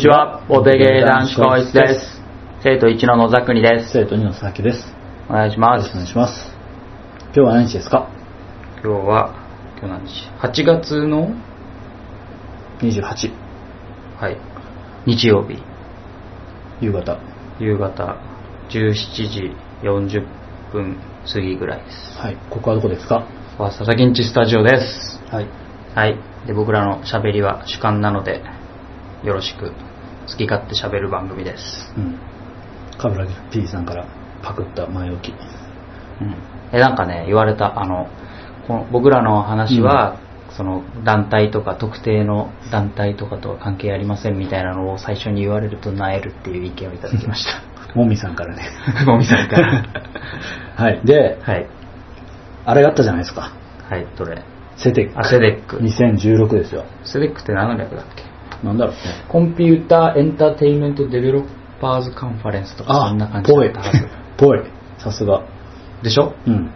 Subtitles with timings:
[0.00, 2.22] こんにちは、ボテゲー男子教室です。
[2.62, 3.92] 生徒1の野沢国です。
[3.92, 4.86] 生徒2の佐々木です。
[5.28, 5.96] お願いしますよろしくお。
[5.96, 6.56] 願いします。
[7.24, 8.08] 今日は何日ですか？
[8.82, 9.34] 今日は、
[9.78, 11.28] 今日何日 ?8 月の、
[12.80, 13.30] ?28、
[14.18, 14.38] はい、
[15.04, 15.62] 日曜日、
[16.80, 17.18] 夕方。
[17.58, 18.16] 夕方
[18.70, 18.94] 17
[19.28, 20.26] 時40
[20.72, 20.96] 分
[21.30, 22.18] 過ぎぐらいです。
[22.18, 22.38] はい。
[22.48, 23.18] ここはどこですか？
[23.18, 23.24] こ
[23.58, 25.20] こは佐々木んちスタジオです。
[25.30, 25.46] はい。
[25.94, 26.16] はい。
[26.46, 28.42] で、僕らの喋りは主観なので、
[29.24, 29.74] よろしく、
[30.30, 31.92] 好き勝手喋る番組です。
[31.96, 32.18] うん。
[32.98, 34.06] カブラギ P さんから
[34.42, 35.34] パクった前置き。
[36.20, 36.34] うん。
[36.72, 38.08] え、なんかね、言われた、あの、
[38.66, 40.16] この僕らの話は、
[40.50, 47.62] その団体とか特定の団体とかとは関係ありませんみたいなのを最初に言われるとなえるっていう意見をいただきました。
[47.94, 48.62] もみさんからね。
[49.06, 49.84] もみさんから。
[50.76, 51.00] はい。
[51.04, 51.66] で、はい。
[52.66, 53.52] あれがあったじゃないですか。
[53.88, 54.42] はい、どれ？
[54.76, 55.18] CEDEC。
[55.18, 55.78] あ、 CEDEC。
[55.78, 56.84] 2016ですよ。
[57.04, 58.24] CEDECって何の略だっけ？
[58.62, 59.00] なんだろうね。
[59.28, 64.08] Computer Entertainment Developers Conference とかそんな感じだぽいったはず。。
[64.36, 64.60] ぽい。
[64.98, 65.44] さすが。
[66.02, 66.34] でしょ？
[66.46, 66.70] うん。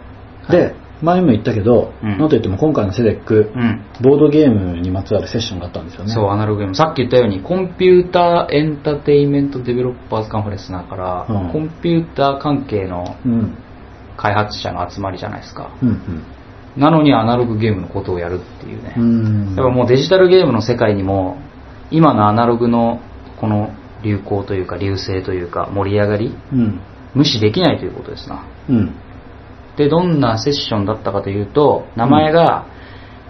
[0.49, 3.81] で、前も言ったけど、うんなんといっても今回の CEDEC、うん。
[4.01, 6.13] ボードゲームにまつわるセッションがあったんですよね。
[6.13, 6.75] そう、アナログゲーム。
[6.75, 13.57] さっき言ったように、 Computer Entertainment Developers Conference だから、うんコンピューター関係のうん。
[14.17, 15.75] 開発者の集まりじゃないですか。
[15.83, 16.23] うん
[16.77, 18.95] なのにアナログゲームのことをやるっていうね。
[18.97, 19.03] うん。
[19.03, 19.55] うん。
[19.55, 21.37] やっぱもうデジタルゲームの世界にも、
[21.91, 23.01] 今のアナログの
[23.39, 26.79] この流行というか流星というか盛り上がり、うん。
[27.13, 28.45] 無視できないということですな。
[28.69, 28.95] うん。
[29.77, 32.67] で、どんなセッションだったかというと、名前が、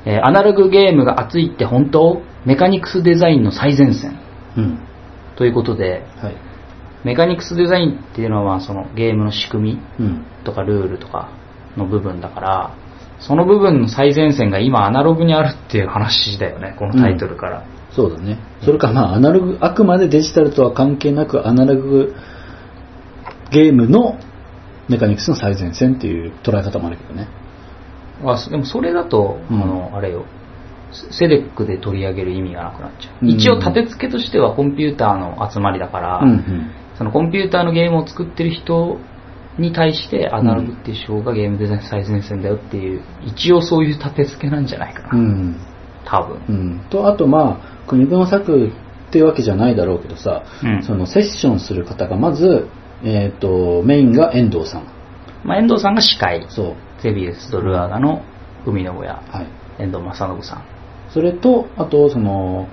[0.05, 4.19] えーアナログゲームが熱いって本当メカニクスデザインの最前線
[4.55, 4.79] うん。
[5.35, 6.35] ということで、はい。
[7.03, 10.25] メカニクスデザインっていうのはそのゲームの仕組みうん。
[10.43, 11.29] とかルールとか
[11.77, 12.75] の部分だから、
[13.19, 17.65] その部分の最前線が今アナログにあるっていう話だよね、このタイトルから。
[17.95, 18.39] そうだね。
[18.61, 22.13] それかまあ、アナログ、あくまでデジタルとは関係なく、アナログ
[23.51, 24.19] ゲームの
[24.89, 27.27] メカニクスの最前線っていう捉え方もあるけどね。
[28.23, 30.25] あでもそれだと、うんあの、あれよ、
[30.91, 33.25] セ CEDEC で取り上げる意味がなくなっちゃう。
[33.25, 36.71] うん一応立て付けとしてはコンピューターの集まりだから、うんうん。
[36.97, 38.99] そのコンピューターのゲームを作ってる人
[39.57, 45.09] に対してアナログっていう手法がゲームデザイン最前線だよっていう、一応そういう立て付けなんじゃないかな。
[45.17, 45.74] うん。
[46.05, 46.41] 多分。
[46.47, 46.79] うん。
[46.89, 52.67] と、あとまあ、国分作っていうわけじゃないだろうけどさ、うんそのセッションする方がまず、
[53.03, 54.87] えっ、と、メインが遠藤さん。
[55.43, 56.45] まあ、遠藤さんが司会。
[56.49, 56.75] そう。
[57.01, 58.23] ゼビウスとルアーガの
[58.65, 59.43] 海の親、は
[59.77, 59.83] い。
[59.83, 60.65] 遠藤正信さん。
[61.13, 62.67] それと、あと、その、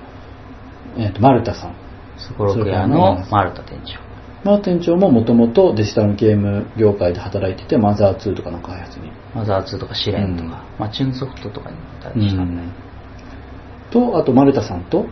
[0.96, 1.74] えっ、と、丸田さん。
[2.16, 4.00] スコロク屋の丸田店長。
[4.44, 9.10] まあ、店長ももともとデジタルゲーム業界で働いてて、マザー2とかの開発に。
[9.34, 12.91] マザー2とか試練とか、まあ、チューンソフトとかにもいたうりしたんで、ん。
[13.92, 15.06] と、あと、丸田さんと、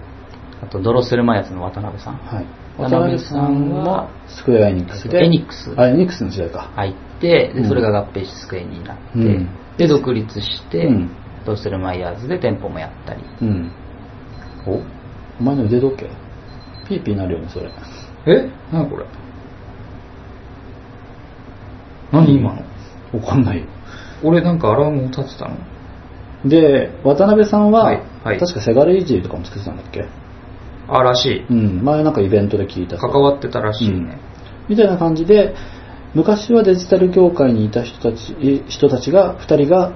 [0.62, 2.14] あとドロッセルマイヤツの渡辺さん。
[2.16, 2.46] はい。
[2.78, 5.24] 渡渡辺さんんはは、スクエアエニックスで。
[5.24, 6.70] エニックスあ、エニックスの時代か。
[6.74, 11.10] 入って、で、うんそれが合併してスクエニになって、うんで、独立して、うん
[11.44, 13.22] ドロッセルマイヤーズで店舗もやったり。
[13.40, 13.72] うん。
[14.66, 14.82] お？
[15.40, 16.10] お前の腕時計？
[16.86, 17.70] ピーピーなるよね、それ。
[18.26, 18.50] え？
[18.70, 19.06] 何これ？
[22.12, 22.62] 何今の？
[23.18, 23.64] わかんないよ。
[24.22, 25.56] 俺なんかアラームを立てたの？
[26.44, 30.04] で、渡辺さんは、はいはい確かセガレイジーとかも作ってたんだっけ？
[30.88, 31.46] あ、らしい。
[31.48, 31.82] うん。
[31.84, 34.18] 前なんかイベントで聞いたさ関わってたらしいね。
[34.68, 35.54] みたいな感じで、
[36.14, 39.94] 昔はデジタル業界にいた人たち、人たちが、二人が、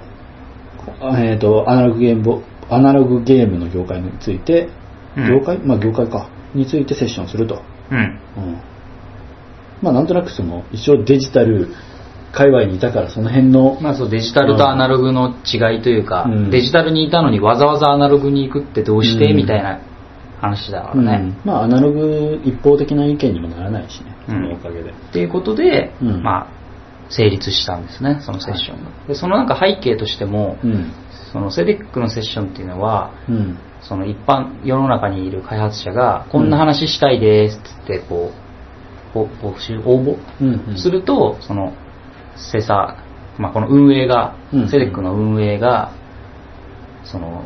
[1.19, 4.69] えっ、と、アナログゲームボ、アナログゲームの業界について、
[5.17, 5.59] うん業界？
[5.59, 6.29] まあ業界か。
[6.55, 7.63] についてセッションすると。
[7.91, 7.99] うん。
[7.99, 8.19] うん。
[9.83, 11.69] まあなんとなくその、一応デジタル
[12.35, 19.81] 界隈にいたから、その辺の、まあそう、デジタルとアナログの違いというか、うんデジタルにいたのにわざわざアナログに行くってどうして、うんみたいな
[20.41, 21.33] 話だからうんね。
[21.45, 24.91] まあアナログ一方的な意見にもならないしね、うんそのおかげで。
[24.91, 26.65] っていうことで、うんまあ、
[27.11, 28.91] 成立したんですね、そのセッションが。
[29.09, 30.93] で、そのなんか背景としても、うん。
[31.33, 33.59] そのセデックのセッションっていうのは、うん。
[33.83, 38.45] その一般、世の中にいる開発者が、こんな話したいですってこう、
[39.15, 41.73] ぼ募集、応募すると、その、
[42.37, 42.97] セサ、
[43.39, 45.93] まあ、この運営が、うんセデックの運営が、
[47.05, 47.45] その、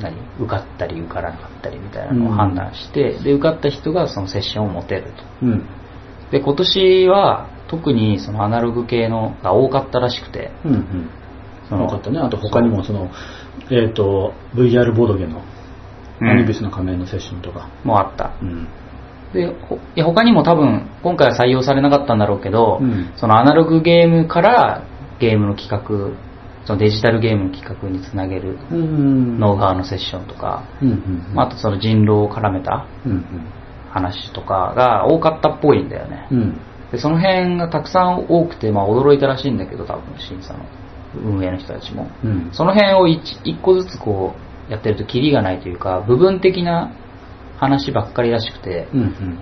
[0.00, 5.46] 何受かったり受からなかったりみたいなのを判断して、で、受かった人がそのセッションを持てると。
[5.46, 5.64] うん。
[6.30, 10.72] で、今年は特にそのアナログ系のが多かったらしくて、うん。
[10.72, 11.10] うん。
[11.68, 12.18] そのよかったね。
[12.18, 13.10] あと他にもその、
[13.70, 15.56] えっ、と、VR ボードゲームの、うん
[16.18, 17.68] アニビスの仮面のセッションとか。
[17.84, 18.36] もあった。
[18.40, 18.68] うん。
[19.32, 24.82] で、ほいや他にも多分、今回は採用されなかったんだろうけど、うんそのアナログゲームから
[25.18, 26.16] ゲームの企画
[26.66, 29.38] そのデジタルゲームの企画につなげるうん。
[29.38, 31.34] ノウハウのセッションとか、うんうん。
[31.34, 33.22] まあ、あとその人狼を絡めたうんうん。
[33.90, 36.28] 話とかが多かったっぽいんだよね。
[36.30, 36.60] うん。
[36.90, 40.64] でその辺がたくさん多くて、まあ、驚いたらしいんだけど、多分審査の
[41.14, 42.10] 運営の人たちも。
[42.24, 42.50] うん。
[42.52, 44.34] その辺を一一個ずつこ
[44.68, 46.92] うやってるとキリがないというか、部分的な
[47.56, 49.38] 話ばっかりらしくて、うんうん。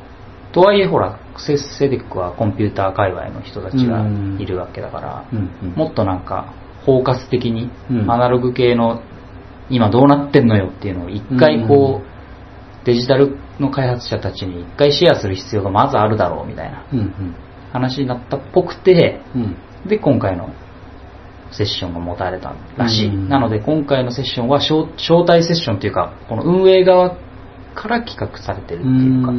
[0.52, 5.74] とはいえほら、セセデックはコンピューター界隈の人たちがうんいるわけだから、うんうん。
[5.74, 6.54] もっとなんか
[6.86, 9.02] 包括的にうんアナログ系の
[9.70, 16.84] 今どうなってんのよっていうのを一回こう、デジタルの開発者たちに一回シェアする必要がまずあるだろうみたいな。
[17.72, 19.56] 話になったっぽくて、うん。
[19.88, 20.50] で、今回の
[21.50, 23.08] セッションが持たれたらしい。
[23.08, 27.16] うんなので、今回のセッションは招招待セッションというか、この運営側
[27.74, 29.32] から企画されてるっていうか、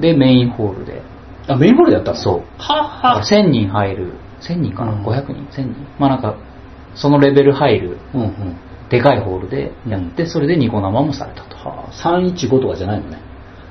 [0.00, 1.02] で、メインホールで、
[1.48, 2.16] あ、メインホールでやったの？
[2.16, 2.42] そう。
[2.58, 6.36] はだから1000人入る、1000人かな、うん ?500 人 ?1000 人まあなんか、
[6.94, 8.56] そのレベル入る、うんうん。
[8.90, 11.56] でかいホールでやって、それでニコ生もされたと。
[11.56, 13.18] はあ、315とかじゃないのね。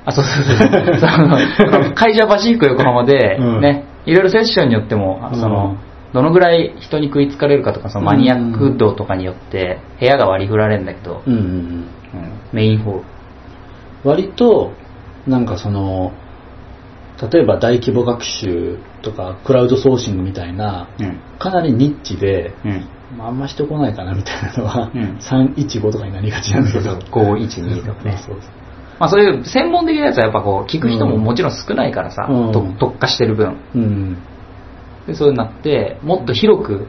[0.04, 0.68] あ、そうそうそう。
[1.00, 1.06] そ
[1.80, 5.76] の会場パシフィック横浜で、うんね、いろいろセッションによっても、あその、
[6.12, 11.84] どのぐらい人に食いつかれるかとか、そのマニアック度とかによって部屋が割り振られるんだけど、うんうんうん。
[12.52, 13.04] うんメインホール。
[14.04, 14.72] 割と、
[15.26, 16.12] なんかその、
[17.30, 21.20] 例えば大規模学習とかクラウドソーシングみたいな、うん。
[21.38, 22.88] かなりニッチで、うん。
[23.16, 26.98] まああんま人来ないかなみたいなのは、うん315とかになりがちなんだけど。
[26.98, 28.18] 512とかね。
[28.26, 28.50] そうそう
[28.98, 33.56] まあそういう専門的なやつはやっぱこう、聞く人ももちろん少ないからさ、うんと特化してる分。
[33.74, 34.16] うん。
[35.06, 36.86] で、そうなって、もっと広く、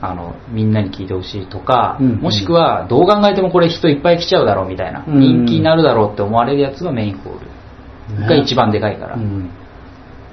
[0.00, 9.50] あの、みんなに聞いてほしいとか、うんもしくは、どう考えてもこれ人いっぱい来ちゃうだろうみたいな、うん人気になるだろうって思われるやつはメインホールが一番でかいから、うん。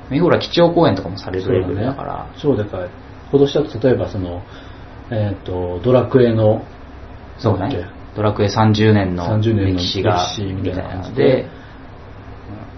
[0.10, 2.30] メインホールは基調講演とかもされるレベルだから、。
[2.42, 2.89] 超でかい。
[3.31, 4.44] 今年だと例えばその、
[5.10, 6.65] えっ、と、ドラクエの、
[7.38, 7.88] そうね。
[8.15, 11.50] ドラクエ30年の30年の歴史が、みたいな感じでで、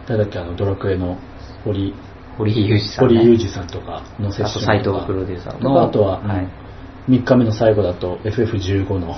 [0.07, 1.17] 誰だっけ、あの、ドラクエの
[1.63, 1.93] 堀、
[2.37, 3.17] 堀井裕二さん、ね。
[3.17, 5.75] 堀裕二さんとかのセッあとション斎藤プロデューサーとの。
[5.75, 6.47] かあとは、はい。
[7.09, 9.15] 3日目の最後だと FF15 の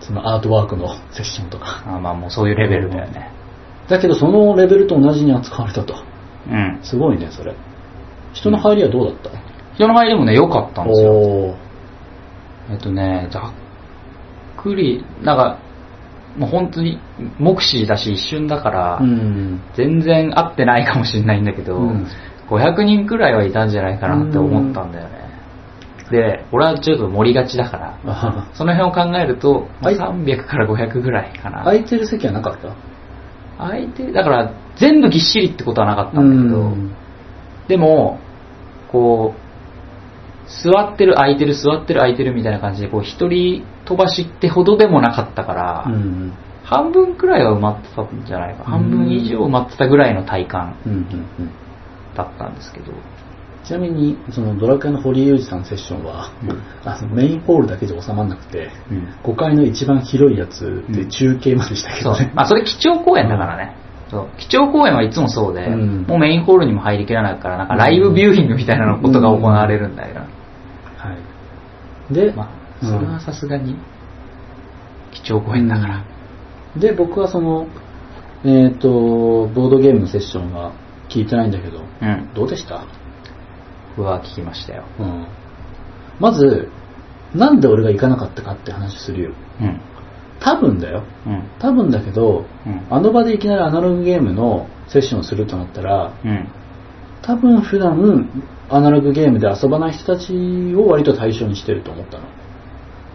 [0.00, 1.82] そのアートワークのセッションとか。
[1.86, 3.30] あまあもうそういうレベルだよね。
[3.88, 5.94] だけどそのレベルと同じに扱われたと。
[6.48, 6.80] うん。
[6.82, 7.54] すごいね、それ。
[8.32, 9.30] 人の入りはどうだった、
[9.74, 11.56] 人の入りもね、良かったんですよ。
[12.70, 15.58] えっとね、ざっくり、なんか、
[16.36, 17.00] もう本当に
[17.38, 19.60] 目視だし一瞬だから、うん。
[19.74, 22.06] 全然合ってないかもしれないんだけど、うん
[22.48, 25.27] 500人くらいはいたんじゃないかなって思ったんだよね。
[26.10, 31.64] で、俺はちょっと盛りがちだから、あその辺を考えると、まあはい300から500ぐらいかな。
[31.64, 32.74] 空いてる席はなかった？
[33.58, 36.94] 相手、だから全部ぎっしりってことはなかったんだけど、うん
[37.68, 38.18] でも、
[38.90, 39.48] こう、
[40.48, 46.32] 座ってる空いてる座ってる空いてるみたいな感じで、こう一人飛ばしってほどでもなかったから、うん。
[46.64, 48.64] 半分くらいは埋まってたんじゃないか。
[48.64, 51.02] 半分以上埋まってたぐらいの体感うんうんう
[51.42, 51.50] ん。
[52.14, 52.92] だったんですけど。
[53.68, 62.16] ちなみに、そのドラクエの堀井裕二さんのセッションは、うんあのメインホールだけじゃ収まらなくて、うん5階の一番広いやつでうん中継までしたけどね。。
[62.16, 63.76] そうねまあそれ基調講演だからね。
[64.10, 70.20] そう基調講演はいつもそうで、うんもうメインホールにも入りきらないから、なんかライブビューイングみたいなことが行われるんだよな。
[70.96, 71.14] は
[72.10, 72.14] い。
[72.14, 73.76] で、まあ、それはさすがに、
[75.12, 75.96] 基調講演だから。
[75.96, 77.66] うんで、僕はその、
[78.44, 78.88] えっ、と、
[79.48, 80.72] ボードゲームのセッションは
[81.08, 82.30] 聞いてないんだけど、うん。
[82.34, 82.82] どうでした？
[82.82, 83.07] 僕
[84.02, 84.84] は聞きましたよ。
[84.98, 85.26] うん。
[86.20, 86.68] まず、
[87.34, 89.32] なんで俺が行かなかったかって話するよ。
[89.60, 89.80] うん。
[90.40, 91.04] 多分だよ。
[91.26, 91.42] うん。
[91.58, 92.86] 多分だけど、うん。
[92.90, 96.48] あの場でいきなりアナログゲームのセッションをするとなったら、うん。
[97.22, 98.30] 多分普段
[98.70, 102.24] アナログゲームで遊ばない人たちを割と対象にしてると思ったの。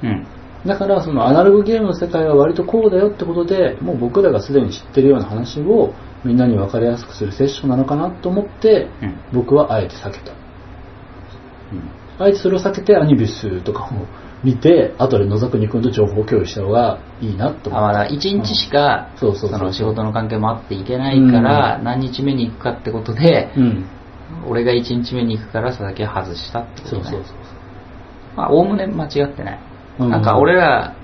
[0.04, 0.28] うん。
[0.66, 9.16] だからそのアナログゲームの世界は割とこうだよってことで、もう僕らがすでに知ってるような話をみんなに分かりやすくするセッションなのかなと思って、うん。
[9.34, 10.43] 僕はあえて避けた。
[12.20, 14.06] あえてそれを避けてアニビスとかも
[14.44, 23.86] 見て、後で野沢国君と情報共有した方がいいなと思っだ1日しか、そうそうそうの仕事の関係もあっていけないから、何日目に行くかってことでた。、うん。
[24.48, 27.04] 俺が1日目に行くから佐々木は外したってことね。
[27.04, 27.36] そうそうそう。
[28.36, 29.60] まあ、おおむね間違ってない。
[30.00, 30.96] うんなんか俺ら、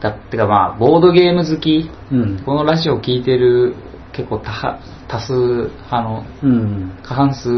[0.00, 2.42] だってかまあ、ボードゲーム好き、うん。
[2.44, 3.74] このラジオ聞いてる
[4.14, 6.92] 結構多派多数派のうん。
[7.02, 7.48] 過半数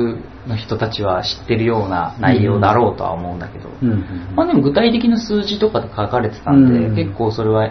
[0.46, 4.34] の人たちは知ってるような内容だろうとは思うんだけど、うん。
[4.34, 7.70] まあでも具体的な数字とかで書かれてたんで、うん結構それは、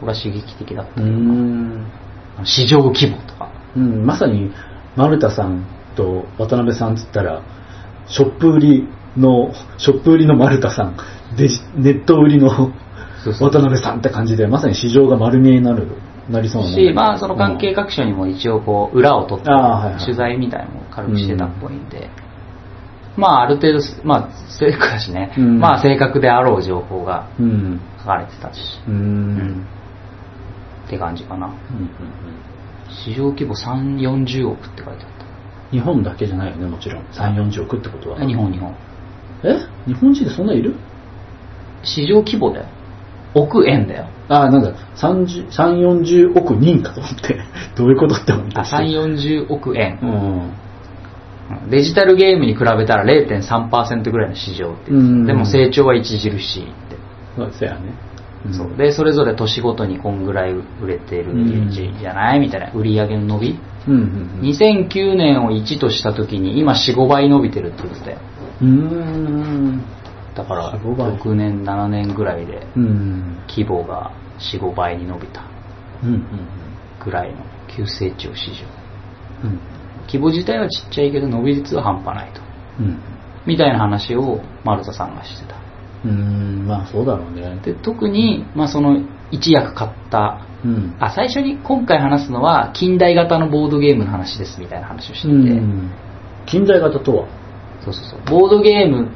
[0.00, 1.16] これは刺激的だったうという
[2.36, 2.46] か、ん。
[2.46, 3.50] 市場規模とか。
[3.76, 4.52] うん、まさに
[4.96, 5.64] 丸田さん
[5.96, 7.42] と渡辺さんっつったら
[8.08, 10.96] ショップ売りのショップ売りの丸田さん、
[11.36, 12.72] デジネット売りの
[13.40, 15.88] 渡辺さんって感じで、まさに市場が丸見えになる、
[16.30, 19.50] なりそうなし、まあその関係各所にも一応こう裏を取って
[20.04, 22.08] 取材みたいなのも軽くしてたっぽいんで、
[23.16, 27.80] まあある程度す、まあ正確だしね、うんまあ正確であろう情報がうん。
[27.98, 28.58] 書かれてたし、
[28.88, 28.94] うん。
[28.94, 29.66] うん。
[30.86, 31.46] って感じかな。
[31.46, 31.54] うん
[33.04, 35.10] 市場規模3、40億って書いてあっ
[35.70, 37.04] 日本だけじゃないよね、もちろん。
[37.04, 38.18] 3、40億ってことは。
[38.18, 38.26] た。
[38.26, 38.74] 日本、日本。
[39.44, 39.54] え？
[39.86, 40.74] 日本人でそんないる？
[41.84, 42.66] 市場規模だよ。
[43.34, 44.06] 億円だよ。
[44.28, 47.40] ああ、なんだ、30 3、40億人かと思って。
[47.76, 48.58] どういうことって思って。
[48.58, 50.06] あ、3、40億円う。
[50.06, 50.08] ん。
[50.08, 50.50] うん
[51.68, 56.70] デジタルゲームに比べたら0.3%ぐらいの市場ってでも成長は著しいって。
[57.36, 57.78] そうですよね。
[58.48, 63.58] んそうでそれぞれ年ごとにこんぐらい売れてるうんじゃないみたいな売り上げの伸び、
[63.88, 68.18] うんうん2009年を1とした時に今45倍伸びてるって言ってたよ
[68.62, 69.82] うん。
[70.34, 73.38] だから45倍6年7年ぐらいでうん。
[73.48, 75.42] 規模が45倍に伸びた
[77.04, 79.58] ぐらいの急成長市場うん。
[80.06, 82.40] 規模自体はちっちゃいけど伸び率は半端ないと
[82.80, 82.98] うん。
[83.46, 85.56] みたいな話を丸田さんがしてた
[86.04, 86.66] うん。
[86.66, 87.60] まあそうだろうね。
[87.64, 90.96] で特に、まあ、その一役買ったうん。
[91.00, 95.90] あ最初に今回話すのは近代型のボードゲームの話ですみたいな話をしてうて、ん。
[96.46, 97.26] 近代型とは？
[97.82, 99.10] そうそうそうボードゲームぼ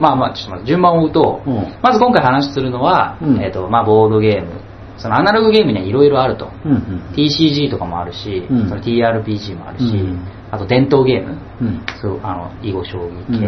[0.00, 1.78] まあまあちょっと待って順番を追うと、うん。
[1.82, 3.42] まず今回話するのは、うん。
[3.42, 4.60] えっとまあ、ボードゲーム。
[4.96, 8.68] そのアナログゲームにはいろいろあると、うんうん TCG とかもあるし、うん。
[8.68, 10.26] その TRPG もあるし、うん。
[10.50, 11.38] あと伝統ゲーム。
[11.60, 11.86] うん。
[12.00, 13.40] そうあの囲碁将棋うん。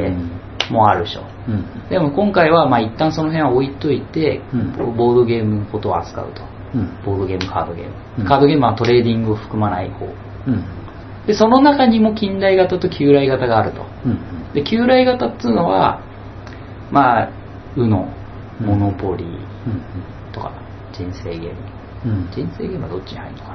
[0.68, 1.88] 系もあるでしょ、うん。
[1.88, 4.96] でも今回はまあ一旦その辺は置いといて、うん。
[4.96, 6.42] ボードゲームのことを扱うと。
[6.74, 6.98] うん。
[7.04, 8.26] ボードゲームカードゲーム、うん。
[8.26, 10.06] カードゲームはトレーディングを含まない方。
[10.48, 10.64] うん
[11.26, 13.84] でその中にも近代型と旧来型があると。
[14.04, 14.18] うん
[14.54, 16.00] で旧来型っていうのは
[16.90, 17.30] まあ
[17.76, 18.06] UNO
[18.60, 18.66] うん。
[18.66, 19.42] モノポリーうん
[20.32, 20.52] とか
[20.92, 21.56] 人生ゲーム。
[22.06, 22.30] うん。
[22.30, 23.48] 人生ゲームはどっちに入るのか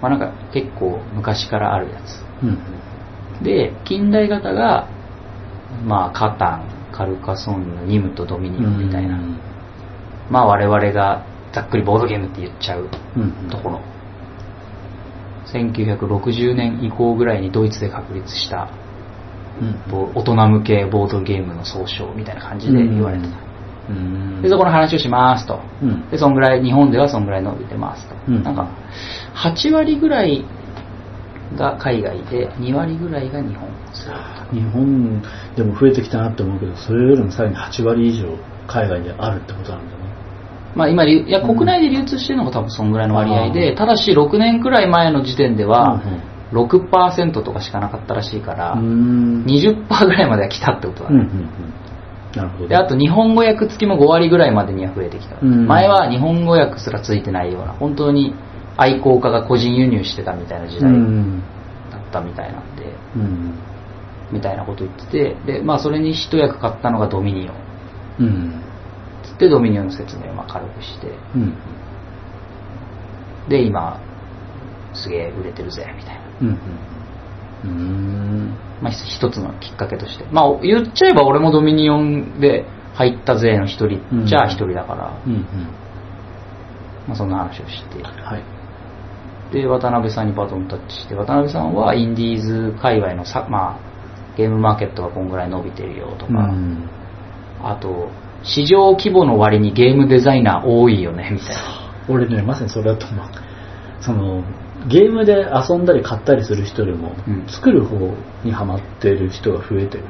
[0.00, 2.22] まあなんか結構昔からあるやつ。
[2.42, 2.58] うん
[3.42, 4.88] で近代型が
[5.84, 9.38] まあカタンカルカソンヌニムトドミニオンみたいな、うん
[10.30, 13.50] まあ我々がざっくりボードゲームって言っちゃううん。
[13.50, 13.80] ところ、
[15.52, 18.68] 1960年以降ぐらいにドイツで確立した
[19.60, 19.90] うん。
[19.90, 23.36] ボ大人向けボードゲームの総称みたいな感じで言われてた、
[23.90, 24.42] うん。
[24.42, 25.60] でそこの話をしますと。
[25.82, 26.10] うん。
[26.10, 28.42] でそんぐらい日本ではそんぐらい伸びてますと、うん。
[28.42, 28.68] なんか
[29.34, 30.44] 8割ぐらい
[31.56, 33.68] が海外で2割ぐらいが日本
[34.52, 35.22] 日本
[35.56, 38.36] でも増えてきたなって思うけどそれよりもさらに8割以上
[38.66, 39.95] 海外であるってことなんだ。
[39.95, 39.95] ね
[40.76, 41.46] まあ今流いやうん。
[41.46, 49.44] 国内で流通してるのが多分そんぐらいの割合で、ただし6年くらい前の時点ではうん6%とかしかなかったらしいから、うん。
[49.46, 51.48] 20%ぐらいまでは来たってことだね、うんうんうん。
[52.36, 52.68] なるほど。
[52.68, 55.66] であと日本語訳付きも5割ぐらいまでには増えてきた、うん。
[55.66, 58.34] 前は日本語訳すらついてないような本当に
[58.76, 61.40] 愛好家が個人輸入してたみたいな時う代ん。
[61.90, 62.84] だったみたいなんで、
[63.16, 63.54] うん。
[64.30, 67.56] みたいなこと言っててで、まあ、それに一役買ったのがドミニオン。
[68.20, 68.65] うん
[69.36, 71.08] つってドミニオンの説明をまあ軽くして。
[71.34, 71.54] うん。
[73.48, 74.00] で今
[74.94, 76.58] すげえ売れてるぜみたいな、うん
[77.64, 78.58] うん。
[78.82, 80.24] まあ、ひ一つのきっかけとして。
[80.32, 82.64] まあ言っちゃえば俺もドミニオンで
[82.94, 85.42] 入ったぜの一人じゃあ一人だから、うんうん。
[87.06, 88.02] まあ、そんな話をして。
[88.02, 88.42] はい。
[89.52, 91.14] で渡辺さんにバトンタッチして。
[91.14, 96.88] 渡辺さんはインディーズ界隈のさ、まあ、ゲームマーケットがこんぐらい伸びてるよとか、うん。
[97.62, 98.10] あと
[98.46, 101.62] 市場規模の割にゲームデザイナー多いよねみたいな。
[102.08, 103.26] 俺ねまさにそれだと思う。
[104.00, 104.44] その
[104.88, 107.46] ゲームで遊んだり買ったりする人よりも、うん。
[107.48, 107.96] 作る方
[108.44, 110.04] にハマってる人が増えてる。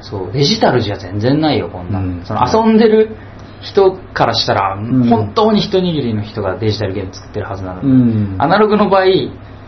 [0.00, 0.32] そう。
[0.32, 2.24] デジタルじゃ全然ないよこんな、うん。
[2.24, 3.16] その遊んでる
[3.62, 5.08] 人からしたら、ん。
[5.08, 8.42] 本当に一握りの人がデジタルゲーム作ってるはずなのに、ん。
[8.42, 9.04] アナログの場合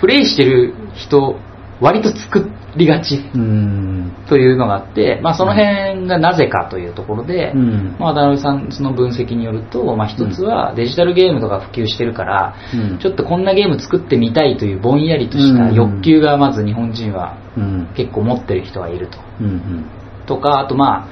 [0.00, 1.38] プレイしてる人
[1.80, 4.12] 割と作りがちうん。
[4.28, 7.96] というのがあって、まあ、その辺がなぜかというところで、うん。
[7.98, 12.98] まあ、渡辺さんの分析によると、まあ、一つはデジタルゲームとか普及してるから、うん。
[12.98, 17.88] ちょっとこんなゲーム作ってみたいというぼんやりとした欲求がまず日本人はうん。
[17.94, 19.18] 結構持ってる人がいると。
[19.40, 19.90] うん
[20.26, 21.08] とかあとまあ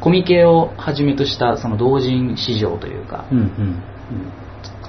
[0.00, 3.26] コミケをはじめとしたその同人市場というか、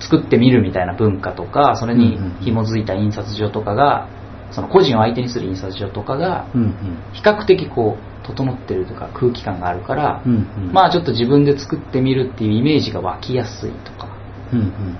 [0.01, 4.10] 作ってみるみたいな文化とかそれに紐づいた印刷所とかが
[4.51, 6.74] その個人を相手にする印刷所とかがうん
[7.13, 10.38] 比較的こう整ってるとか空気感があるから、うんう
[10.70, 10.74] ん。
[10.74, 14.10] まあちょっと自分で作ってみるっていうイメージが湧きやすいとか。
[14.51, 14.98] うんうん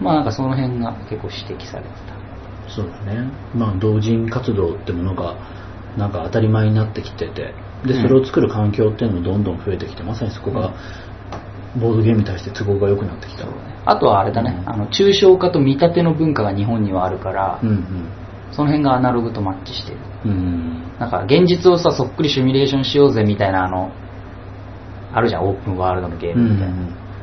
[0.00, 2.74] まあなんかその辺が結構指摘されてた。
[2.74, 3.30] そうだね。
[3.54, 5.36] まあ同人活動ってものが
[5.96, 7.54] なんか当たり前になってきてて。
[7.84, 10.74] でそれを作る環境っていうのもどんどん増えてきてまさにそこが
[11.80, 13.46] ボードゲームに対して都合が良くなってきた。
[13.86, 18.10] あとはあれだね、あの抽象化と見立ての文化が日本にはあるから、うん
[18.52, 19.98] その辺がアナログとマッチしてる。
[20.26, 20.30] うん。
[20.30, 23.90] うんなんか現実をさそっくりシミュレーションしようぜみたいなあの
[25.14, 26.76] あるじゃんオープンワールドのゲーうんムみたいな、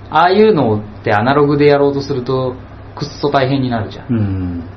[0.10, 2.56] ああいうのってアナログでやろうとすると
[2.96, 4.70] くっそ大変になるじゃん、うん。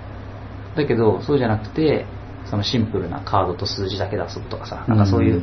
[0.77, 2.05] だけどそうじゃなくて
[2.45, 5.43] そのシンプルなカードと数字だけで遊ぶとかさなんかそういう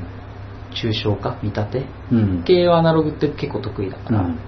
[0.71, 2.43] 抽象化見立てうん。
[2.43, 4.39] 系はアナログって結構得意だから、うん。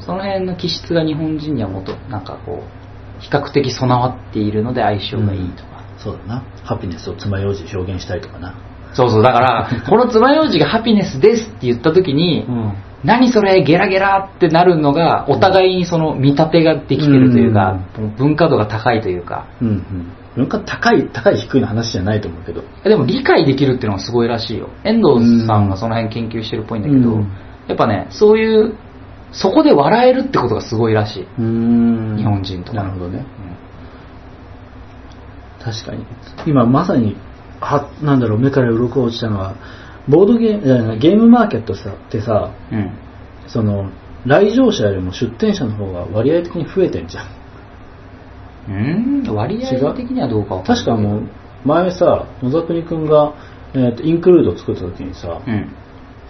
[0.00, 6.44] その辺の気質が日本人にはもっとなんかこう比較的備わっているので相性がいいとか、そうだな。
[6.64, 8.54] ハピネスを爪楊枝で表現したいとかな。
[8.94, 9.22] そうそう。
[9.22, 12.74] だから この爪楊枝がハピネスですって言った時に、ん。
[13.04, 17.78] 何それゲラゲラってなるのがお互いにその見立てができてるというか、
[18.16, 19.44] 文化度が高いというか。
[19.60, 19.84] うんうん。
[20.36, 22.62] 文化高い高い低いの話じゃないと思うけど。
[22.82, 24.70] でも理解できるっていうのがすごいらしいよ。
[24.84, 27.28] 遠藤さんがその辺研究してるっぽいんだけど、うん。
[27.68, 28.74] やっぱねそういう
[29.32, 32.16] そこで笑えるってことがすごいらしい、うん。
[32.16, 32.78] 日本人とか。
[32.78, 33.26] なるほどね
[35.64, 36.04] 確かに。
[36.46, 37.16] 今まさに
[37.60, 39.54] はなんだろう目から鱗が落ちたのは
[40.08, 42.90] ボードゲームゲームマーケットさってさうん、うん
[43.46, 43.90] その
[44.26, 47.26] 来場者よりも出店者の方が割合的に増えてんじゃん。
[48.68, 48.72] う
[49.22, 49.34] ん？
[49.34, 51.22] 割合的にはどうか確かもう
[51.66, 53.34] 前さ野沢国君が、
[53.74, 55.68] えーとインクルードを作った時にさ、うん。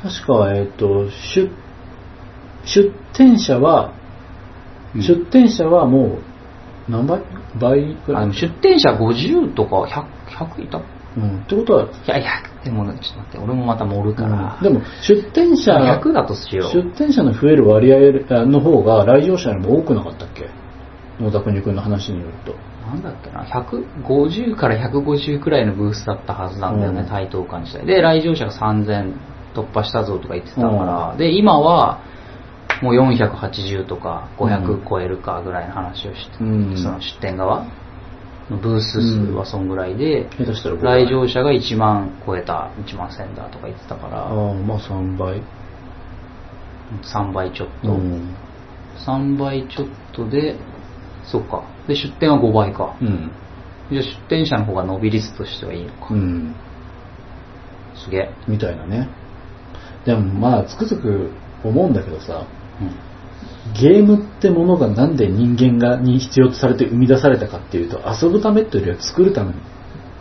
[0.02, 1.48] 確か、えっ、と出
[2.64, 3.92] 出店者は、
[4.94, 5.02] うん。
[5.02, 6.18] 出店者はも
[6.88, 7.20] う何倍
[7.58, 8.32] 倍ぐらい。
[8.32, 10.78] 出店者50とか 100, 100いた？
[10.78, 10.82] い
[11.16, 13.38] うん、ってことは、やいやでもねちょっと待って。
[13.38, 15.72] 俺もまた盛るから、でも出店者。
[16.02, 20.50] 100だとしよ出う店者の増える割合の方が来場者よりも多くなかったっけ？
[21.20, 22.56] 野田国君の話によると。
[22.84, 27.06] なんだっけな？150から150くらいのブースだったはずなんだよね、うん。
[27.06, 29.14] 対等館自体で来場者が3000
[29.54, 32.02] 突破したぞとか言ってたから、で今は
[32.82, 36.76] もう480とか500超えるかぐらいの話をして、うん。
[36.76, 37.64] その出店側
[38.50, 41.06] のブース数はそんぐらいで、下手したら5倍。
[41.06, 45.42] 来場者が1万超えた1万1000だとか言ってたかあらあまあ3倍。
[47.02, 48.34] 3倍ちょっと、うん。
[49.06, 50.56] 3倍ちょっとで
[51.24, 51.62] そっか。
[51.88, 53.30] で出店は5倍か、うん。
[53.90, 56.54] じゃあ出店者の方が伸び率としてはいいのか、うん。
[57.94, 59.08] すげえ、みたいなね。
[60.04, 61.30] でもまあつくづく
[61.62, 62.40] 思うんだけどさ。
[62.40, 62.63] うん
[63.80, 69.54] ゲームってものがなんで人間がに必要とされて生み出されたかっていうと遊ぶためというよりは作るため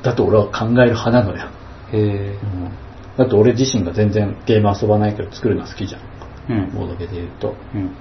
[0.02, 1.50] だと俺は考える派なのよ、
[1.92, 2.38] へえ
[3.18, 6.02] だって俺自身が全然ゲーム遊ばないけど作るのは好きじゃん。
[6.50, 6.74] うん。
[6.74, 7.96] ボードゲーで言うと、うん。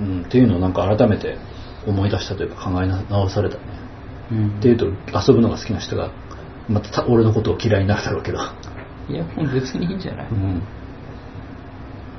[0.00, 1.38] うん、っていうのをなんか改めて
[1.86, 3.62] 思い出したというか考え直されたね。
[4.30, 4.58] うん。
[4.58, 6.12] っていうと遊ぶのが好きな人が
[6.68, 8.38] またた俺のことを嫌いになるだろうけど。
[9.08, 10.62] いやもう別にいいんじゃない、うん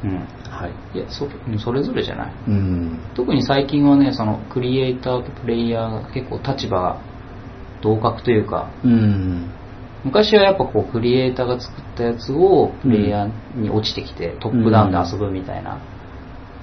[0.04, 0.18] うん、
[0.50, 0.98] はい。
[0.98, 2.34] いやそうんそれぞれじゃない。
[2.48, 3.00] うん。
[3.16, 7.02] 特に最近はねそのクリエイターとプレイヤーが結構立場が
[7.82, 9.50] 同格というかうん。
[10.04, 15.82] 昔はやっぱこうクリエイターが作ったやつをプレイヤーに落ちてきて、トップダウンで遊ぶみたいな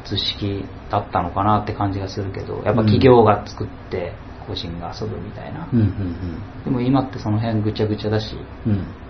[0.05, 4.12] 図式だったのかなって感じがするけどやっぱ企業が作って
[4.46, 5.81] 個人が遊ぶみたいな、うん。
[5.81, 8.37] うんでも今ってその辺ぐちゃぐちゃだし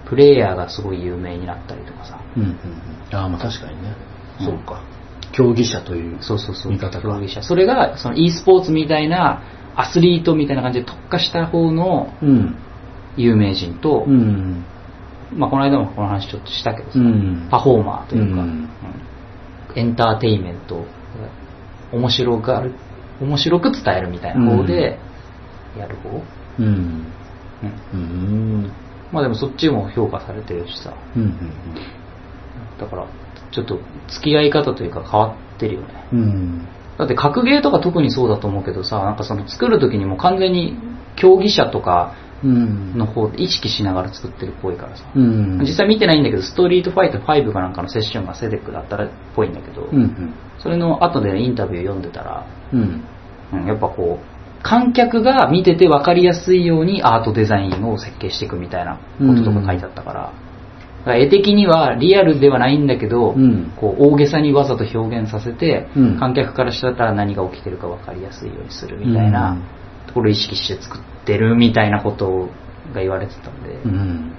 [0.09, 2.21] プレイヤーがすごい有名になったりとかさ。
[2.37, 2.43] うん。
[2.43, 2.49] うん。
[2.51, 3.17] うん。
[3.17, 4.83] ああまあ確かにね、うんそうか。
[5.33, 6.73] 競技者というそうそうそう。
[6.73, 7.03] 見方か。
[7.03, 7.43] 競技者。
[7.43, 9.43] それがその e スポーツみたいな
[9.77, 12.57] アスリートみたいな感じで特化した方のうん。
[13.17, 14.65] 有名人と、うん。
[15.35, 17.49] まあ、この間もこの話ちょっとしたけどさ、うん。
[17.51, 18.49] パフォーマーというか、うん。
[18.49, 18.69] うん。
[19.77, 20.85] エンターテインメント
[21.93, 22.75] 面白がる
[23.21, 24.99] 面白く伝えるみたいな方で
[25.79, 26.23] やる方、
[26.59, 26.65] うん。
[26.65, 27.13] うん。
[27.93, 28.73] うん。
[29.13, 30.95] まあでもそっちも評価されてるしさ。
[31.17, 31.37] うん。
[32.79, 33.07] だから
[33.53, 36.09] ちょっと付き合い方というか変わってるよね。
[36.13, 36.21] うん。
[36.21, 40.77] うんだって格ゲーとか特にそうだと思うけどさなんかその作る時にも完全に
[41.17, 42.97] 競技者とかうん。
[42.97, 45.59] の方で意識しながら作ってるっぽいからさ、うん。
[45.61, 50.35] 実際見てないんだけどストリートファイト5かなんかのセッションがセデックだったらっぽいんだけど、うん。
[50.59, 53.05] それの後でインタビュー読んでたら、うん。
[53.53, 60.33] うん、やっぱこう観客が見てて分かりやすいようにアートデザインを設計していくみたいなこととか書いてあったから,、
[61.01, 63.73] だから絵的にはリアルではないんだけど、うん。
[63.77, 66.19] こう大げさにわざと表現させて、うん。
[66.19, 69.57] 観客からしたら何が起きてるか分かりやすいようにするみたいな
[70.07, 72.49] ところを意識して作ってるみたいなこと
[72.93, 74.33] が言われてたんで、うん。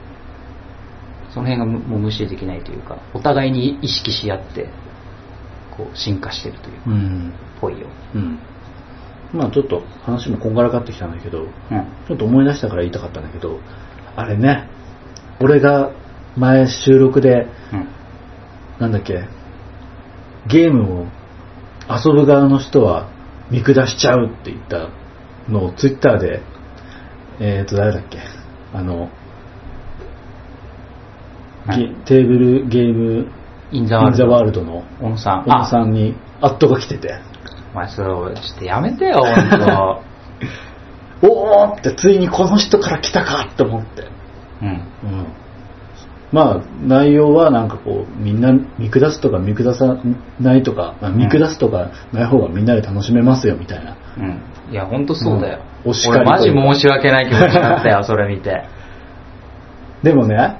[1.34, 4.68] その辺がむもう無視できないというかお互いに意識し合って
[5.76, 7.34] こう進化してるというか、うん。
[7.60, 7.88] ぽいよ。
[8.14, 8.40] うん。
[9.34, 11.48] まあちょっと話もこんがらがってきたんだけど、うん。
[12.08, 13.60] ちょっと思い出したから言いたかったんだけど、
[14.16, 14.70] あれね、
[15.40, 15.92] 俺が
[16.38, 17.88] 前収録で、うん。
[18.80, 19.28] なんだっけ、
[20.48, 21.06] ゲームを
[21.90, 23.10] 遊ぶ側の人は
[23.50, 24.90] 見下しちゃうって言った
[25.50, 26.42] のをツイッターで、
[27.40, 28.20] えーと、誰だっけ、
[28.74, 29.10] あの、
[31.68, 33.32] ゲはいテーブルゲーム
[33.72, 34.24] インザワールド。
[34.24, 35.44] インザワールドの小野さん。
[35.44, 37.20] 小野さんにアットが来てて、
[37.74, 39.24] お前それ、ちょっとやめてよ、
[41.22, 44.08] ほ おーってついにこの人から来たかって思って。
[44.62, 44.68] うん。
[44.68, 45.41] うん
[46.32, 49.98] まあ内容はなんかこうみんな見下すとか見下さ
[50.40, 53.98] ないとか、まあ見下すとかない方がみんなで楽しめますよみたいな。
[54.18, 54.42] うん。
[54.72, 55.60] いや、ほんとそうだよ。
[55.66, 58.64] うんお叱り俺マジ申し訳ない気持ちになったよ、 それ見て。
[60.04, 60.58] でもね、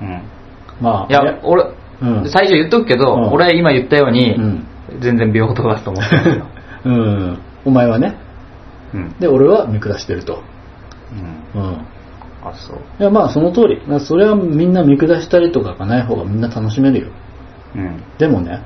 [0.00, 0.22] うん。
[0.80, 1.06] まあ。
[1.10, 1.64] いや、俺、
[2.00, 4.66] うん最初言っとくけど、うん俺今言ったように、うん
[5.00, 6.46] 全然平等だと思ってるよ。
[6.86, 7.38] うん。
[7.64, 8.14] お前はね。
[8.94, 9.14] うん。
[9.18, 10.42] で、俺は見下してると。
[11.54, 11.62] うん。
[11.62, 11.78] うん。
[12.50, 12.78] あ、そう。
[13.00, 13.82] いや、まあその通り。
[13.86, 17.06] まあそれはみんな見下したりとかがない方がみんな楽しめるよ。
[17.74, 18.02] うん。
[18.18, 18.62] でもね、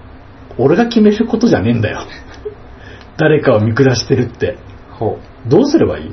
[0.58, 2.00] 俺が決めることじゃねえんだよ。
[3.16, 4.56] 誰かを見下してるって。
[4.98, 6.12] ほどうすればいい？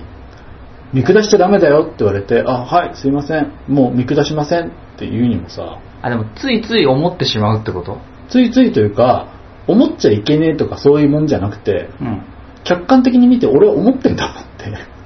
[0.93, 3.51] 見下しちゃダメだよって言われて、あ、はい、すいません。
[3.67, 5.77] もう見下しませんって言うにもさ、う。
[6.01, 7.97] あ、でもついつい思ってしまうってこと？
[8.29, 9.27] ついついというか、
[9.67, 12.21] 思っちゃいけねえとかそういうもんじゃなくて、うん。
[12.63, 14.96] 客観的に見て俺は思ってんだもんって。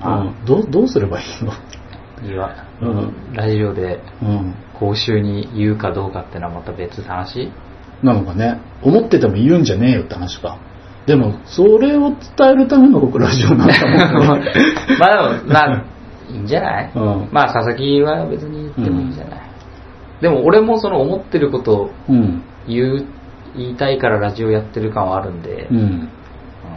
[0.00, 1.52] あ、うん、どうどうすればいいの？
[2.28, 2.54] いいわ。
[2.80, 4.54] うんラジオでうん。
[4.78, 7.50] 公衆に言うかどうかってのはまた別の話
[8.02, 8.60] なのかね。
[8.82, 10.58] 思ってても言うんじゃねえよって話か。
[11.06, 14.52] でも、それを伝えるための僕ラジオなんだもんね。
[14.98, 15.84] まあでも、まあ、
[16.30, 19.40] いいんじゃない、うんまあ佐々木は別に言ってもいいんじゃない、
[20.22, 22.42] でも俺もその思ってることをうん。
[22.66, 23.04] 言う、
[23.56, 25.76] 言いたいからラジオやってる感はあるんで、うん。
[25.76, 26.08] うん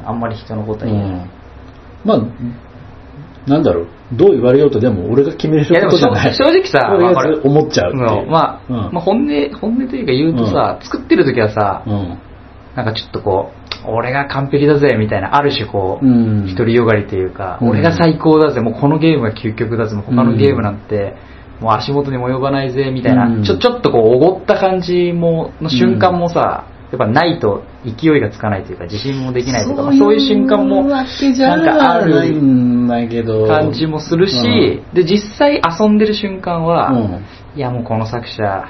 [0.05, 1.19] あんまり人のことうは言えない。
[1.19, 1.29] ん。
[2.05, 2.19] まあ、
[3.47, 3.87] なんだろう。
[4.13, 6.35] どう言われようとでも俺が決めることじゃない。
[6.35, 12.19] 正直さとりあ思っちゃうまあ、うんまあ本音、本音というか言うとさ、作ってる時はさ、うん。
[12.75, 13.51] なんかちょっとこ
[13.85, 21.15] う、俺が完璧だぜみたいな、ある種こう、うん独りよがりというか、うん俺が最高だぜ、もうこのゲームが究極だぜ、もう他のゲームなんて、
[21.59, 31.05] もう足元にも及ばないぜ、みたいな、うんちょ、ちょっとこう、おごった感じも、の瞬間もさ、やっぱないと勢いがつかないというか、自信もできないというか、まあそういう瞬間も、なん
[31.65, 33.45] かあるんだけど。
[33.45, 37.25] 感じもするし、で、実際遊んでる瞬間は、うん。
[37.55, 38.65] いやもうこの作者、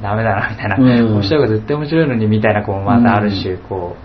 [0.00, 1.14] ダメだな、みたいな、うん。
[1.14, 3.96] こうした方が絶対面白いのに、みたいな、こう、またある種、こ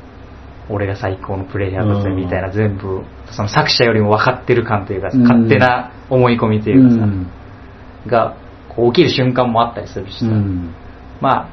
[0.69, 5.21] う、俺が最高のプレイヤーだぜ、うんみたいな、全部、その作者よりも分かってる感というか、うん。
[5.21, 7.11] 勝手な思い込みというかさ、
[8.07, 8.35] が、
[8.69, 10.73] こう起きる瞬間もあったりするしさ、うん。
[11.21, 11.47] まあ、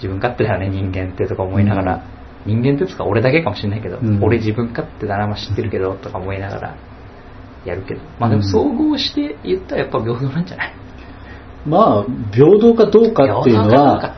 [0.00, 2.02] 自分勝手だよね、人間ってとか思いながら、
[2.46, 4.24] 人間ってつか俺だけかもしれないけど、うん。
[4.24, 6.76] 俺自分勝手だな、まあ、知ってるけど、とか思いながら、
[7.66, 10.72] やるけど、まあでも総合して言ったらやっぱ平等なんじゃない？
[11.66, 14.14] まあ、平等かどうかっていうのは、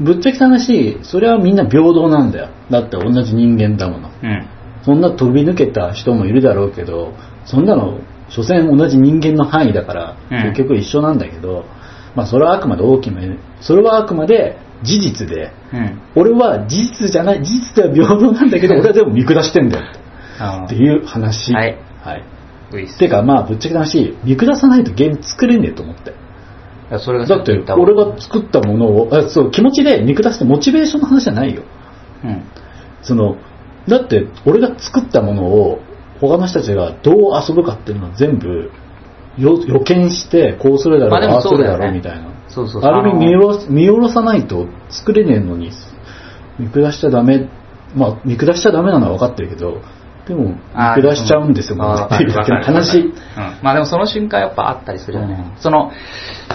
[0.00, 2.48] ぶっちゃけた話、それはみんな平等なんだよ。
[2.70, 4.08] だって同じ人間だもの。
[4.22, 4.48] うん。
[4.82, 7.12] そんな飛び抜けた人もいるだろうけど、
[7.44, 10.42] そんなの、所詮同じ人間の範囲だから、うん。
[10.54, 11.66] 結局一緒なんだけど、
[12.14, 13.20] まあそれはあくまで大きな、
[13.60, 16.00] それはあくまで事実で、うん。
[16.14, 19.86] 俺は事実じゃない、事実では平等なんだけど、俺はでも見下してんだよ
[20.38, 21.52] あっていう話。
[21.52, 21.78] はい。
[22.02, 22.24] はい。
[22.72, 22.98] ウイス。
[22.98, 26.14] てかまあぶっちゃけた話、見下さないとゲーム作れねえと思って。
[26.98, 31.62] それがだって俺が作ったものを、あそう、気持ちで見下してモチベーションの話じゃないよ。
[32.24, 32.42] うん。
[33.02, 33.36] その、
[33.88, 35.80] だって俺が作ったものを
[36.20, 37.16] 他の人たちがどう
[37.48, 38.70] 遊ぶかっていうのは全部
[39.38, 42.32] よ予見してこうするだろう、まあああするだろそうみたいな。
[42.48, 45.70] そうそうある意味見下ろ見下ろさないと作れねえのに
[46.58, 47.48] 見下しちゃダメ、
[47.94, 49.80] まあ見下しちゃダメなのは分かってるけど、
[50.26, 52.22] でも下しちゃうんですよ、って
[52.98, 53.00] い。
[53.06, 53.12] うん。
[53.62, 55.52] まあでもその瞬間やっぱあったりするよね。
[55.56, 55.60] うん。
[55.60, 55.90] その、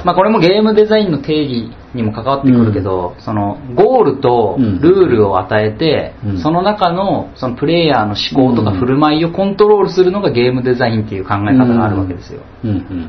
[0.06, 4.80] まあこれもゲームデザインの定義にも関わってくるけど、そのゴールとうん。
[4.80, 6.38] ルールを与えて、うん。
[6.38, 12.42] その中のそのプレイヤーの思考とか振る舞いをコントロールするのがゲームデザインっていう考え方があるわけですよ。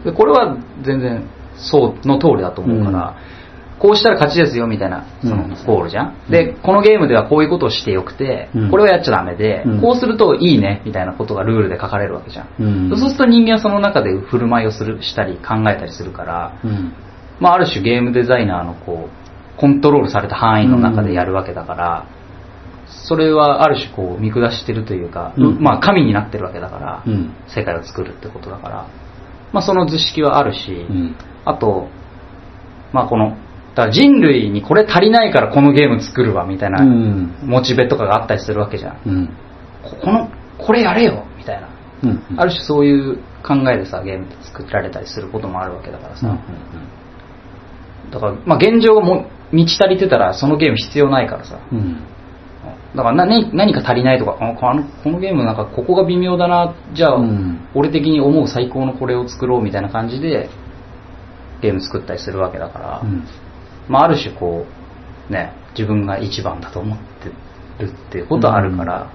[0.05, 1.23] でこれは全然
[1.57, 3.15] そうの通りだと思うから、
[3.79, 5.51] こうしたら勝ちですよみたいなそのうん。
[5.65, 8.71] ゴールじゃん、でこのゲームではこういうことをしてよくて、うん。
[8.71, 9.81] これはやっちゃダメで、うん。
[9.81, 12.99] こうするといいねみたいなことがルールで書かれるわけじゃん、うん。
[12.99, 16.93] そうすると人間はその中で振る舞いをするしたり考えたりするから、うん。
[17.41, 22.07] まあ、ある種ゲームデザイナーのこうコントロールされた範囲の中でやるわけだから、
[22.89, 25.63] それはある種こう見下してるというか、うん。
[25.63, 27.35] まあ神になってるわけだから、うん。
[27.49, 28.89] 世界を作るってことだから、
[29.53, 31.17] まあ、その図式はあるし、うん。
[31.45, 31.89] あと、
[32.93, 33.37] まあ、この
[33.79, 37.35] から人類にこれ足りないからこのゲーム作るわみたいなうん。
[37.43, 39.01] モチベとかがあったりするわけじゃん。
[39.07, 39.27] うん。
[39.83, 41.69] ここの、これやれよみたいな。
[42.03, 42.23] うん。
[42.37, 46.29] ある種そういう考えでさ、ゲームって作られたりすることもあるわけだからさ。
[46.29, 48.11] うん。
[48.11, 51.59] だから、まあ現状も満ち足りてたらそのゲーム必要ないからさ。
[51.73, 52.03] うん。
[52.97, 60.49] だから何何か足りないとか、あこのこのゲームなんかここが微妙だな、じゃあ、うん俺的に思う最高のこれを作ろうみたいな感じで
[61.61, 63.25] ゲーム作ったりするわけだから、うん。
[63.89, 64.67] まあある種こ
[65.29, 69.13] う、ね、自分が一番だと思ってるっていうことはあるから、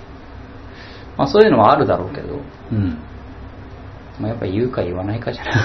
[1.18, 2.40] まあそういうのはあるだろうけど、
[2.72, 3.00] うん。
[4.20, 5.56] まあ、やっぱ言うか言わないかじゃない。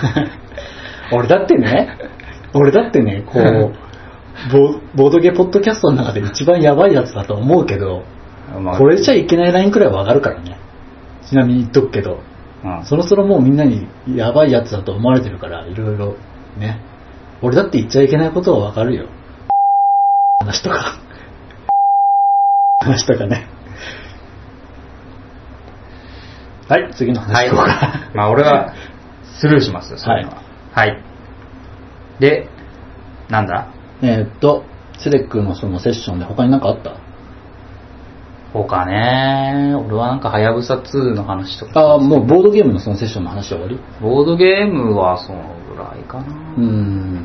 [1.12, 1.96] 俺だってね、
[2.54, 3.72] 俺だってね、こう、
[4.52, 8.04] ボボードゲーポッドキャストの中で一番やばいやつだと思うけど、
[8.60, 10.58] まあこれじゃいけないラインくらいは上がるからね。
[11.22, 12.20] ちなみに言っとくけど、
[12.64, 16.14] うんそろそろもうみんなにやばいやつだと思われてるから、いろいろ
[16.58, 16.80] ね。
[17.42, 19.08] 俺だって言っちゃいけないことはわかるよ。
[20.40, 20.98] 話とか。
[22.80, 23.46] 話とかね。
[26.68, 28.10] はい、次のはい話行こうか。。
[28.14, 28.74] まあ俺は
[29.40, 30.42] スルーしますよ、そういうのは。
[30.72, 31.02] はい。
[32.18, 32.48] で、
[33.28, 33.72] なんだ？
[34.02, 34.64] えーっと、
[34.98, 36.96] セレックのそのセッションで他に何かあった？
[38.52, 41.80] 他ね、俺はなんかはやぶさ2の話とか。
[41.80, 43.78] ああ、もうボードゲームのそのセッションの話は終わり？
[44.00, 46.24] ボードゲームはそのぐらいかな。
[46.26, 47.17] うーん。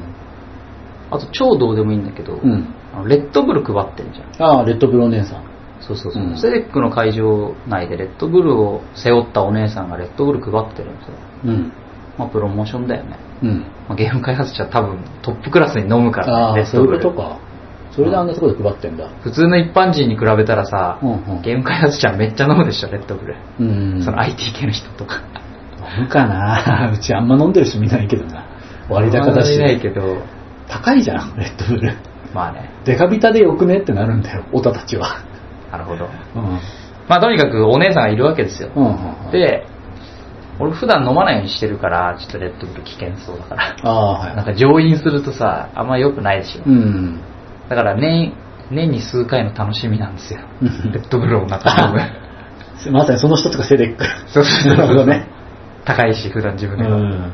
[1.13, 2.67] あと超どうでもいいんだけど、うん。
[2.93, 4.43] あのレッドブル配ってんじゃん。
[4.43, 5.43] ああ、レッドブルお姉さん。
[5.81, 6.23] そうそうそう。
[6.23, 11.13] うんセレックの会場内でレッドブルを背負ったお姉さんがレッドブル配ってるんですよ。
[11.45, 11.73] うん。
[12.17, 13.17] まあプロモーションだよね。
[13.43, 13.59] うん。
[13.87, 17.15] まあ、ゲーム開発者は多分トップクラスに飲むからね、レああ、そういうッドブル。
[17.15, 17.39] ことか。
[17.91, 19.07] それであんなところで配ってんだ。
[19.21, 23.35] 普通の一般人に比べたらさ、うんうんゲーム開発者めっちゃ飲むでしょ、レッドブル。
[23.59, 24.03] うん。
[24.03, 25.21] その IT 系の人とか。
[25.97, 28.45] 飲むかなうちあんま飲んでる人見ないけどな。
[28.89, 29.55] 割高だし。
[29.55, 30.17] いないけど、
[30.81, 31.97] 高いじゃん、レッドブル。
[32.33, 35.23] まあね、デカビタでよくねってなるんだよ、オタたちは。
[35.71, 36.05] なるほど。
[36.05, 36.59] うん。
[37.07, 38.71] まあとにかくお姉さんがいるわけですよ。
[38.75, 39.67] うんうんうん、で、
[40.59, 43.75] 俺普段飲まないようにしてるから、ちょっとレッドブル危険そうだから。
[43.83, 44.35] ああ、はい。
[44.35, 46.63] なんか上飲するとさ、あんま良くないでしょ。
[46.65, 47.21] うん。
[47.69, 48.33] だから年、
[48.71, 50.41] 年に数回の楽しみなんですよ。
[50.61, 52.01] うんレッドブルをまた飲む。
[52.91, 54.05] まさにその一つがセレック。
[54.27, 55.27] そうそう なるほどね。
[55.85, 56.97] 高いし、普段自分うでは。
[56.97, 57.31] ん。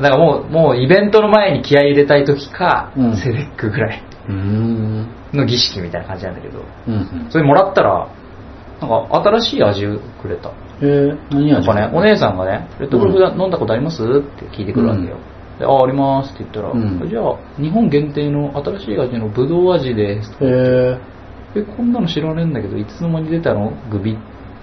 [0.00, 5.06] だからもう、もうイベントの前に気合い入れたい時か、うんセレックぐらいうん。
[5.32, 7.26] の儀式みたいな感じなんだけど、うん。
[7.30, 8.08] それもらったら、
[8.80, 10.50] なんか新しい味をくれた。
[10.82, 11.52] えー、何味？
[11.52, 14.02] なんかね、お姉さんがね、レッドブル普段飲んだことあります？
[14.02, 14.06] っ
[14.38, 15.16] て聞いてくるわけよ。
[15.58, 20.34] であ、ありますって言ったら、うんじゃあ、日本限定の新しい味のブドウ味です。
[20.40, 20.98] え
[21.56, 23.72] え、こんなの知らねえんだけど、いつの間に出たの？
[23.90, 24.16] グビ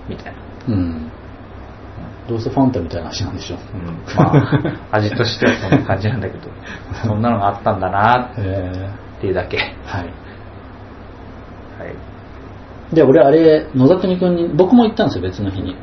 [0.10, 0.42] みたいな。
[0.68, 1.07] ー、うん。
[2.28, 3.58] どうせファンタみたいな話なんでしょ。
[3.74, 3.86] うん、
[4.16, 4.62] まあ、
[4.98, 6.50] 味としてはそんな感じなんだけど、
[7.04, 9.58] そんなのがあったんだなえっていうだけ。
[9.58, 10.04] ー、はい。
[10.04, 10.10] は
[12.92, 12.96] い。
[12.96, 15.76] で、俺あれ、野田国君に、僕も行ったんですよ、別の日に。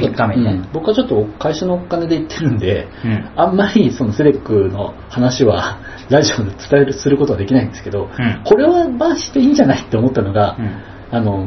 [0.00, 5.78] 三日目にねうん僕はちょっと会社のお金で行ってるんで、うんあんまりそのセレックの話は
[6.08, 8.08] ラジオで伝えるすることはできないんですけど、ん
[8.44, 10.70] これはまあしていいんじゃないって思ったのが、うん
[11.10, 11.46] あの、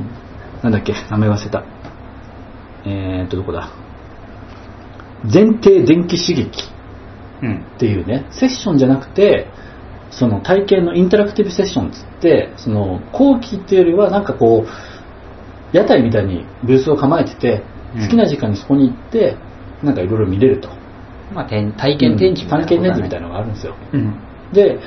[0.62, 1.63] なんだっけ、名前忘れた。
[2.86, 3.69] えーっと、どこだ。
[5.31, 6.49] 前提電気刺激
[7.41, 7.65] うん。
[7.75, 9.47] っていうね、セッションじゃなくて、
[10.11, 19.38] その体験のインタラクティブセッションっつって、その後期っていうよりはなんかこう、屋台みたいにブースを構えてて、うん好きな時間にそこに行って、
[19.81, 20.67] なんかいろいろ見れると。
[21.33, 23.75] まあ、展体験展示みたいな体験展示みたいいなのがあるんですよ。
[23.93, 24.19] うん。
[24.51, 24.79] で、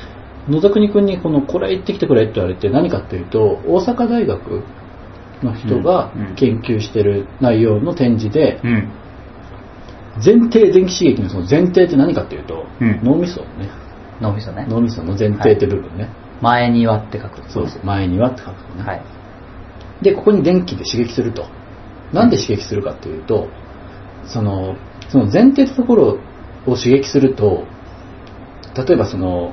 [0.47, 4.63] 野田国君にこの、これ行ってきてくれって言われて何かっていうと、大阪大学
[5.43, 8.93] の人がうんうん研究してる内容の展示で、うん。
[10.25, 13.71] 前提電気刺激のその前提って何かっていうと、うん脳みそね。
[14.21, 14.67] 脳みそね。
[14.69, 16.11] 脳みその前提って部分ね。
[16.41, 17.43] 前にはって書く。
[17.51, 18.83] そうそう、前にはって書くのね。
[18.85, 19.03] はい。
[20.03, 21.47] で、ここに電気で刺激すると。
[22.13, 23.49] なんで刺激するかっていうと、
[24.25, 24.77] その、
[25.09, 26.19] その前提ってところ
[26.67, 27.65] を刺激すると、
[28.77, 29.53] 例えばその、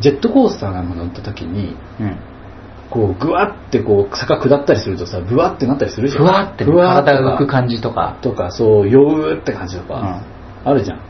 [0.00, 2.18] ジェットコースターなんか乗った時に、うん。
[2.90, 6.24] こう、ぐわってこう、坂下ったりするとさ、ぶわってなったりするじゃん。
[6.24, 8.18] ふわってねふわ体が浮くじ感じとか。
[8.20, 10.22] とか、そう、ようって感じとか、
[10.64, 11.00] あるじゃん。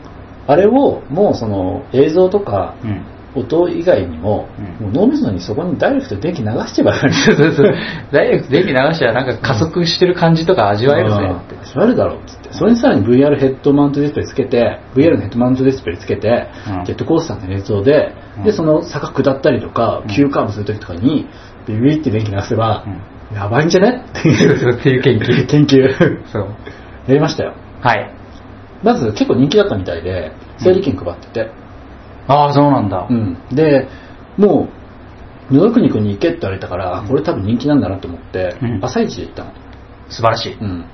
[0.47, 3.05] あれを、もうその、映像とか、うん。
[3.33, 7.01] 音以外にも、うんもう脳みそにそこにダイレクトで電気流しちゃえばいい。
[8.11, 11.55] ダイレクト電気流したらなんか加速してる感じとか味わえるぜって。
[11.61, 12.49] 味わえるだろうっつって。
[12.51, 21.27] それにさらに VR ヘッドマウントディスプレイつけて、VR のヘッドマウントディスプレイつけて、うんジェットコースターの映像で、うんで、その坂下ったりとかう、ん急カーブするときとかに、
[21.67, 22.83] ビビって電気流せば、
[23.31, 24.03] うやばいんじゃね？
[24.19, 26.45] っていそうそうっていう研究 研究そう。
[27.07, 27.53] やりましたよ。
[27.81, 28.11] はい。
[28.83, 31.51] まず結構人気だったみたいで、整理券配ってて、
[32.27, 33.07] ああ、そうなんだ。
[33.09, 33.37] うん。
[33.51, 33.87] で、
[34.37, 34.67] も
[35.51, 39.51] う、野国君に行けって言われたから、あこれ多分人気なんだなと思って、うん朝一で行ったの。
[40.09, 40.57] 素晴らしい。
[40.59, 40.67] うん。
[40.67, 40.85] うん。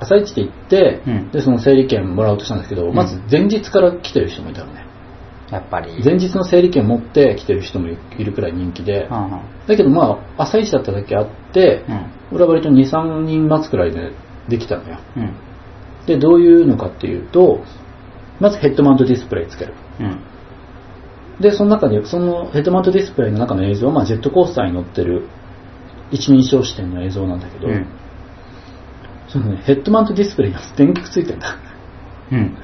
[0.00, 4.85] 朝一で行って、うんで、その整理券もらおうとしたんですけど、んまず前日から来てる人もいたのね。
[5.50, 6.02] やっぱり。
[6.02, 12.10] 前日の整理券持って来てる人もいるくらい人気で、うんうんだけどまあ、朝一だっただけあって、うん。
[12.32, 14.12] 俺は割と2、3人待つくらいで
[14.48, 14.98] できたのよ。
[15.16, 15.34] うん。
[16.06, 17.64] で、どういうのかっていうと、
[18.38, 19.74] まずヘッドマウントディスプレイつける。
[20.00, 20.20] うん。
[21.40, 25.28] で、その中で、そのヘッドマウントディスプレイの中の映像は、まあ、ジェットコースターに乗ってる
[26.12, 27.86] 一人称視点の映像なんだけど、うん。
[29.28, 31.58] そのね、ヘッドマウントディスプレイに電極ついてんだ。
[32.30, 32.56] うん。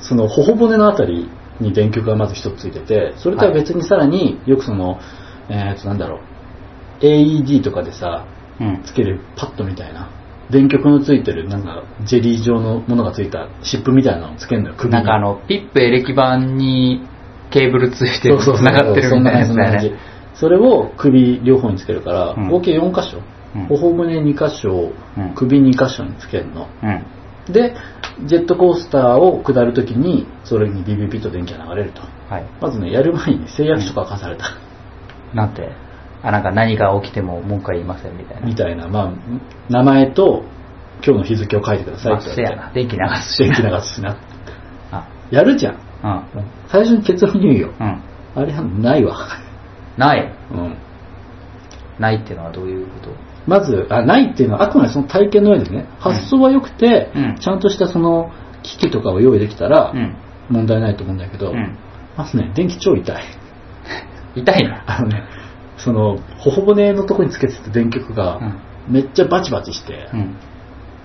[0.00, 1.28] その頬骨のあたり
[1.60, 4.98] に電極がまず一つついてて、それとは別にさらによくその、
[5.48, 6.20] えーとなんだろ
[7.00, 8.26] う、AED とかでさ、
[8.58, 8.82] うん。
[8.84, 10.10] つけるパッドみたいな、
[10.50, 14.92] 電極のついてるなんかジェリー状のものがついたシップみたいなのをつけるのよ、首に。
[14.94, 17.02] なんかあの、ピップエレキ板に
[17.50, 20.00] ケーブルついてそうそうそう繋がってるみたいなやつそんな感じだよね。
[20.34, 23.18] それを首両方につけるから、うん合計4箇所、
[23.54, 26.68] うん頬骨2箇所、うん首2箇所につけるの。
[27.46, 27.52] うん。
[27.52, 27.74] で、
[28.26, 32.00] ジェットコースターを下るときに、それにビビビと電気が流れると。
[32.32, 32.44] はい。
[32.60, 34.46] まずね、やる前に誓約書が課された。
[35.34, 35.70] なんて、
[36.22, 38.46] あ、なんか何が起きても文句は言いませんみたいな。
[38.46, 39.12] みたいな、まあ、
[39.68, 40.44] 名前と
[41.04, 42.56] 今日の日付を書いてくださいまあ、って言われて。
[42.56, 42.72] せやな。
[42.72, 43.44] 電気流すし。
[43.44, 44.16] 電気流すしな。
[44.92, 45.74] あ、やるじゃん。
[45.74, 46.22] うん。
[46.68, 47.72] 最初に結論言うよ。
[47.78, 48.02] うん。
[48.34, 49.16] あれはないわ。
[49.96, 50.32] ない。
[50.52, 50.76] うん。
[51.98, 53.10] ないっていうのはどういうこと？
[53.46, 58.32] まず、あ、ないっていうのはあくまでその体験の上でね、発想は良くて、うんちゃんとしたその
[58.62, 60.16] 機器とかを用意できたらうん。
[60.48, 61.76] 問題ないと思うんだけど、うん。
[62.16, 63.24] まずね、電気超痛い。
[64.36, 64.84] 痛いな。
[64.86, 65.24] あのね、
[65.76, 68.40] その、頬骨のとこにつけてた電極が、
[68.88, 70.36] めっちゃバチバチして、うん。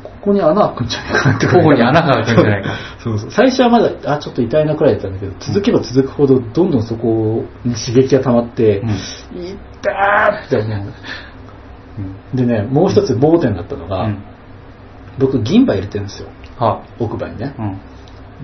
[0.03, 2.69] ここに穴開くんじゃないかなって頬に穴が開くんじゃないか
[3.03, 10.93] そうそう最初はまだ、あ、ちょっと痛いなくらいだったんだけど、続けば続くほど、どんどんそこに刺激が溜まって、うん痛ーって思う。
[12.33, 12.37] うん。
[12.37, 14.23] でね、もう一つ盲点だったのが、うん。
[15.19, 16.29] 僕銀歯入れてるんですよ。
[16.57, 17.55] は奥歯にね。
[17.57, 17.79] うん。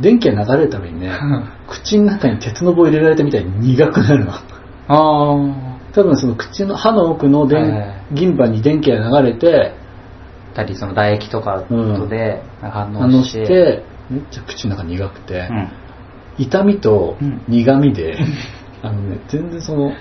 [0.01, 1.11] 電気が流れるためにね、
[1.67, 4.31] 口の中に鉄の棒入れられたみたいに苦くなるの。
[4.31, 4.37] あ
[4.87, 4.97] あ。
[5.93, 7.47] 多分その口の歯の奥の
[8.11, 9.73] 銀歯に電気が流れて、
[10.57, 15.69] たり、その唾液とかとで反反応応し、してて、めっちゃ口の中苦くて、うん。
[16.39, 18.17] 痛みとうん苦みで、
[18.81, 19.93] あのね、全然その、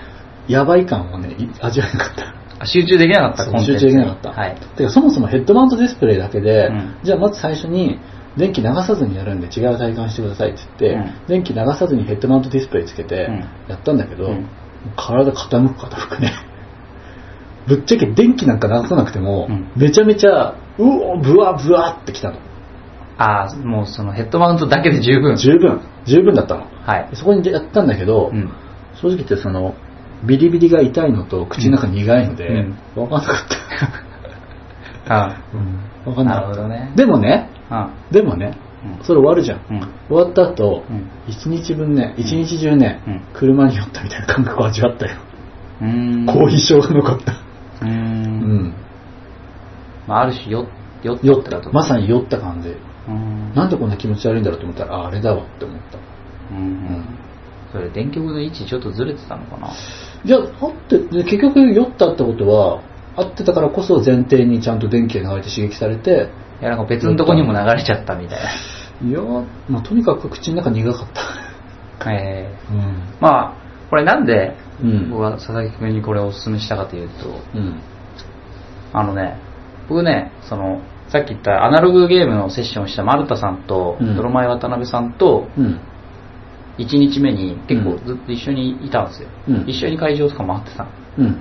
[0.48, 2.34] やばい感をね、い味わえなかった。
[2.58, 4.30] あ集中できなかった、コンテンツ集中できなかった。
[4.30, 4.56] はい。
[4.76, 7.98] てかそもそもヘッドマウントディスプレイだけで、うんじゃあまず最初に
[8.36, 13.38] 電気流さずにやるんで違う体感してくださいって言って、うん電気流さずにヘッドマウントディスプレイつけてうん
[13.68, 14.48] やったんだけど、うん
[14.96, 16.32] 体傾く傾くね。
[17.66, 22.36] ぶっちゃけ電気なんか流さなくても、うんめちゃめちゃ、うおブワブワってきたの。
[23.18, 25.36] ああ、もうそのヘッドマウントだけで十分。
[25.36, 26.66] 十分、十分だったの。
[26.84, 27.08] はい。
[27.14, 28.50] そこにやったんだけど、うん。
[28.94, 29.74] 正直言ってその、
[30.24, 33.36] ビリビリが痛いのと口の中苦いので、うん分かんなかっ
[35.06, 35.14] た。
[35.26, 35.36] あ
[36.04, 36.40] 分かんなかった。
[36.40, 37.90] なるほどねでもね、あ。
[38.10, 38.52] でもね、
[38.84, 39.60] うんそれ終わるじゃん。
[39.70, 39.80] うん。
[40.08, 45.16] 終わった後、うん一日分ね、一日中ね、うん車に酔ったみたいな感覚を味わったよ。
[46.26, 47.34] 後遺症が残った。
[47.82, 48.74] うんん。
[50.06, 50.66] まあ、ある種、よ、
[51.02, 51.72] 酔った酔ったってこと。
[51.72, 52.74] まさに酔った感じ。
[53.08, 53.52] うん。
[53.54, 55.98] なんでこんな気持ち悪いんだろうと思ったら、あ、あれだわって思った。
[55.98, 56.00] う。
[56.52, 57.15] うんん。
[57.72, 59.68] それ、電極の位置ちょっとずれてたのかな？
[60.24, 62.82] いや、あって、で結局酔ったってことは、
[63.16, 68.38] 合ってたからこそ前提にちゃんと電気が流れて刺激されて、いや、なんか別のとこにも流れちゃったみたい
[69.04, 72.04] いやー、まあ、とにかく口の中苦かった。
[72.04, 72.12] な。
[72.16, 73.02] ええうん。
[73.20, 73.52] まあ、
[73.90, 77.80] これなんで、うん僕は佐々木君にこれをお勧めしたかというと、うん。
[78.92, 79.38] あのね、
[79.88, 85.80] 僕ね、その、さっき言ったアナログゲームのセッションをした丸田さんと、うん泥前渡辺さんと、うん。
[86.78, 89.28] 1日目に結構うんずっと一緒にいたんですよ。
[89.48, 91.24] うん一緒に会場とか回ってたのうん。
[91.26, 91.34] うん。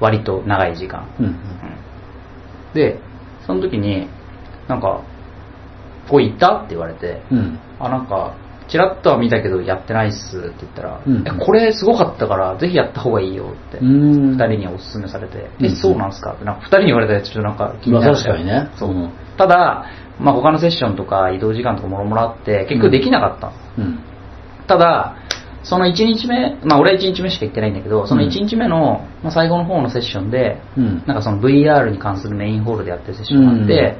[0.00, 1.08] 割と長い時間。
[1.18, 1.26] うん。
[1.26, 1.36] うん
[2.74, 2.98] で、
[3.46, 4.08] その時に、
[4.68, 5.02] なんか、
[6.06, 7.58] ここ行ったって言われて、うん。
[7.78, 8.34] あ、なんか、
[8.68, 14.30] チラッとは見たけどやってないっすって言ったら、うんえこれすごかったからぜひやった方がいいよって、うん。
[14.32, 18.70] 二人にお勧めされて、うんえ、そうなんすかって、なんか二人に言われたらちょっとなんか気にまあなる確かにね。
[18.76, 19.10] そううん。
[19.36, 19.84] ただ、
[20.18, 23.52] まあ、他のセッションとか移動時間とかもろもろあって、結局できなかったの。
[23.78, 23.98] うん。
[24.66, 25.16] ただ、
[25.62, 31.04] その1日目、まあ俺は1日目しか行ってないんだけど、その1日目の、まあ、最後の方のセッションで、うん。
[31.06, 33.96] なんかその VR に関するメインホールでやってるセッションがあって、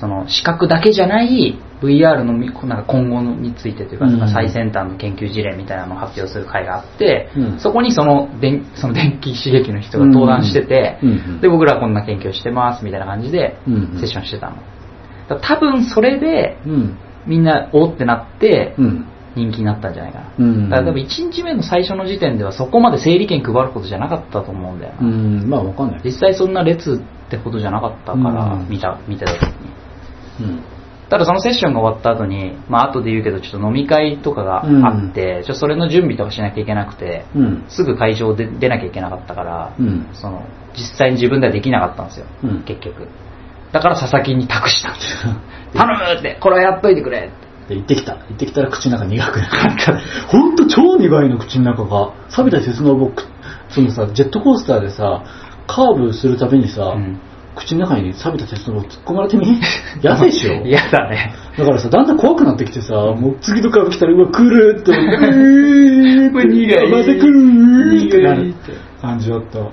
[0.00, 14.56] その視覚だけじゃない VR のみなんか今後についてというか、うん最先端の研究事例みたいなのを発表する会があって、うんそこにその電その電気刺激の人が登壇してて、うんうんで僕らこんな研究をしてますみたいな感じでうんうんセッションしてたの。
[15.40, 16.98] 多分それでうん。
[17.24, 19.06] みんなおーってなって、うん。
[19.34, 20.32] 人気になったんじゃないかな。
[20.38, 25.00] うんだから多分1日目の最初の時点ではそこまで整理券配ることじゃなかったと思うんだよな。
[25.00, 26.00] うん、まあわかんない。
[26.04, 29.48] 実際そんな列ってほどじゃなかったから、うん見た、見てた時に。
[30.40, 30.62] うん。
[31.08, 37.64] ただそのセッションが終わった後に、まあ後で言うけどちょっと飲み会とかがあって、ちょっとそれの準備とかしなきゃいけなくて、うん。
[37.68, 40.08] すぐ会場で出なきゃいけなかったから、うん。
[40.14, 40.42] その
[40.74, 43.08] 実際に自分ではできなかったんですよ、うん結局。
[43.72, 45.34] だから佐々木に託したんですよ。
[45.74, 47.51] 頼むって、これはやっといてくれって。
[47.68, 48.14] で、行ってきた。
[48.14, 49.48] 行ってきたら口の中苦くなっ
[49.78, 50.00] た。
[50.28, 52.12] ほんと超苦いの、口の中が。
[52.30, 53.22] 錆びた鉄の僕、
[53.70, 55.22] そのさ、ジェットコースターでさ、
[55.66, 57.20] カーブするたびにさ、うん
[57.54, 59.60] 口の中に錆びた鉄の棒突っ込まれてみ？
[60.02, 60.54] 嫌でしょ？
[60.66, 61.34] 嫌だね。
[61.58, 69.58] だからさ、だんだん怖くなってきてさ、もう次のカーブ来たら、うわ、来るって うーこれ苦いまた来るってなる苦いって感じだった。
[69.58, 69.64] へ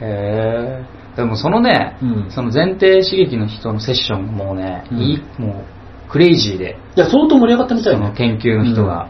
[0.00, 0.84] え。
[1.14, 5.54] でもそのね、うんその前提刺激の人のセッションもね、うんいい、もう、
[6.08, 8.00] クレイジーで、いや、相当盛り上がったみたいね。
[8.00, 9.08] その研究の人が。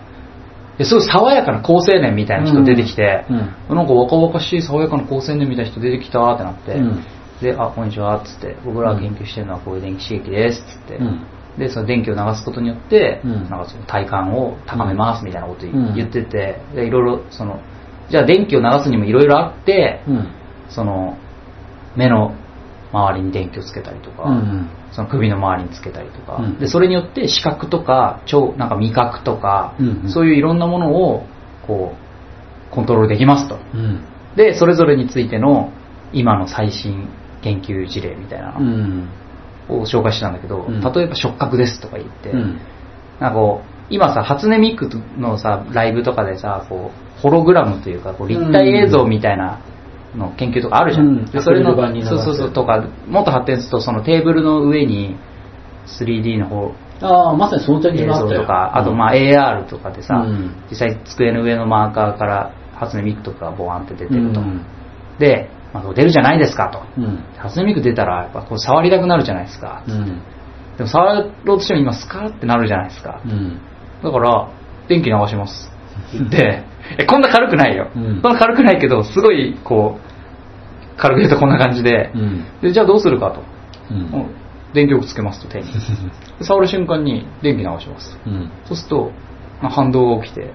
[0.79, 3.33] ですごい爽やかな高青年みたいな人出てきて、う
[3.73, 3.77] ん。
[3.77, 7.05] なんか若々しい爽やかな高青年みたいな人出てきたってなって、うん。
[7.41, 11.27] で、あ、こんにちは、っつって、僕らが研究してるのはこういう電気刺激です、つって、うん。
[11.59, 13.33] で、その電気を流すことによって、うん。
[13.49, 15.95] なんかその体感を高めますみたいなことうん。
[15.95, 17.61] 言ってて、でいろいろ、その、
[18.11, 20.29] じゃあ電気を流すにもいろいろあって、うん。
[20.69, 21.17] その、
[21.97, 22.35] 目の
[22.93, 31.27] 周りに電気をつけたりとか、うんその首の周りにつけたりとか、うんでそれによって視覚とか聴なんか味覚とか、うんうんそういういろんなものを
[31.67, 34.05] こうコントロールできますとうん。
[34.37, 35.71] でそれぞれについての
[36.13, 37.09] 今の最新
[37.43, 39.09] 研究事例みたいなうん。
[39.69, 42.61] のを紹介したんだけど、うん例えば触覚ですとか言って、うん。
[43.21, 44.89] なんかこう今さ初音ミク
[45.19, 49.61] のさライブとかでさこうホログラムというかこう立体映像みたいな
[50.17, 51.25] の研究とかあるじゃん、うん。
[51.27, 55.17] でそれのそうそうそうとかもっと発展するとそのテーブルの上に
[55.87, 60.55] 3D の方ああ、まさにその点に映もあったとか、あとまあ AR とかでさ、うん。
[60.71, 64.65] 実際机の上のマーカーから初音ミクとかボワンって出てると、うん。
[65.19, 66.83] で、まあ、出るじゃないですかと。
[67.01, 67.25] うん。
[67.37, 70.23] 初音ミク出たらやっぱこう触りたくなるじゃないですか、うん。
[70.79, 71.15] でも触
[71.45, 73.61] ろうとしても今スカーってなるじゃないですか、うん。
[74.03, 74.51] だから
[74.89, 75.71] 電気流します。
[76.15, 76.65] って
[76.99, 78.23] えこんな軽くないよ、うん。
[78.23, 80.06] こんな軽くないけどすごいこう
[80.97, 82.45] 軽く言うとこんな感じで,、うん。
[82.63, 83.43] でじゃあどうするかと、
[83.91, 83.99] うん。
[83.99, 84.27] うん
[84.75, 85.65] 電極つけますと手に
[86.39, 88.51] で 触る瞬間に電気流しますうん。
[88.67, 89.11] そうすると、
[89.63, 90.51] まあ反動が起きて、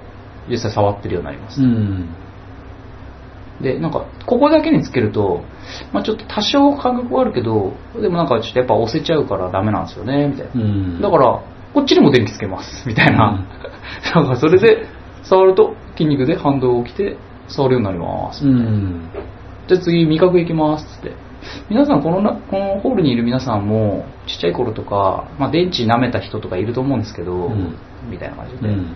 [0.48, 1.62] 実際触ってるようになります。
[1.62, 2.10] うん。
[3.62, 5.44] で、なんか、ここだけにつけると、
[5.92, 10.52] まあちょっと多少感覚はあるけど、でもなんかちょっとやっぱ押せちゃうからダメなんですよね、みたいな。
[10.54, 11.02] うん。
[11.02, 11.42] だから、
[11.74, 13.39] こっちにも電気つけます、みたいな。
[14.16, 14.86] なんかそれで、
[15.24, 17.18] 触ると筋肉で反動が起きて、
[17.48, 18.46] 触るようになります。
[18.46, 19.02] うん。
[19.72, 21.13] じゃあ次、味覚いきます、つって。
[21.69, 27.78] 皆さん、このな、このホールにいる皆さんも、ちっちゃい頃とか、まあ電池舐めた人とかいると思うんですけど、うん
[28.09, 28.67] みたいな感じで。
[28.67, 28.84] うん。
[28.84, 28.95] なん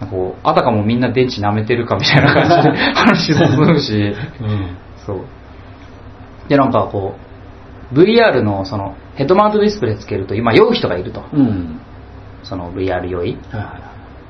[0.00, 4.76] かこう、あたかもみんな電池舐めてるかみたいな感じで 話もするし、うん。
[5.04, 5.20] そう。
[6.48, 7.16] で、なんかこ
[7.92, 11.24] う、VR のそのヘッドマウントディスプレイつけると今酔う人がいると。
[11.32, 11.78] うん。
[12.42, 13.38] その VR 酔い。
[13.50, 13.85] はいは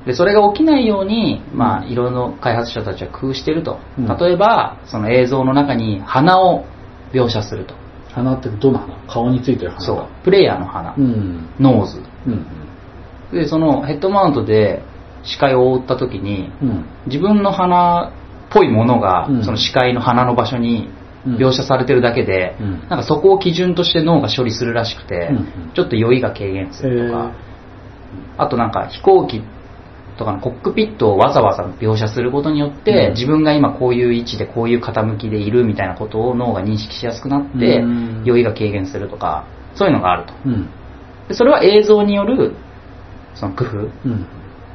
[0.07, 3.79] で、それが起きないように、まあ、いろいろ開発者たちは工夫してると。
[3.99, 6.65] うん例えば、その映像の中に鼻を
[7.11, 7.73] 描写すると。
[7.73, 7.77] い。
[8.13, 10.07] 鼻ってどの鼻顔についてる鼻そう。
[10.23, 10.95] プレイヤーの鼻。
[10.97, 11.49] うん。
[11.59, 12.01] nose。
[12.25, 12.45] うん。
[13.33, 14.81] で、そのヘッドマウントで
[15.23, 16.85] 視界を覆った時に、うん。
[17.07, 18.11] 自分の鼻っ
[18.49, 20.89] ぽいものが、うんその視界の鼻の場所に
[21.25, 27.33] うん描写されてるだけで、うんなんかそこを基準として脳が処理するらしくて、うんちょっと酔いが軽減するとか、
[28.37, 29.41] あとなんか飛行機
[30.17, 40.33] とかのコックピットをわざわざ描写することによって、うん自分が今こういう位置でこういう傾きでいるみたいなことを脳が認識しやすくなって、うん酔いが軽減するとか、そういうのがあると。
[40.45, 40.69] うん。
[41.27, 42.55] でそれは映像による
[43.35, 44.25] その工夫うん。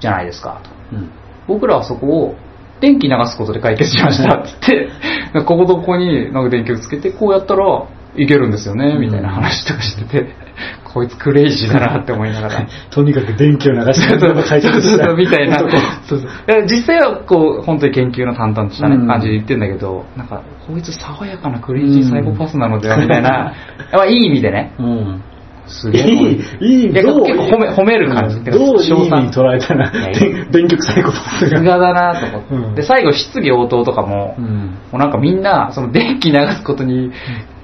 [0.00, 0.96] じゃないですかと。
[0.96, 1.10] うん。
[1.46, 2.36] 僕らはそこを
[2.80, 4.88] 電気流すことで解決しましたって
[5.32, 10.34] 言って、こことここになんか電気をつけてこうやったらいけるんですよね、みたいな話とかしてて、
[10.84, 12.66] こいつクレイジーだなって思いながら。
[12.90, 15.56] とにかく電気を流してそうそう解決したそうみたいな。
[15.56, 15.70] 男
[16.06, 23.54] そうそういや実際はこう、本当に研究の淡々とした感じで言ってんだけど、なんか、こいつ爽やかなクレイジーサイコパスなのでは、みたいな、
[23.92, 25.22] まあいい意味でね、うん。
[25.66, 26.02] すげえ。
[26.02, 31.78] いい、いい、結構褒め褒める感じうんどういい意味に捉えたら電電極サイコパスが。
[31.78, 32.54] だなと思って。
[32.54, 34.46] うんで、最後、質疑応答とかも、うん。
[34.46, 37.12] もうなんかみんな、その電気流すことに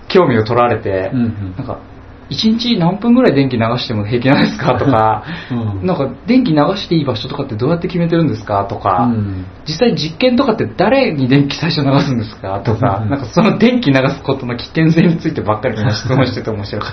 [0.08, 1.80] 興味を取られて、うんうんなんか、
[2.30, 16.92] 一日何分ぐらい電気流しても平気なんですかとか、 うんなんか電気流していい場所とかってどうやって決めてるんですかとか、うん実際実験とかって誰に電気最初流すんですかとか、うんなんかその電気流すことの危険性についてばっかり質問してて面白かっ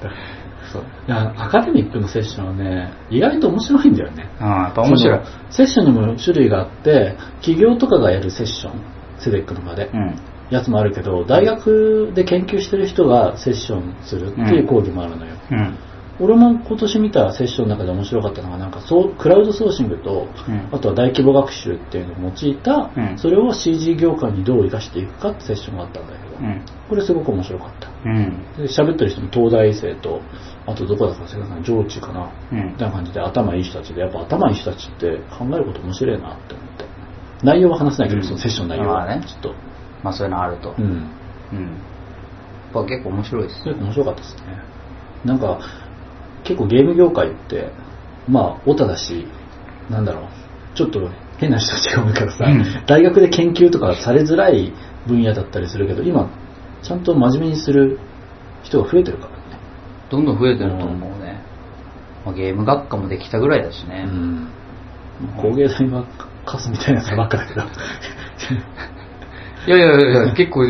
[0.00, 0.10] た。
[0.72, 0.82] そう。
[1.06, 4.26] いや、アカデミックのセッションはね、意外と面白いんだよね。
[4.40, 8.72] うん、やっぱ面白いセッションにも種類があって、企業とかがやるセッション、
[9.18, 10.14] セデックの場で、うん。
[10.52, 15.34] やつもあるけど、大学で研究してる人がセッションするっていう講義もあるのよ。
[15.50, 15.78] うん。
[16.20, 26.64] 俺も今年見たセッションの中で面白かったのが、なんかそう、クラウドソーシングと、うんあとは大規模学習っていうのを用いた、うんそれを CG 業界にどう生かしていくかってセッションがあったんだけど、うん。
[26.88, 27.88] これすごく面白かった。
[28.04, 28.44] うん。
[28.56, 30.20] で喋ってる人も東大生と、
[30.66, 36.84] あとどこだか忘れたかな、上智かな、うんみたいな感じで頭いい人たちで、やっぱ頭いい人たちって考えること面白いなって思って。
[37.42, 39.54] 内容は話せないけど、うんそのセッションの内容は、まあねちょっと。
[40.02, 40.74] まあそういうのあると。
[40.78, 40.84] うん。
[40.84, 41.62] うん。
[41.62, 41.68] や
[42.70, 44.42] っぱ結構面白いですそれ面白かったですね。
[45.24, 45.60] なんか、
[46.44, 47.70] 結構ゲーム業界って、
[48.28, 49.26] まあ、オタだし、
[49.90, 54.72] なんだろう、ちょっと変な人たちが多いからさ、うん大学で研究とかされづらい
[55.06, 56.30] 分野だったりするけど、今、
[56.82, 57.98] ちゃんと真面目にする
[58.62, 59.42] 人が増えてるからね。
[60.10, 61.40] どんどん増えてると思うね。
[62.24, 64.04] まあ、ゲーム学科もできたぐらいだしね。
[64.08, 64.48] うん。
[65.40, 66.06] 工芸大は
[66.44, 67.62] カスみたいなやつばっかだけど。
[69.66, 70.64] いやいやいや、結構、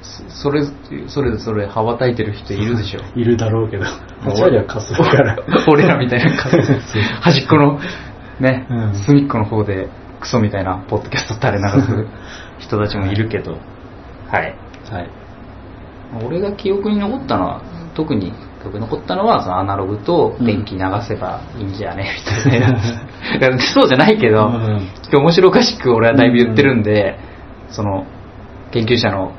[0.00, 0.62] そそれ、
[1.08, 3.00] それそれ羽ばたいてる人いるでしょ。
[3.18, 5.36] いるだろうけど、8割はカスだから。
[5.68, 6.72] 俺らみたいな感じ
[7.20, 7.80] 端っこの、
[8.40, 9.88] ね、うん隅っこの方で
[10.20, 12.06] クソみたいなポッドキャスト垂れ流す
[12.60, 13.58] 人たちもいるけど、
[14.30, 14.54] はい。
[14.90, 15.10] はい。
[16.24, 17.60] 俺が記憶に残ったのは、
[17.94, 22.06] 特に記憶に残ったのは、そのアナログと電気流せばいいんじゃね？
[22.46, 23.58] みたいな。
[23.60, 27.18] そうじゃないけど、うん面白おかしく俺はだいぶ言ってるんで、
[27.74, 28.06] その、
[28.72, 29.32] 研究者の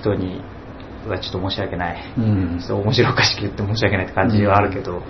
[0.00, 0.42] 人に
[1.08, 2.14] はちょっと申し訳ない。
[2.16, 5.02] うんちょっと面白おかしく言って申し訳ないって感じはあるけど、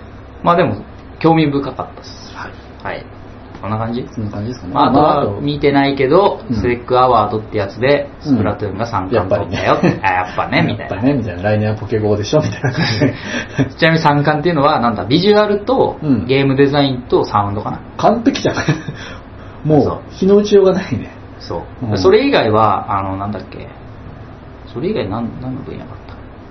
[0.43, 0.83] まあでも、
[1.19, 2.33] 興味深かったです。
[2.35, 2.51] はい。
[2.83, 3.05] はい。
[3.61, 4.05] こんな感じ？
[4.13, 4.73] そんな感じですかね。
[4.73, 10.95] まあ、あとは見てないけど、うんセレックアワードってやつで、スプラトゥーンが3冠取ったよって、あ、やっぱね、みたいな。
[10.95, 11.43] やっぱね、みたいな。
[11.43, 13.15] 来年はポケゴーでしょみたいな感じで。
[13.77, 17.79] ちなみに3冠っていうのは、なんだ、ビジュアルとうんゲームデザインとサウンドかな。
[17.97, 18.55] 完璧じゃん。
[18.55, 21.09] そうもう、日の打ちようがないね。
[21.47, 21.85] そう。
[21.91, 23.67] うんそれ以外は、あの、なんだっけ、
[24.73, 25.87] それ以外何何の分野だっ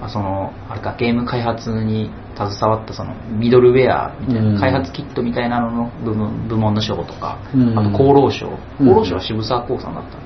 [0.01, 0.07] た？
[0.07, 8.49] あ、その、あれか、ゲーム開発に携わった、その、ミドルウェアみたいな、うん開発キットみたいなのの部門部門の賞とか、うんあと厚労省。
[8.81, 10.19] うん厚労省は渋沢興産だった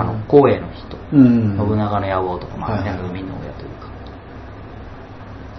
[0.00, 0.96] あの、光栄の人。
[1.12, 1.56] うん。
[1.56, 3.88] 信長の野望とか、まあ、はいはいね、海の親というか。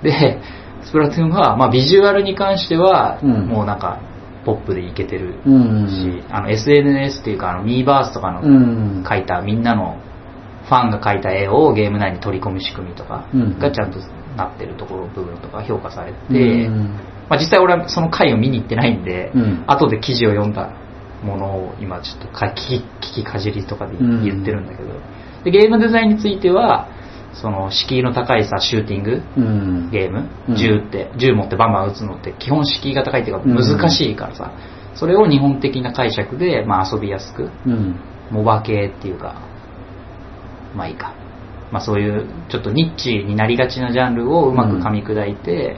[0.03, 0.41] で、
[0.83, 3.99] スプラトゥーンは、まあ、ビジュアルに関しては、うんもうなんか、
[4.47, 5.87] ポップでいけてるうん。
[5.89, 9.03] し、あの、SNS っていうか、あの、ミーバースとかのうん。
[9.05, 9.99] 描いたみんなの
[10.63, 13.59] ファンが描いた絵をゲーム内に取り込む仕組みとかうん。
[13.59, 13.99] がちゃんと
[14.37, 16.95] なってるところ部分とか評価されて、うん。
[17.29, 19.63] まあ、実際俺はその回を見に行ってないんで、うん。
[19.67, 20.71] 後で記事を読んだ
[21.23, 24.89] ものを今ちょっとか聞きかじりとかでうん言ってるんだけど、
[25.43, 26.87] でゲームデザインについては
[27.41, 29.21] その敷居の高いさシューティング？
[29.37, 29.91] うん。
[29.91, 30.55] ゲーム、うん。
[30.55, 33.55] 銃って銃持ってバンバン撃つのって基本敷居が高いっていうかうん。
[33.55, 34.51] 難しいからさ、
[34.95, 37.95] それを日本的な解釈で、まあ、遊びやすくうん。
[38.31, 39.41] モバ系っていうか、
[40.75, 41.13] まあいいか。
[41.71, 45.77] まあそういう、ちょっとニッチになりがちなジャンルをうまく噛み砕いて、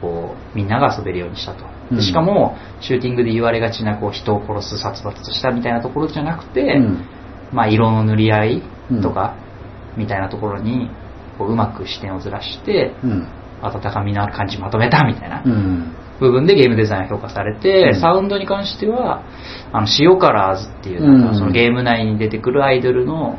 [0.00, 1.66] こう、みんなが遊べるようにしたと。
[2.00, 7.04] しかも、シューティングで言われがちな、こう、人を殺す、殺伐としたみたいなところじゃなくて、うん。
[7.52, 8.62] まあ色の塗り合い
[9.02, 9.36] とか、
[9.98, 10.90] みたいなところに、
[11.36, 13.28] こう、うまく視点をずらして、うん。
[13.60, 15.92] 温かみのある感じまとめたみたいなうん。
[16.20, 19.22] 部分でゲームデザインが評価されて、うんサウンドに関しては、
[19.72, 23.38] あの、塩カラーズっていう、なんうんかそのゲーム内に出てくるアイドルの、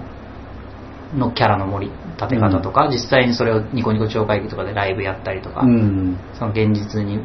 [1.16, 6.18] のキャラの盛り立て方とか、実際にそれをニコニコ超会議とかでライブやったりとか、うん。
[6.38, 7.20] その現実に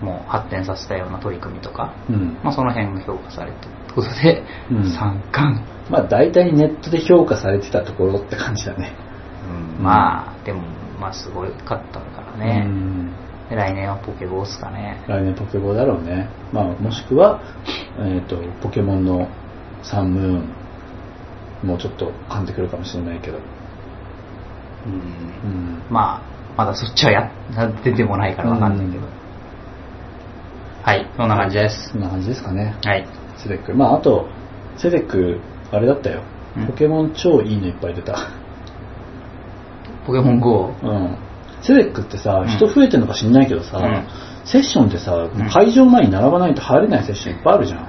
[0.00, 2.38] もう発展させたような取り組みとか、うん。
[2.42, 3.58] まあその辺が評価されて
[3.96, 5.60] ことで、うん三冠。
[5.90, 8.94] まあ大体ネットで評価されてたところって感じだね。
[9.78, 10.62] うんまあ、でも、
[11.00, 12.64] まあすごかったからね。
[12.66, 13.12] うん
[13.48, 15.04] で来年はポケボースかね。
[15.06, 16.28] 来年ポケボーだろうね。
[16.52, 17.40] まあもしくは、
[18.00, 19.28] えっ、と、ポケモンの
[19.84, 23.38] サンムーンもうちょっと噛んでくるかもしれないけど。
[24.86, 25.82] うんうん。
[25.88, 26.22] まあ、
[26.56, 27.30] まだそっちはや
[27.84, 29.06] 出てもないからわかんないけど。
[29.06, 29.26] うん
[30.86, 31.88] はい、そんな感じです。
[31.90, 32.76] そんな感じですかね。
[32.84, 33.04] はい。
[33.36, 33.74] セデック。
[33.74, 34.28] まああと、
[34.76, 35.40] セデック、
[35.72, 36.22] あれだったよ
[36.56, 36.66] うん。
[36.66, 38.30] ポケモン超いいのいっぱい出た。
[40.06, 40.72] ポケモン GO。
[40.82, 41.18] うん。
[41.62, 44.06] セデックってさうん、人増えてるのか知んないけどさ、うん
[44.46, 47.88] セッションってさん、会場前に並ばないと入れないセッションいっぱいあるじゃん。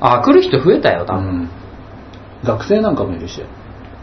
[0.00, 1.24] あ、来る人増えたよ、多分。
[1.26, 1.48] うん。
[2.44, 3.42] 学生なんかもいるし。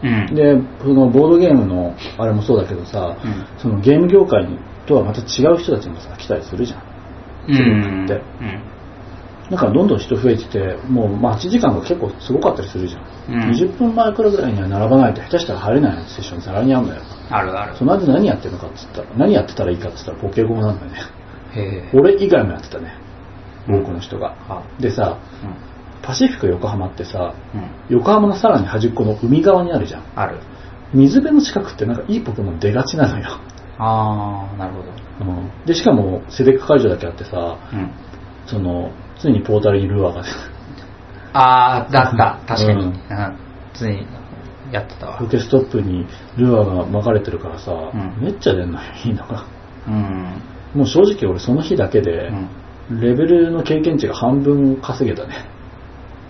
[0.04, 0.32] うん。
[0.32, 4.46] で、そのボードゲームのあれもそうだけどさ、うんそのゲーム業界
[4.86, 6.82] とはまた違う人たちもさ、来たりするじゃん。
[7.48, 7.56] うん。
[7.56, 8.75] セレクってうん。
[9.50, 13.02] だからどんどん人増えてて、もう待ち時間が結構すごかったりするじゃん。
[13.02, 17.00] うん20分前からぐらいには並ばないと下手したら入れないセッションざらにあるのよ。
[17.30, 20.98] あるあるその間何やってるのかっつったら、何やってたらいいかっつったらポケゴーなんだよね。
[21.54, 22.94] へえ俺以外もやってたね。
[23.68, 24.34] 多くの人が。
[24.48, 30.04] あでさ、うんパシフィコ横浜ってさ、うん横浜のさらに端っこの海側にあるじゃん。
[30.14, 30.38] ある
[30.94, 33.26] 水辺の近くってなんかいいポケモン出がちなのよ。
[33.78, 35.06] ああなるほど
[35.66, 37.90] で、しかもセレク会場だけあってさ、うん
[38.46, 38.92] その、
[39.22, 40.22] 常にポータルにルアーが
[41.32, 42.40] ああだった。
[42.46, 43.46] 確かに、ううん
[43.86, 44.06] に
[44.72, 45.18] やってたわ。
[45.18, 46.06] ポケストップに
[46.36, 48.18] ルアーが巻かれてるからさ、ん。
[48.20, 49.46] めっちゃ出んのよ、いいのが。
[49.86, 50.42] うん。
[50.74, 52.28] もう正直俺その日だけで
[52.90, 53.00] う、ん。
[53.00, 55.34] レベルの経験値が半分稼げたね。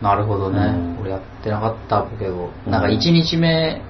[0.03, 1.01] なるほどね、うん。
[1.01, 2.73] 俺やってなかったポケゴうん。
[2.73, 3.83] なんか1日目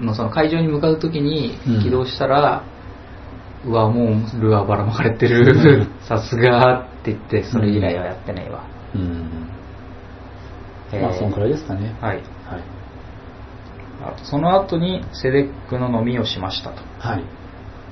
[0.00, 1.82] のその会場に向かう時にうん。
[1.82, 2.79] 起動したら、う
[3.66, 9.50] わもうルアーばらまかれてうるんさすがって言ってそれ以来はやってないわ、うん。
[10.92, 11.94] へーまあ、そんくらいですかね。
[12.00, 12.24] はいはい。
[14.02, 17.24] あとその後にセデックの飲みをしましたとはい。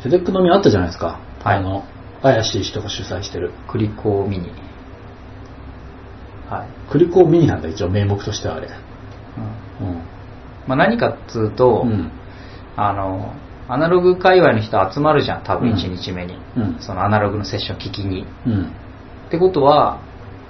[0.03, 1.21] セデック飲みあったじゃないですか。
[1.43, 1.85] はいあの、
[2.23, 3.53] 怪しい人が主催してる。
[3.69, 4.51] クリコミニ
[6.49, 8.69] はい、クリコミニなんだ、一応名目としてはあれ。
[9.81, 10.03] うんうん。
[10.66, 12.11] まあ、何かっつうと、うん。
[12.77, 13.35] あの
[13.69, 18.73] アナログ界隈の人集まるじゃん多分うん1日目に、うんそのアナログのセッション聞きにうん。
[19.29, 20.01] ってことは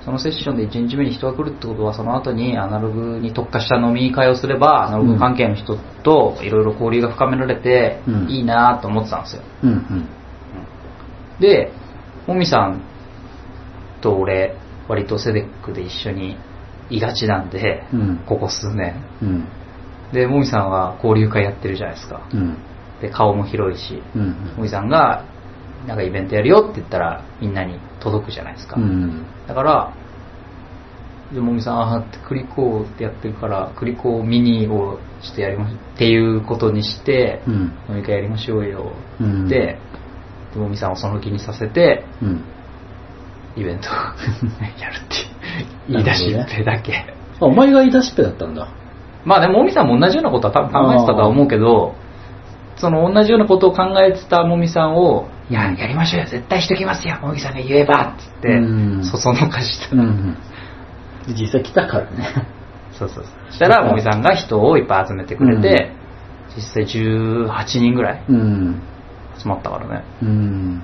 [0.04, 9.70] そのセッションで1日目に人が来るってことはその後にアナログに特化した飲み会をすればアナログ関係の人といろいろ交流が深められてうんいいなと思ってたんですようん。
[9.70, 10.08] うん。
[11.40, 11.72] で
[12.26, 12.82] もみさん
[14.00, 14.56] と俺
[14.88, 16.36] 割とセデックで一緒に
[16.90, 19.48] いがちなんで、うんここ数年うん。
[20.12, 22.56] でもみさんは交流会やってるじゃないですかうん。
[23.00, 24.30] で顔も広いしうん。
[24.56, 25.24] もみさんが
[25.86, 29.24] なんかイベントやるよって言ったらみんなに届くじゃないですか、うん。
[29.46, 29.94] だから
[31.32, 37.54] でもみさんあーってクリコーってやってるからクリコーミニをしてやりましっていうことにして、うん。
[37.88, 39.78] 飲み会やりましょうようんで
[40.54, 42.44] でもみさんをその気にさせてうん。
[43.56, 43.92] イベントを
[44.80, 45.28] やるっていう
[45.88, 48.68] 言い出しっぺだけ、あ、お前が言い出しっぺだったんだ。
[49.24, 51.94] まあでももみさんも同じようなことは多分考えてたとは思うけど
[52.78, 60.36] その同じようなことを考えてたもみさんを「いややりましょうよ絶対しときますよもみさんが言えば」っつってうんそそのかした、うん。
[61.28, 62.46] 実際来たからね。
[62.98, 65.92] そうそうそうそしたらもみさんが人をいっぱい集めてくれて、
[66.56, 68.82] 実際18人ぐらいうん。
[69.38, 70.82] 集まったからねうん。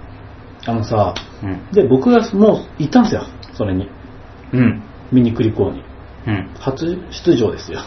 [0.67, 3.23] あのさ、うんで、僕がもう行ったんですよ。
[3.55, 3.89] それに。
[4.53, 4.83] うん
[5.13, 5.83] ミニクリコーに。
[6.27, 7.81] うん初出場ですよ。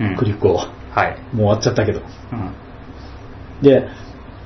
[0.00, 0.52] うんクリコー。
[0.52, 0.58] も
[0.94, 2.00] はい、う終わっちゃったけど。
[2.00, 2.02] う
[2.34, 2.65] ん
[3.62, 3.88] で、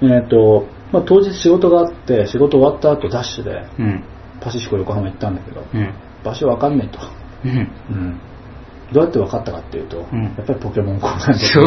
[0.03, 4.05] えっ、と、まあ、当日仕事があって、仕事終わった後ダッシュでうん
[4.41, 5.95] パシフィコ横浜行ったんだけど、うん
[6.25, 6.99] 場所わかんねえと。
[7.45, 8.21] うんうん。
[8.93, 11.67] どうやって分かったかっていうと、うんやっぱりポケモン GO なんですよ。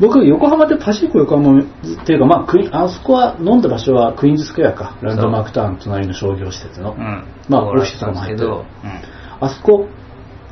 [0.00, 1.64] 僕、横浜でパシフィコ横浜っ
[2.06, 4.96] ていうか、まあクイあそこは飲んだ場所はクイーンズスクエアか。
[5.02, 6.92] ランドマークタウン隣の商業施設の。
[6.92, 8.64] うんまあそうだったんですけどオ
[9.40, 9.88] あそこ、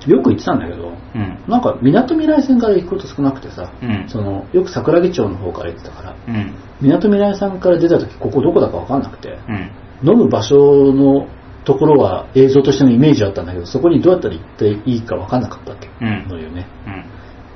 [0.07, 1.21] よく行ってたんだけど、うん。
[1.21, 4.09] うんなんか、みなとみらい線から行くこと少なくてさ、うん。
[4.09, 6.55] その、よく桜木町の方から行ってたから、うん。
[6.81, 10.09] みなとみらいさんから出た時、ここどこだか分かんなくて、うん。
[10.11, 11.29] 飲む場所の
[11.65, 16.29] ところは映像としてのイメージあったんだけど、そこにどうやったら行っていいか分かんなかったうん。
[16.29, 16.67] のよね。
[16.87, 17.05] うん。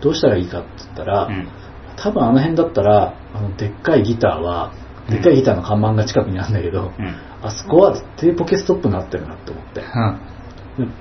[0.00, 1.48] どうしたらいいかって言ったら、うん。
[1.96, 4.72] 多分あの辺だったら、あの、でっかいギターは、
[5.08, 7.14] でっかいギターの看板が近くにあるんだけど、うん。
[7.42, 9.82] あそこは絶対ポケストップになってるなって思って。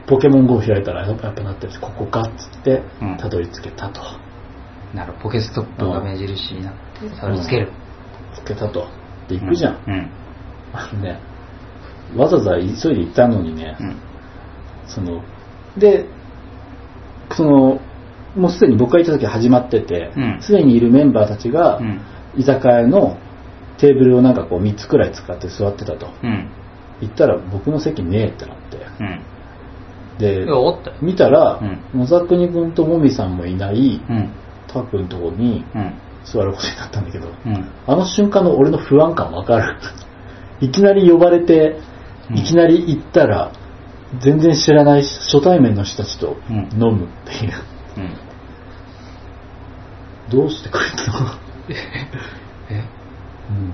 [0.07, 3.17] ポケモン GO を開いたらやっぱなってるしここかっつってうん。
[3.17, 4.01] たどり着けたと、
[4.93, 7.71] なるポケストップが目印になってたどり着ける。
[8.36, 8.88] つけたと。
[9.27, 10.11] で行くじゃん、うん。
[10.73, 11.19] あのね
[12.15, 13.97] わざわざ急いで行ったのにね、うん。
[14.88, 15.23] その
[15.77, 16.05] で
[17.36, 17.80] その
[18.36, 20.39] もうすでに僕が行った時は始まっててうん。
[20.41, 22.01] すで、にいるメンバーたちが、うん。
[22.38, 23.17] 居酒屋の
[23.80, 26.07] テーブルをなんかこう3つくらい使って座ってたと。
[26.23, 26.49] うん。
[27.01, 28.77] 行ったら僕の席ねえってなって。
[28.99, 29.38] うん
[30.20, 30.82] でったよ。
[31.01, 31.99] 見たら、うん。
[32.01, 34.30] 野沢国君ともみさんもいないうん。
[34.67, 35.93] タクのとこにうん。
[36.26, 37.72] 座ることになったんだけど、うん。
[37.88, 39.78] あの瞬間の俺の不安感わかる。
[40.61, 41.80] いきなり呼ばれて、
[42.30, 42.38] うん。
[42.38, 43.51] いきなり行ったら、
[44.20, 46.57] 全然知らない初対面の人たちとうん。
[46.74, 47.53] 飲むっていう。
[47.97, 48.09] うん。
[50.30, 51.28] どうしてくれたの？
[52.70, 52.84] え？
[53.49, 53.67] うん。
[53.67, 53.74] も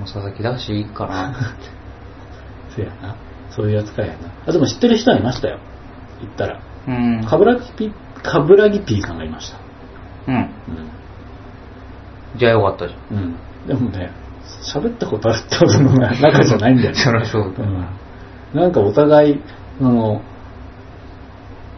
[0.00, 1.34] う佐々木だしいいかな
[2.76, 3.16] せやな。
[3.54, 4.32] そういう扱いやな。
[4.46, 5.58] あ、でも知ってる人はいましたよ。
[6.20, 6.60] 行ったら。
[6.86, 7.92] うんかぶらぎピ、
[8.22, 9.58] かぶらぎピーさんがいました。
[10.28, 10.48] うんうん。
[12.36, 13.36] じゃあよかったじゃんうん。
[13.66, 14.10] でもね、
[14.62, 16.94] 喋ったことあるってことの中じゃないんだよね。
[16.98, 17.86] そりゃそうだうん。
[18.54, 19.40] なんかお互い、
[19.80, 20.20] あの、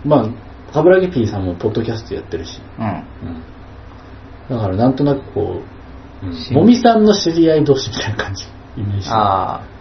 [0.05, 2.87] まあ、カブラギピーさんもポッドキャストやってるし、うん。
[2.87, 3.03] うん。
[4.49, 8.45] だからなんとなくこう、しもみさんの知り合い同士みたいな感じ、
[8.77, 9.09] イメージ。
[9.11, 9.76] ああ。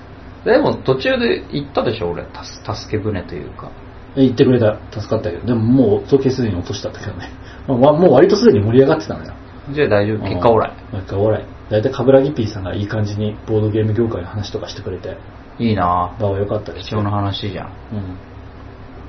[0.45, 2.23] でも途中で行ったでしょ、俺。
[2.25, 3.71] たす助け舟というか。
[4.15, 7.29] 言ってくれた、助かったけど、でももう、早計すでに落としたんだけどね。
[7.67, 9.33] まあわもう割とすでに盛り上がってたのよ。
[9.71, 10.23] じゃあ大丈夫？
[10.29, 10.71] 結果オーライ？
[10.93, 10.99] うん。
[11.01, 11.45] 結果オーライ。
[11.69, 15.17] だいたいカブラギピーさんがいい感じにボードゲーム業界の話とかしてくれて、
[15.57, 17.69] いいな場は良かったです貴重な話じゃん。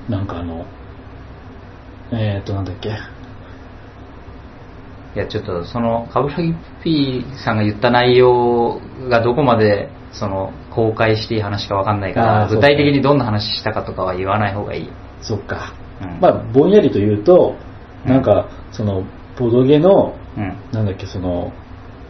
[0.09, 0.11] うん。
[0.11, 0.65] なんかあの、
[2.11, 2.89] えーっと、なんだっけ。
[2.89, 2.93] い
[5.19, 8.79] や、ちょっとその、カブラギ P さんが言った内容
[9.09, 14.89] がどこまで、その、公開していい話かわかんないから、具体的にどんな話したかとかは言わない方がいい。
[15.21, 15.73] そっか。
[16.01, 17.67] うんまあ、ぼんやりと言うと、うん
[18.07, 19.03] なんか、その、
[19.37, 20.57] ボードゲの、うん。
[20.71, 21.51] なんだっけ、その、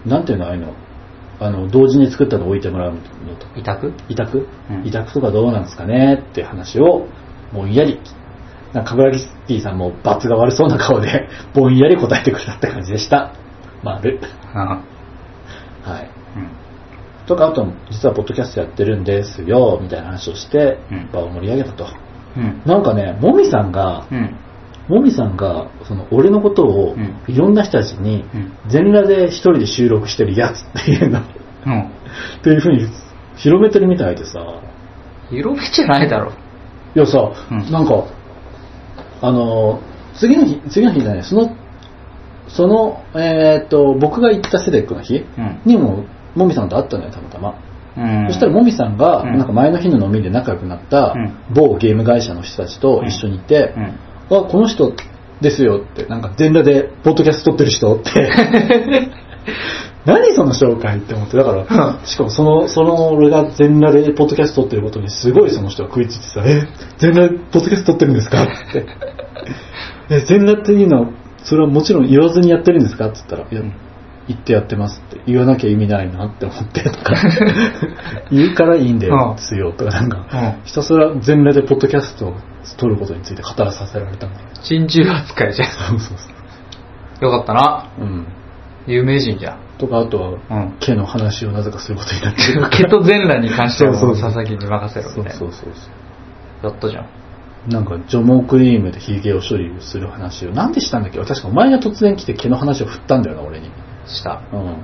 [0.06, 0.74] なんていうの、ああいうの、
[1.40, 3.00] あの、同時に作ったのを置いてもらうの
[3.36, 3.94] と、委託？
[4.10, 7.08] 委託、うん委託とかどうなんですかねって話を、
[7.54, 8.00] ぼんやり、
[8.74, 13.32] なんか、かぐらぎピーさんも罰が悪そうな顔で、 ぼんやり答えてくれたって感じでした。
[13.84, 14.20] 丸。
[14.54, 14.68] うん。
[14.68, 14.80] は
[16.00, 16.17] い。
[17.28, 17.36] うん。
[17.36, 21.88] とか、あと、実はポッドキャストやってるんですよ、みたいな話をしてうん、場を盛り上げたと。
[22.38, 22.62] うん。
[22.66, 24.36] なんかね、もみさんが、うん。
[24.88, 31.24] もみさんが、その、俺のことをうん、いろんな人たちにうん、全裸で一人で収録してるやつっていうの、っ
[31.66, 31.92] うん。
[32.44, 32.88] ていうふうに
[33.36, 34.40] 広めてるみたいでさ、
[35.30, 36.32] 色目じゃないだろ。
[36.96, 38.06] いやさ、うんなんか、
[39.22, 39.82] あの、
[40.16, 41.56] 次の日、次の日じゃない、その、
[42.48, 45.62] その、えーっと、僕が行ったセデックの日うん。
[45.66, 46.06] にも、
[46.38, 47.56] もみさんと会ったのよ、たまたま。
[47.98, 48.28] うん。
[48.28, 49.38] そしたらもみさんが、うん。
[49.38, 51.34] なんか前の日の飲みで仲良くなったうん。
[51.54, 53.84] 某ゲーム会社の人たちと一緒にいて、うん。
[53.86, 54.94] あ、この人
[55.42, 58.12] ですよって、なんか全裸でポッドキャスト撮ってる人って、
[60.06, 66.62] 何その紹介って思って、だから、しかもその、その俺が全裸でポッドキャスト撮ってることにすごいその人が食いついてさ、え、
[66.98, 68.44] 全裸でポッドキャスト撮ってるんですか？
[68.44, 68.86] って。
[70.10, 71.10] え、全裸っていうのは、
[71.44, 73.08] それはもちろん言わずにやってるんですか？
[73.08, 73.62] って言ったら、いや
[74.28, 75.22] うん、言ってやってますって。
[75.26, 77.16] 言わなきゃ意味ないなって思ってとか、
[78.32, 82.34] 言うからいいんだよ、ですよ、とかなんか、うんひたすら全裸でポッドキャストを
[82.78, 84.46] 撮ることについて語らさせられたんだよ。
[84.64, 85.70] 珍獣扱いじゃん。
[85.70, 87.86] そうそうそよかったな。
[88.00, 88.02] う。
[88.02, 88.28] うん。
[88.88, 89.58] 有名人じゃん。
[89.78, 90.74] とか、あとは、うん。
[90.80, 92.70] 毛の話をなぜかすることになってる。
[92.70, 95.32] 毛と全裸に関しては佐々木に任せろみたいな。
[95.32, 95.74] そうそうそう
[96.62, 97.04] そやったじゃん。
[97.04, 97.08] う。
[97.70, 101.20] なんか、除毛クリームでヒゲを処理する話を、なんでしたんだっけ？
[101.20, 103.70] 確かお前が突然来て毛の話を振ったんだよな、俺に。
[104.08, 104.42] した。
[104.54, 104.84] うん。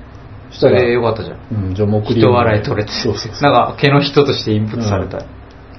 [0.52, 1.38] しそれよかったじゃん。
[1.68, 2.32] うん、除毛クリーム。
[2.32, 2.92] 人笑い取れて。
[2.92, 3.32] そうそう。
[3.42, 5.26] なんか毛の人としてインプットされた。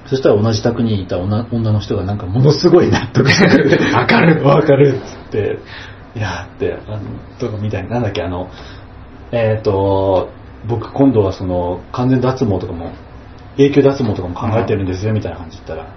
[0.07, 5.59] そしたら同じ宅にいた女女の人がなんかものすごい納得してくれて、 わかるわかるっつって、
[6.15, 6.99] いやーって、あの、
[7.39, 8.49] とかみたいな、なんだっけ、あの、
[9.31, 10.29] えっ、と、
[10.67, 12.91] 僕今度はその、完全脱毛とかも、
[13.57, 15.91] 永久脱毛とかも考えてるんですよ、みたいな感じで言ったら、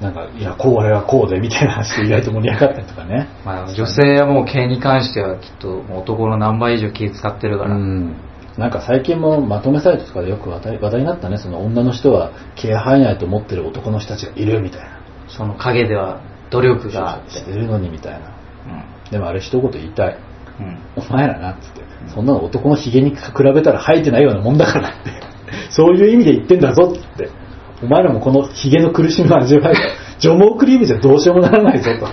[0.00, 3.28] なんか、いや、こう、あれはこうで、みたいな話で意外と盛り上がったりとかね。
[3.44, 7.74] まあ女性はもう毛に関してはきっと男の何倍以上気使ってるから。
[7.74, 8.16] うん。
[8.58, 14.88] なんか最近もまとめサイトとかでよく話題話題になったね、その女の人は毛が生えないと思ってる男の人たちがいるみたいな。
[15.28, 16.20] その陰では
[16.50, 17.20] 努力が。
[17.28, 18.18] しててるのにみたいな。
[18.18, 18.20] う
[19.10, 20.16] でもあれ一言言いたい。
[20.60, 20.64] ん。
[20.64, 20.78] うん。
[20.96, 21.82] お前らなっつって。
[22.08, 23.16] そんなの男のヒゲに比
[23.54, 25.10] べたら生えてないようなもんだからって。
[25.70, 27.30] そういう意味で言ってんだぞって。
[27.82, 29.92] お前らもこのヒゲの苦しみを味わいたい。
[30.18, 32.06] 除毛クリームじゃどうしようもならないぞと。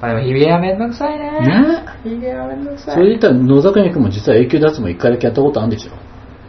[0.00, 1.40] まあでもヒゲはめんどくさいね。
[1.40, 2.94] ねヒゲはめんどくさい。
[2.94, 5.92] それで言ったら野坂君も実は永久脱毛一回だけやったことあるんでしょ。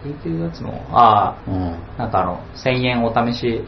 [0.08, 1.76] 永久脱毛ああ、うん。
[1.98, 3.64] なんかあの、1000円お試し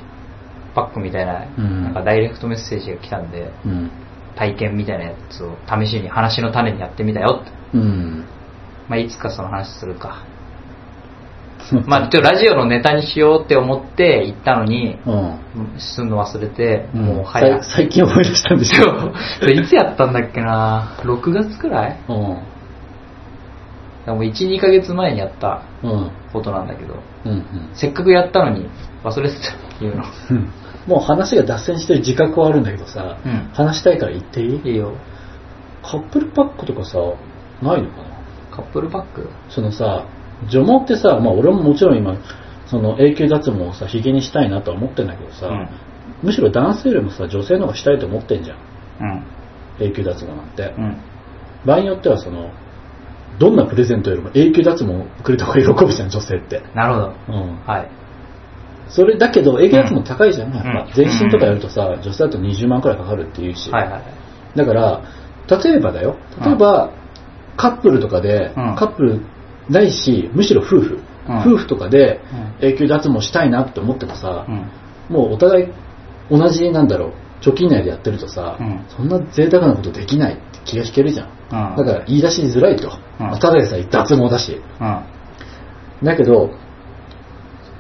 [0.74, 3.92] パックみたいな、うんなんかダイレクトメッセージが来たんで、うん。
[4.36, 7.52] 体験みたいなやつを試しに話の種にやってみたよって。
[7.74, 8.26] うん。
[8.88, 10.24] まあいつかその話するか。
[11.88, 15.40] まあちょっとラジオのネタにしようって思って行ったのに、うん。
[15.78, 17.64] すんの忘れて、うんもう早く。
[17.64, 19.12] さ最近思い出したんでしょ。
[19.50, 21.98] いつやったんだっけな ?6 月くらい？
[22.10, 22.38] うん。
[24.06, 26.12] でも1、2ヶ月前にやったうん。
[26.34, 26.96] ことなんだけど、
[27.26, 27.44] うん。
[27.74, 28.68] せっかくやったのに
[29.04, 29.42] 忘れてた、
[29.80, 30.04] 言うの。
[30.32, 30.50] うん。
[30.88, 34.62] もう話が脱線してる自覚はあるんだけどさ、うん話したいから言っていい？
[34.72, 34.94] いいよ。
[35.84, 36.98] カップルパックとかさ、
[37.62, 38.56] ないのかな？
[38.56, 39.30] カップルパック？
[39.50, 40.04] そのさ、
[40.50, 42.18] 除毛ってさ、まあ俺ももちろん今、
[42.66, 45.70] その永久脱毛をさ、ヒゲにしたいなとは思ってんだけどさ、うん
[46.24, 48.58] むしろ男性よりもさ、女性の方がしたいと思ってんじゃん。
[49.80, 49.88] うん。
[49.88, 50.76] 永久脱毛なんて。
[50.78, 50.98] うん。
[51.66, 52.52] 場合によってはその、
[53.40, 56.62] どんなプレゼントよりも永久脱毛をくれた方が喜ぶじゃん、女性って。
[56.76, 57.14] なるほど。
[57.30, 57.56] うん。
[57.66, 57.90] はい。
[58.90, 60.54] それだけど、永久脱毛高いじゃん。
[60.54, 63.72] やっうんぱ全身とかやるとさ、女性だと20万くらいかかるっていうし。
[63.72, 64.04] はいはい。
[64.56, 65.02] だから、
[65.64, 66.18] 例えばだよ。
[66.46, 66.92] 例えば、
[67.58, 69.22] カップルとかで、うんカップル
[69.70, 71.00] ないし、むしろ夫婦。
[71.28, 71.38] うん。
[71.40, 72.22] 夫婦とかで
[72.62, 72.68] うん。
[72.68, 75.16] 永久脱毛したいなって思ってもさ、うん。
[75.16, 75.68] もうお互い
[76.30, 77.14] 同じなんだろう。
[77.42, 78.86] 貯金内でやってるとさ、うん。
[78.96, 81.86] そんな贅沢なことできないって気が引けるじゃん、うん。
[81.86, 83.26] だから言い出しづらいと、うん。
[83.28, 84.62] まあただでさえ脱毛だし。
[84.80, 85.06] うん。
[86.04, 86.52] だけど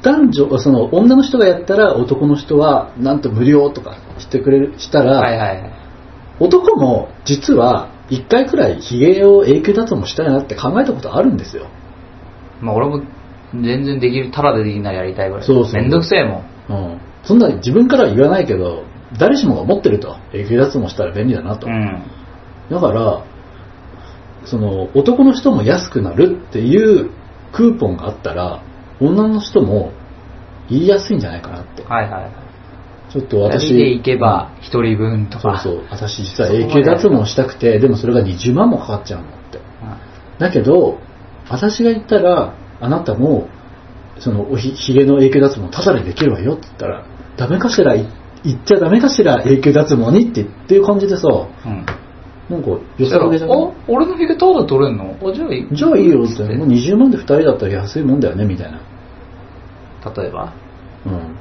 [0.03, 5.73] 男女その女の人がやったら男の人はなんと無料とかしてくれるしたら、はいはいはい。
[6.39, 11.68] 男も実は一回くらいヒゲを永久脱毛したいなって考えたことあるんですよ
[12.62, 13.03] まあ俺も
[13.53, 15.45] 全然できる、タダでできるならやりたいぐらい。
[15.45, 16.45] そうそうめんどくせえもん。
[16.70, 18.86] うん、そんな自分からは言わないけど
[19.18, 22.03] 誰しもが思ってると永久脱毛したら便利だなと、うん。
[22.70, 23.26] だから
[24.45, 27.12] その男の人も安くなるっていう
[27.51, 28.64] クーポンがあったら
[29.01, 29.91] 女の人も
[30.70, 32.32] 言いやすいんじゃないかなってはいはいはい。
[33.12, 35.59] ちょっと私私で行けば一人分とか。
[35.62, 35.84] そうそう。
[35.89, 39.59] 私実は永久脱毛したくてでもそれが20万もかかっちゃうのって。
[40.39, 40.99] だけど
[41.49, 43.49] 私が言ったらあなたも
[44.20, 47.05] そのおひひげの永久脱毛タダでできるわよって言ったら
[47.38, 47.95] ダメかしら？
[47.95, 48.07] い
[48.43, 49.43] 言っちゃダメかしら？
[49.43, 51.28] 永久脱毛にってっていう感じでさ。
[51.28, 51.72] うん。
[51.72, 51.86] うん。
[52.49, 55.18] なんか良さげじゃないお俺のヒゲタダ取れんの？
[55.22, 55.68] あ、じゃあいい。
[55.72, 56.43] じゃあいいよって。
[56.55, 58.80] もう20万で2人だったら安いもんだよねみたいな。
[60.16, 60.53] 例えば？
[61.05, 61.38] うん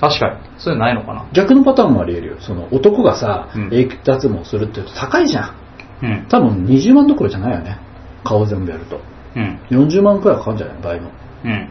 [0.00, 0.40] 確かに。
[0.58, 1.28] そういうのないのかな？
[1.32, 5.54] 逆のパターンもあり得るよその男がさうん永久脱毛するって言うと高いじゃん
[6.02, 6.26] うん。
[6.28, 7.78] 多分20万どころじゃないよね
[8.24, 9.00] 顔全部やると
[9.36, 9.60] うん。
[9.70, 10.82] 40万くらいかかるんじゃない？
[10.82, 11.10] 倍の
[11.44, 11.70] うん。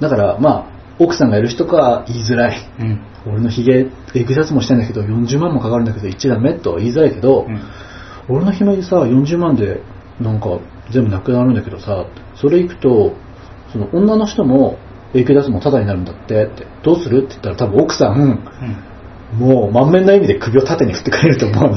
[0.00, 3.00] だからまあ奥さんがいる人か言いづらいうん。
[3.26, 7.60] 俺のヒゲエグシャツもしてんだけど40万もかかるんだけど言っちゃダメとは言いづらいけど、うん。
[8.28, 9.82] 俺のひげさ40万で
[10.20, 10.60] なんか
[10.92, 12.06] 全部なくなるんだけどさ
[12.36, 13.14] それ行くと
[13.72, 14.78] その女の人も
[15.16, 17.18] 永久脱毛タダになるんだってってどうする？
[17.18, 18.16] って言ったら多分奥さん
[19.34, 19.38] うん。
[19.38, 21.76] もう満面の意味で首を縦に振ってくれると思うの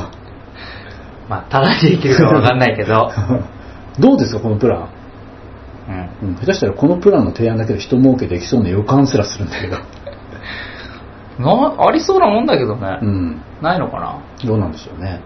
[1.29, 3.11] まあ、タダでできるかわかんないけど。
[3.99, 4.87] どうですかこのプラン、
[6.21, 6.29] うん。
[6.29, 9.77] うん、下手したらこのプランの提案だけで人儲けできそうな予感すらするんだけど
[11.39, 12.99] な、ありそうなもんだけどね。
[13.01, 14.15] うんないのかな？
[14.47, 15.19] どうなんでしょうね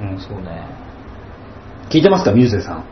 [0.00, 0.10] うん。
[0.12, 0.62] うん、そうね。
[1.90, 2.84] 聞いてますかミューゼさん？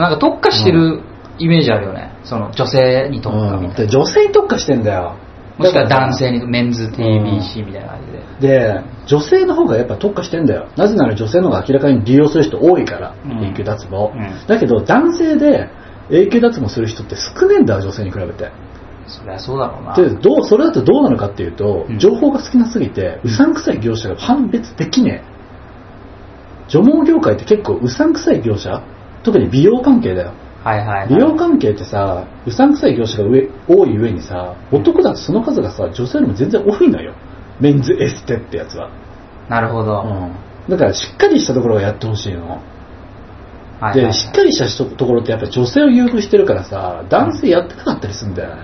[0.00, 1.00] なんか特化してる
[1.38, 2.12] イメージあるよね。
[2.24, 5.16] その女性に特化みたいで女性に特化してんだよ。
[5.58, 5.64] な。
[5.64, 8.00] もしくは男性に、メンズ TBC みたいな感
[8.40, 8.56] じで。
[8.56, 10.68] で女性の方がやっぱ特化してんだよ。
[10.76, 13.44] なぜなら女性の方が明らかに利用する人多いから、うん。
[13.44, 14.46] 永久脱毛、うん。
[14.46, 15.70] だけど男性で
[16.10, 18.50] 永久脱毛する人って少ねえんだよ女性に比べて。
[19.06, 19.94] そりゃそうだろうな。
[19.94, 21.98] でどうそれだとどうなのかっていうと、うん。
[21.98, 25.34] 情報が少なすぎてうさんくさい業者が判別できねえ。
[26.68, 28.82] 除毛業界って結構うさんくさい業者
[29.22, 30.32] 特に美容関係だよ
[30.64, 31.08] はいはい、はい。
[31.08, 37.14] 美容関係ってさうさんくさい業者が上多い上にさ男だとその数がさ女性よりも全然多いのよ
[37.60, 38.90] メンズエステってやつは
[39.48, 40.02] なるほど。
[40.02, 42.48] うんだからしっかりしたところがやってほしいの。
[42.48, 42.58] はい
[43.82, 48.62] はいはいで、しっかりしたところってやっぱり女性を優遇してるからさ、男性やってなかったりするんだよね。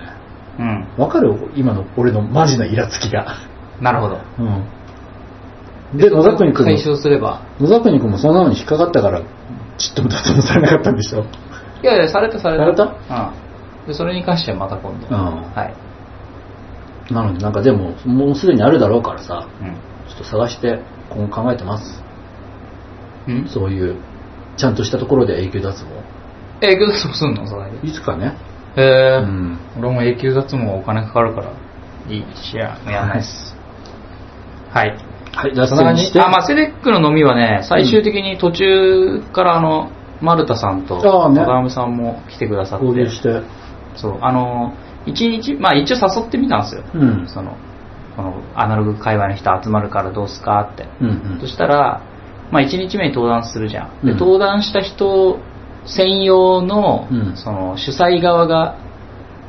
[0.57, 0.87] うん。
[0.97, 1.51] わかる？
[1.55, 3.37] 今の俺のマジなイラつきが。
[3.79, 4.19] なるほど。
[4.39, 5.99] うん。
[5.99, 7.45] で、野田国君解も、消すれば。
[7.59, 9.21] 野田国君もそんなのに引っかかったから、
[9.77, 11.23] ちっとも脱毛されなかったんでしょ？
[11.81, 12.63] いやいや、されたされた。
[12.65, 12.75] され
[13.09, 13.31] た？
[13.83, 13.87] うん。
[13.87, 15.07] で、それに関してはまた今度。
[15.07, 15.15] うん
[15.53, 15.63] は
[17.09, 17.13] い。
[17.13, 19.73] なのでなんかでも、もうすでにあるだろうからさ、うん。
[20.07, 20.79] ちょっと探して
[21.09, 22.03] 今後考えてます。
[23.27, 23.47] うん？
[23.47, 23.95] そういう、
[24.57, 25.85] ちゃんとしたところで永久脱
[26.61, 27.47] 永久脱毛すんの？
[27.47, 27.87] それ毛。
[27.87, 28.37] いつかね。
[28.77, 31.51] へえーうん俺も永久脱毛お金かかるから、
[32.09, 33.55] いいしや、やんないっす。
[34.71, 34.95] はい。
[35.33, 36.03] はい、そんな感じ。
[36.05, 39.89] してあ、まあ、セレックの飲みはね、最終的に途中からあの、
[40.21, 42.85] マルタさんと、ああね高山さんも来てくださって。
[43.95, 44.73] そう、あの、
[45.05, 46.83] 一日、まあ一応誘ってみたんですよ。
[46.93, 47.27] うん。
[47.27, 47.55] その、
[48.15, 50.87] このアナログ界隈の人集まるからどうすかって。
[51.01, 52.01] うんうんそしたら、
[52.51, 54.05] まあ1日目に登壇するじゃん。
[54.05, 55.39] で、うん登壇した人
[55.85, 58.77] 専用の、うんその主催側が、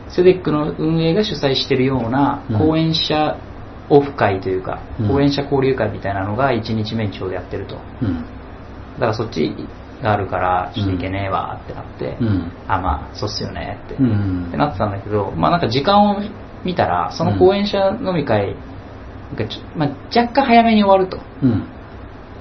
[0.08, 3.36] セデックの運営が主催してるようなうん講演者
[3.88, 7.74] オフ会というか、うん講演者交流会みたいなのが1日目にちょうどやってると。
[7.74, 8.14] だうん。
[8.98, 9.54] からそっち
[10.02, 12.52] があるから、ちょっといけねえわってなって、うん。
[12.66, 13.94] あ、まあ、そうっすよねって。
[13.94, 16.20] うんってなってたんだけど、まあなんか時間を
[16.64, 18.56] 見たら、その講演者飲み会
[19.36, 21.18] がちょ、まあ、若干早めに終わると。
[21.42, 21.64] うん。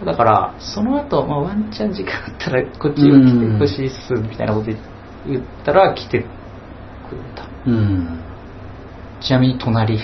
[0.06, 4.72] だから、その後、まあ、ワンチャン時間あったら、こっちに来てほしいっす、みたいなこと
[5.28, 6.28] 言ったら、来てくれ
[7.36, 7.48] た。
[7.68, 8.20] うん。
[9.22, 10.00] ちなみに隣、う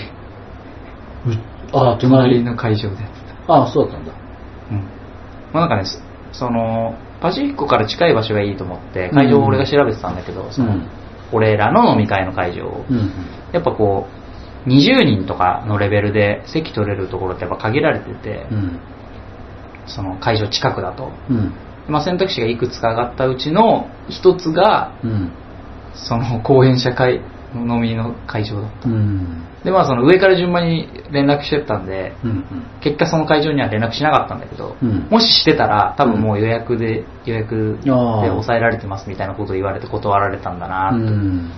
[1.72, 2.34] ああ、隣。
[2.34, 3.52] 隣の会場でやってた。
[3.52, 4.12] ああ、そうだったんだ。
[4.70, 4.78] うん。
[5.52, 6.00] まあなんかね、そ
[6.32, 10.88] その、パシフィコから近い場所がいいと思って、会場を俺が調べてたんだけど、その、うん
[11.32, 13.12] 俺らの飲み会の会場を、うん。
[13.52, 14.06] やっぱこ
[14.66, 18.80] う、20人とかのレベルで席取れるところってやっぱ限られてて、うん。
[19.86, 21.10] その会場近くだと。
[21.30, 21.52] うん。
[21.88, 25.32] まあ選択肢がいくつか上がったうちの一つが、うん。
[25.94, 27.22] その講演者会、
[27.54, 28.88] 飲みの会場だった。
[28.88, 29.44] うん。
[29.64, 32.44] で、まあその上から順番に連絡してったんで、うん。
[32.80, 41.10] 結果その会場には連絡しなかったんだけど、うんもししてたら多分もう予約で、予約で抑えられてますみたいなことを言われて断られたんだなうって。
[41.10, 41.50] ん。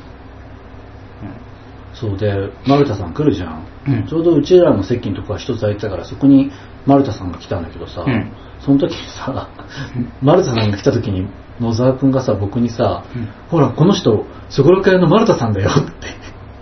[1.92, 3.66] そうで、丸田さん来るじゃん。
[3.88, 6.50] うんちょうどうちらの席のとこが一つ空いてたから、そこに
[6.86, 9.48] 丸田さんが来たんだけどさ、うんその時にさ、
[10.22, 11.26] 丸田さんが来た時に
[11.60, 15.90] 野沢くんがさ、僕にさ、うんほら、この人、すごろく屋の丸田さんだよって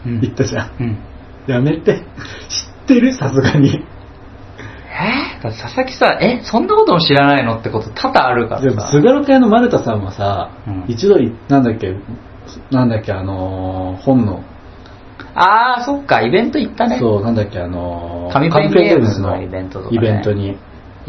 [0.07, 0.71] うん言ったじゃん。
[0.81, 0.99] うん。
[1.47, 2.05] やめて。
[2.49, 3.15] 知ってる？
[3.15, 3.85] さすがに。
[4.91, 5.39] え？
[5.41, 8.91] ー、佐々木さん、え、そんなことも知らないのってこと多々あるかでも、らさ。
[8.91, 11.95] すごろく屋の丸田さんはさ、うん一度い、なんだっけ、
[12.71, 14.43] なんだっけ、あのー本の、
[15.35, 16.99] あー、そっか、イベント行ったね。
[16.99, 20.59] そう、なんだっけ、あのー紙ペンゲームズのイベントとかねイベントに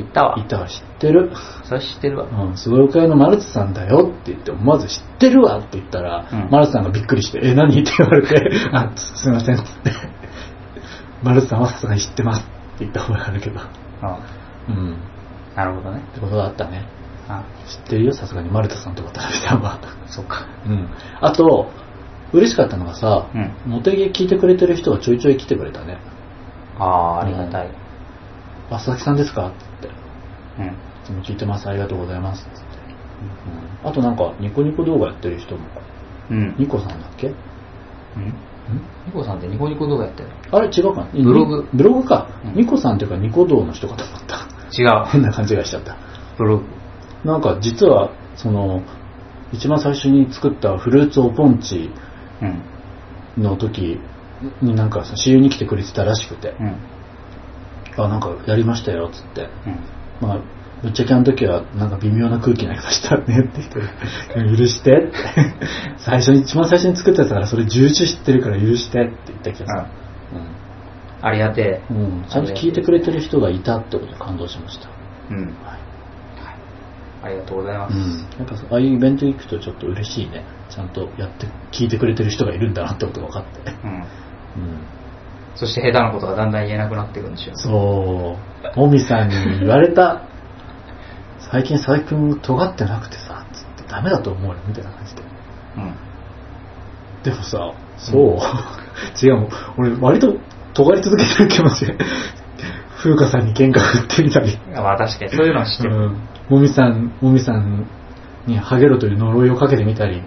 [0.04, 0.44] 行ったわ行。
[0.44, 1.32] ったわ、知ってる？
[1.64, 2.26] それ知ってるわ。
[2.48, 7.82] うん、すごろく屋のマルツさんだよって言って、思わず知ってるわって言ったら、うんマルツさんがびっくりして、え、何？
[7.82, 10.10] って言われて、 あ、すすいませんって言って、
[11.24, 13.60] マルツさんはさすがに知ってますって言った方があるけど、
[14.70, 14.76] うん。
[14.76, 14.94] うん。
[14.94, 14.96] っ
[15.56, 16.02] なるほどね。
[16.14, 16.86] てことがあったね。
[17.28, 19.80] あ、知ってるよ、さすがにマルタさんと渡辺さんは。
[20.08, 20.46] そっか。
[20.66, 20.90] うん。
[21.22, 21.70] あと、
[22.32, 25.98] 嬉しかったのがさ、うんモテギ聞いてくれてる人がちょいちょい来てくれたね。
[26.78, 27.70] あー、ありがたい。
[28.70, 29.48] あ、佐々木さんですか？
[29.48, 30.02] って言って。
[30.60, 30.66] うん。
[30.68, 30.72] い
[31.06, 32.44] つも聞いてます、ありがとうございます。
[32.44, 32.60] つって。
[33.84, 35.62] うん、あとなんか、ニコニコ動画やってる人も、
[36.30, 36.56] うん。
[36.58, 37.28] ニコさんだっけ？
[37.28, 38.34] んうん？
[39.08, 41.02] ニコさんってニコニコ動画やってるあれ違うか？
[41.06, 42.28] なブログブログか。
[42.46, 44.48] うんニコさんっていうかニコ動の人かと思った。
[44.72, 45.06] 違う。
[45.12, 45.98] 変な勘違いしちゃった。
[46.38, 46.66] ブログ。
[47.26, 48.84] なんか実は、その、
[49.52, 51.90] 一番最初に作ったフルーツおポンチ
[52.42, 53.44] うん。
[53.44, 54.00] の時
[54.62, 56.76] になんかさ、CU に来てくれてたらしくて、うん。
[57.98, 59.50] あ、なんかやりましたよ、つって。
[60.22, 60.28] うん。
[60.28, 60.40] まあ、
[60.82, 63.60] ぶっちゃけあの時はなんか微妙な空気になりましたねって
[64.36, 65.14] 言って、許してって。
[66.00, 69.88] 最初に、一番最初に作ったやつだからそれ重々知ってるから許してって言ったけどさ、
[71.22, 71.98] ありがてうん。
[71.98, 72.26] うん。
[72.30, 74.88] ちゃんと聞いてくれてる人がいたってことで感動しました。
[75.32, 75.34] え。
[75.34, 75.46] うん。
[75.48, 75.80] はい。
[77.22, 77.96] ありがとうございます。
[77.96, 78.46] うん。
[78.46, 80.46] やっぱああいうイベント行くとちょっと嬉しいね。
[80.70, 83.72] ちゃんとやって、聞いてくれてる人がいるんだなってことが分かって。
[83.84, 83.92] うん。
[83.92, 84.06] うん。
[85.60, 87.56] そして下手なことがだんだん言えなくなっていくんでしょう。
[87.58, 88.38] そ
[88.76, 90.22] う、もみさんに言われた。
[91.52, 95.22] 最近佐々木くん尖ってなくてさ、つってダメだと思うよ、みたいな感じで。
[95.76, 95.96] うん。
[97.24, 100.38] でもさ、そう、違う、俺割と
[100.74, 101.86] 尖り続けてる気持ち。
[102.96, 104.58] 風花さんに喧嘩振ってみたり。
[104.74, 105.96] まあ確かにそういうのは知ってる。
[105.96, 106.30] うん。
[106.50, 107.86] もみさん、もみさん
[108.48, 110.24] にハゲろという呪いをかけてみたり。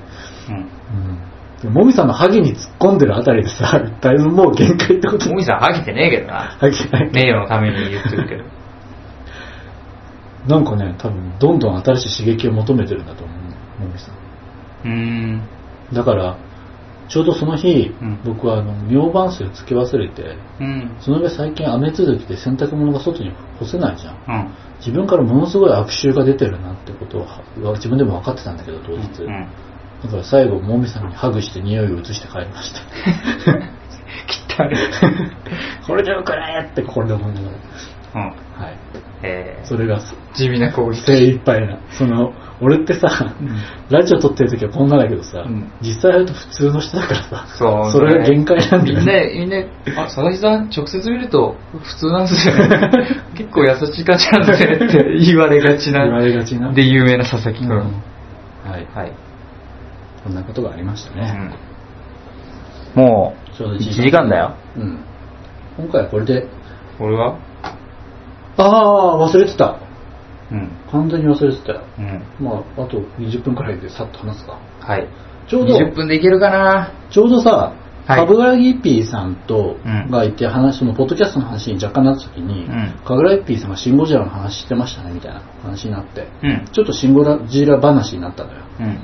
[0.49, 0.57] うん。
[0.57, 1.32] うん。
[1.63, 6.57] でもみさんのハゲに突っ込んでるあたりでさ、 だいぶもう限界ってこともみさんハゲてねえけどな。
[6.59, 7.11] ハゲない。
[7.13, 8.45] 名誉のために言ってるけど。
[10.49, 14.15] なんかね、多分どんどん新しい刺激を求めてるんだと思う、もみさん。
[14.85, 15.43] うーん。
[15.93, 16.37] だから、
[17.09, 20.97] ちょうどその日、うん僕はあの、明晩水をつけ忘れて、うん。
[20.99, 24.15] その上最近雨続きで洗濯物が外に干せないじゃん。
[24.15, 24.49] うん。
[24.79, 29.47] 自分からものすごい悪臭が出てるなってことは自分でも分かってたんだけど当日、うん。
[30.05, 32.81] だから最後もみさんにハグして匂いを移して帰りました
[34.59, 34.75] 汚い。
[35.87, 37.49] これでよくないってこれで思いなが
[38.15, 38.21] うん。
[38.21, 38.79] らはい
[39.25, 40.01] えー、それが
[40.35, 41.01] 地味な攻撃。
[41.03, 43.57] 精一杯なその俺ってさ、うん
[43.91, 47.93] ラジオ撮ってる時はこんなだけどさ、うん実際会うと普通の人だからさそう。
[47.93, 48.99] それが限界なんだよ
[49.37, 52.91] みんな、みんな、あ、佐々木さん、直接見ると普通なんですよね。
[53.37, 56.05] 結構優しい感じなんですねって言われがちな。
[56.05, 57.77] 言われがちなで、有名な佐々木うん君。
[57.79, 59.13] はいはい。
[60.25, 61.55] こんなことがありましたね、
[62.97, 63.03] うん。
[63.03, 64.55] もう、ちょうど1時間だよ。
[64.77, 64.99] うん
[65.79, 66.47] 今回はこれで
[67.01, 67.39] 俺は？
[68.59, 69.79] ああ忘れてた
[70.51, 70.69] うん。
[70.91, 72.23] 完全に忘れてたようん。
[72.45, 75.09] まああと20分くらいでさっと話すかはい。
[75.49, 77.75] ちょうど20分でいけるかなちょうどさ、
[78.07, 86.67] はいかぐらぎっぴーさんと、うんがいて話、そのポッドキャストの話に若干なった時に、うんかぐらぎっぴーさんがシンゴジラの話してましたねみたいな話になって、うん。
[86.73, 88.59] ちょっとシンゴジラ話になったのよ。
[88.81, 88.99] うん。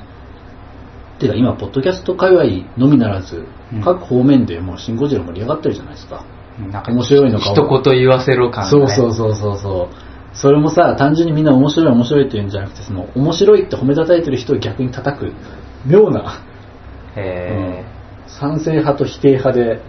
[1.19, 6.25] てか今、ポッドキャスト界隈のみならず、うん各方面でもうシンゴジラ盛り上がってるじゃないですか。
[6.71, 10.09] なんか面白いのか一言言わせろ感がねそうそうそうそうそう。
[10.33, 15.33] それもさ、単純にみんな面白い面白いって言うんじゃなくて、その面白いって褒めたたいてる人を逆に叩く、
[15.85, 16.43] 妙な、
[17.15, 17.85] へ
[18.27, 19.81] 賛成派と否定派で、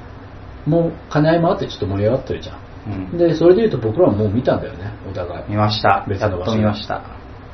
[0.66, 2.56] もう兼ね合いもあってちょっと盛り上がってるじゃん。
[2.56, 3.18] ーうん。
[3.18, 5.44] で、それで言うと僕らはもう見たんだよね、お互い。
[5.48, 6.04] 見ました。
[6.08, 7.02] 別の場所と見ました。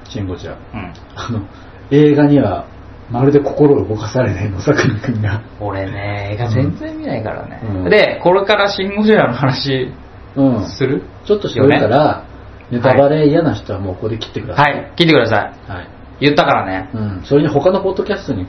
[0.09, 0.55] シンゴジラ。
[0.55, 0.93] うん。
[1.15, 1.47] あの、
[1.91, 2.67] 映画には
[3.11, 5.43] まるで心を動かされない野坂くんが。
[5.61, 7.61] 俺ね、映画全然見ないからね。
[7.63, 9.93] うんで、これからシン・ゴジラの話
[10.35, 10.69] うん。
[10.69, 12.27] する、ちょっとしるから、
[12.71, 14.63] ネタバレ嫌な人はもうここで切ってくださ。
[14.63, 15.71] はいい、聞いてください。
[15.71, 15.89] はい。
[16.21, 16.91] 言ったからね。
[16.93, 17.23] うん。
[17.25, 18.47] それに他のポッドキャストに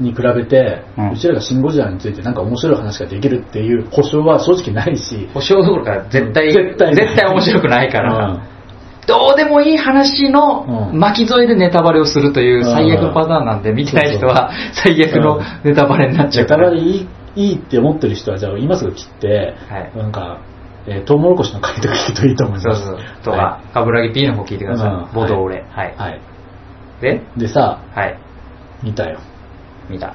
[0.00, 8.53] に比べて、ううんちらがシン・ゴジラについてなんか面白い話ができるっていう保証は正直ないし、保証どころか絶対、絶対絶対面白くないから、うん
[9.06, 16.68] どうでもいい話のうん巻き添えでネタバレをするといううん最悪のパターンなんで、見てない人は最悪のネタバレになっちゃネうから。
[16.70, 20.38] タバレいいいいって思ってる人は、じゃあ今すぐ切って、はいなんか、
[20.86, 22.82] えートウモロコシの回とか聞くといいと思います。
[22.84, 23.24] そうそう。
[23.24, 25.14] とか、カブラギ P の方聞いてくださうんい。
[25.14, 25.64] ボドオレ。
[25.70, 25.94] はい。
[25.96, 26.20] はい。
[27.00, 28.18] で、でさ、はい。
[28.82, 29.18] 見たよ。
[29.90, 30.14] 見た。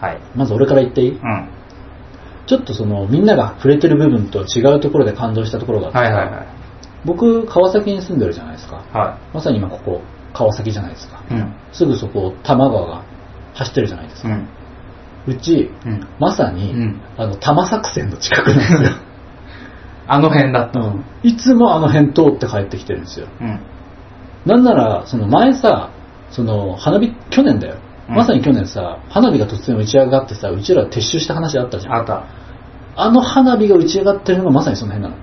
[0.00, 0.18] はい。
[0.34, 1.10] まず俺から言っていい？
[1.10, 1.48] うん。
[2.46, 6.46] ちょっとその、みんなが触れてる部分と違うところで感動したところがあってさはいはいはい。
[7.04, 8.76] 僕、川崎に住んでるじゃないですか。
[8.92, 10.02] はまさに今ここ、
[10.32, 11.22] 川崎じゃないですか。
[11.30, 11.34] い。
[11.34, 11.54] うん。
[11.72, 13.04] すぐそこ、多摩川が
[13.54, 14.28] 走ってるじゃないですか。
[14.28, 14.48] うん。
[15.26, 16.06] うち、うん。
[16.18, 18.90] まさに、うんあの、多摩作戦の近くなんですよ。
[20.06, 20.80] あの辺だった。
[20.80, 21.04] うん。
[21.22, 23.26] いつもあの辺通って帰ってきてるんですよ。
[23.40, 23.60] うん。
[24.46, 25.90] なんなら、その前さ、
[26.30, 27.74] その、花火、去年だよ。
[28.08, 31.94] うんまさに去年さ、花火が突然打ち上がってさ、うちら撤収した話あったじゃん。
[31.94, 32.26] あった。
[32.96, 35.22] あの花火が打ち上がってるのがまさにその辺なの。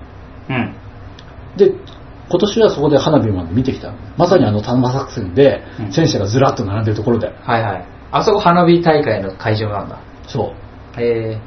[0.50, 0.74] うん。
[1.56, 1.72] で、
[2.28, 3.92] 今年はそこで花火まで見てきた。
[4.16, 7.28] まさにあの多摩作戦でうん戦車がずらっと並んでるところで。
[7.28, 7.86] はいはい。
[8.10, 9.98] あそこ花火大会の会場なんだ。
[10.28, 10.54] そ
[10.96, 11.40] へえ。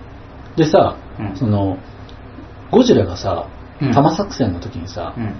[0.56, 0.58] う。
[0.58, 1.78] でさ、うんその、
[2.72, 3.48] ゴジラがさ、
[3.82, 5.36] うん多摩作戦の時にさ、うん。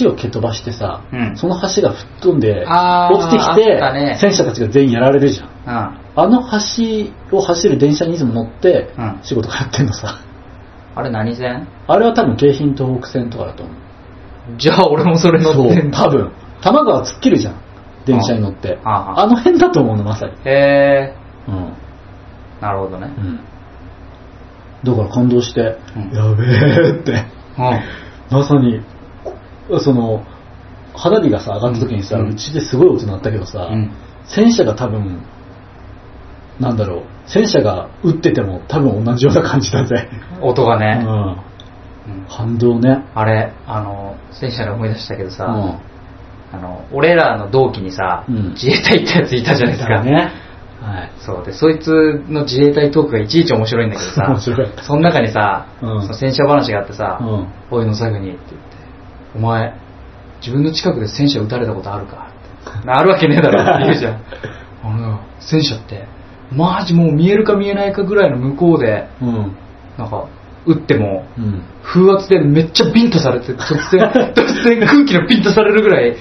[0.00, 5.48] 橋を蹴飛ばしてさ、うんその橋が吹っ飛んで、落ちてきあったねて、戦車たちが全員やられるじゃん。
[5.48, 5.98] うん。
[6.16, 6.42] あの
[7.30, 10.20] 橋を走る電車にいつも乗ってうん仕事がやってんのさ。
[10.94, 11.68] あれ何線？
[11.86, 13.76] あれは多分京浜東北線とかだと思う。
[14.56, 16.04] じゃあ俺もそれ乗ってんだ。
[16.04, 16.32] 多分。
[16.60, 17.60] 多摩川突っ切るじゃん。
[18.06, 18.78] 電車に乗って。
[18.84, 20.32] ああああの辺だと思うの、まさに。
[20.44, 21.14] へえ。
[21.46, 21.72] うん。
[22.60, 23.06] なるほどね。
[23.06, 23.40] うん。
[24.84, 27.12] だから感動して、うんやべえって。
[27.58, 28.36] うん。
[28.38, 28.80] まさに、
[29.80, 30.24] その、
[30.94, 33.92] 花火がさ、上がった時にさ、うちですごい音鳴ったけどさ、うん
[34.30, 35.22] 戦車が多分、
[36.60, 40.10] なんだろう、戦車が撃ってても多分同じような感じだぜ。
[40.42, 41.02] う音がね。
[41.02, 41.06] ん。
[41.06, 41.47] うん
[42.28, 43.04] 感動ね。
[43.14, 45.48] あれ、あの、戦車で思い出したけどさ、う
[46.54, 46.56] ん。
[46.56, 49.94] あの、俺らの同期にさ、うん自衛隊行ったやついたじゃないですか。
[49.94, 50.32] だね。
[50.80, 51.10] はい。
[51.18, 54.36] そうで、そいつの自衛隊トークがいちいち面白いんだけどさ、
[54.82, 57.46] その中にさ、うんその戦車話があってさ、うん。
[57.70, 58.76] おい野作にって言って、
[59.36, 59.74] お前、
[60.40, 62.28] 自分の近くで戦車撃たれたことあるか？
[62.70, 62.90] って。
[62.90, 64.20] あるわけねえだろって言うじゃ ん。
[64.84, 66.06] あの、戦車って、
[66.54, 69.56] マジもう見えるか見えないかぐらいの向こうで、うん。
[69.98, 70.24] なんか、
[70.68, 71.62] 撃っても、うん。
[71.82, 76.14] 風圧でめっちゃビンタされて、突然、 突然空気のビンタされるぐらい、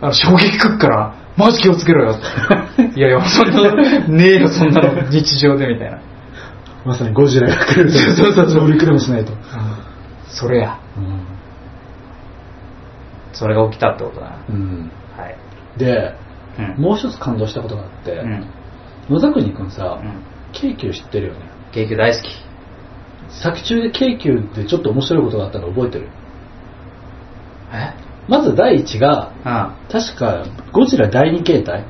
[0.00, 2.16] あの衝撃くっから、マジ気をつけろよ。
[2.96, 3.74] いやいや、そんな、
[4.08, 5.98] ねえよ、そんなの、日常でみたいな。
[6.84, 7.98] まさにゴジラが来ると。
[7.98, 9.32] そうそうそう上陸でもしないと。
[10.28, 10.78] それや。
[10.96, 11.20] うん。
[13.32, 14.36] それが起きたってことだな。
[14.48, 14.90] うん。
[15.16, 15.36] はい。
[15.78, 16.14] で、
[16.58, 16.82] うん。
[16.82, 18.46] もう一つ感動したことがあって、うん。
[19.10, 20.22] 野田国君さ、うん。
[20.52, 21.40] 京急知ってるよね。
[21.72, 22.49] 京急大好き。
[23.30, 26.08] 作中で京急でちょっと面白いことがあったの覚えてる？
[27.72, 27.94] え？
[28.28, 29.90] まず第一が、うん。
[29.90, 31.84] 確かゴジラ第二形態、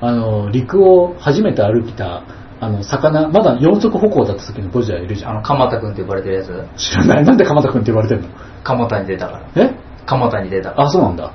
[0.00, 2.24] あの、陸を初めて歩いた、
[2.60, 5.30] あの、魚、まだ四足歩行だった時のゴジラいるじゃん。
[5.32, 6.66] あの、鎌田くんって呼ばれてるやつ？
[6.76, 7.24] 知らない。
[7.24, 8.28] なんで鎌田君って言われてんの？
[8.62, 9.62] 鎌田に出たから。
[9.62, 9.74] え？
[10.06, 10.84] 鎌田に出たから。
[10.86, 11.32] あ、そうなんだ。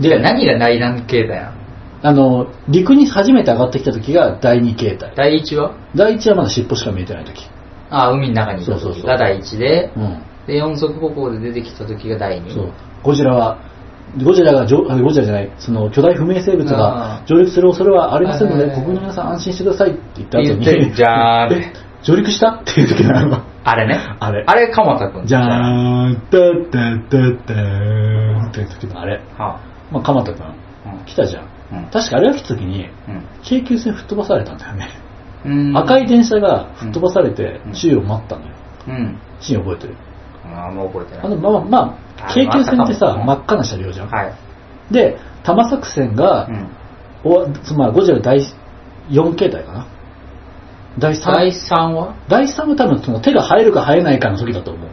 [0.00, 1.55] で、何が内南形態なの？
[2.06, 5.12] あの、陸に初めて上がってきた時が第二形態。
[5.16, 5.74] 第一は？
[5.96, 7.42] 第一はまだ尻尾しか見えてない時。
[7.90, 10.22] あ、海の中にいたそうそうそう時が第一で、うん。
[10.46, 12.48] で、四足歩行で出てきた時が第二。
[12.54, 12.72] そう。
[13.02, 13.58] ゴジラは、
[14.22, 21.72] ゴジラがゴジラじゃない、その巨大不明生物あがー上陸する恐れはありませんので、国民の皆さん安心してくださいって言った後に、言ってじゃーん え、
[22.04, 22.50] 上陸した？
[22.50, 23.38] っていう時なの。
[23.64, 23.98] あれね。
[24.20, 25.26] あれあれ、鎌田くん。
[25.26, 25.42] じゃー
[26.10, 29.20] ん、たったったったーんっていう時のあれ。
[29.36, 29.58] は
[29.90, 30.54] まあ、鎌田君、あ、
[31.06, 31.48] 来たじゃん。
[31.72, 31.86] うん。
[31.90, 33.26] 確かあれが来た時に、うん。
[33.42, 34.88] 京急線吹っ飛ばされたんだよね。
[35.44, 35.76] うん。
[35.76, 38.54] 赤い電車が吹っ飛ばされてうん、周囲を待ったのよ。
[38.88, 39.18] うん。
[39.40, 39.96] シーン覚えてる？
[40.44, 41.26] あんま覚えてない。
[41.26, 44.08] あの、まあ、まあ、あ京急線ってさ、真っ赤な車両じゃん。
[44.08, 44.34] はい。
[44.92, 46.70] で、多摩作戦がう、ん。
[47.24, 48.40] おつまりゴジラ第
[49.10, 49.86] 4形態かな？
[50.98, 52.14] 第3、第3は？
[52.28, 54.88] 第3は多分その手が生えるか生えないかの時だと思う。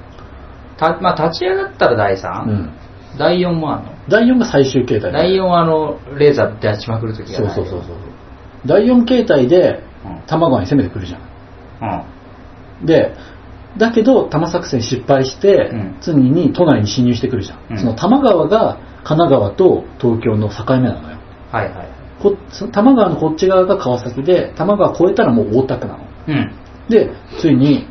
[0.77, 2.43] た、まあ、立ち上がったら第 3?
[2.45, 2.73] うん。
[3.17, 7.97] 第4もあんの第4が最終形態だ第4はあの、レーザー出しまくるときそうそうそうそう。
[8.65, 11.21] 第4形態でうん、多摩川に攻めてくるじゃん。
[12.81, 12.85] うん。
[12.85, 13.15] で、
[13.77, 17.59] だけど、多摩作戦失敗して、うん次に都内に侵入してくるじゃん。
[17.71, 21.17] うんその多摩川が神奈川と東京の境目なのよ。
[21.51, 21.87] はいはい。
[22.21, 25.99] こ多摩川のこっち側が川崎で、多摩川越えたらもう大田区なの。
[26.27, 26.55] うん。
[26.89, 27.87] で、ついに、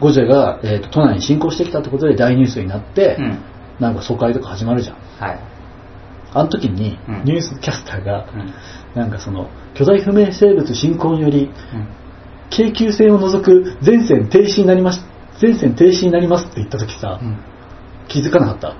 [0.00, 3.38] ゴジラが、えーと都内に侵攻してきたってことで大ニュースになって、うん。
[3.80, 4.96] なんか疎開とか始まるじゃん。
[5.18, 5.40] はい。
[6.32, 8.54] あの時にうん、ニュースキャスターが、うん。
[8.94, 11.50] なんかその、巨大不明生物進行により、うん
[12.50, 15.04] 京急線を除く全線停止になります、
[15.40, 17.38] 全線停止になりますって言った時さ、うん
[18.06, 18.76] 気づかなかった？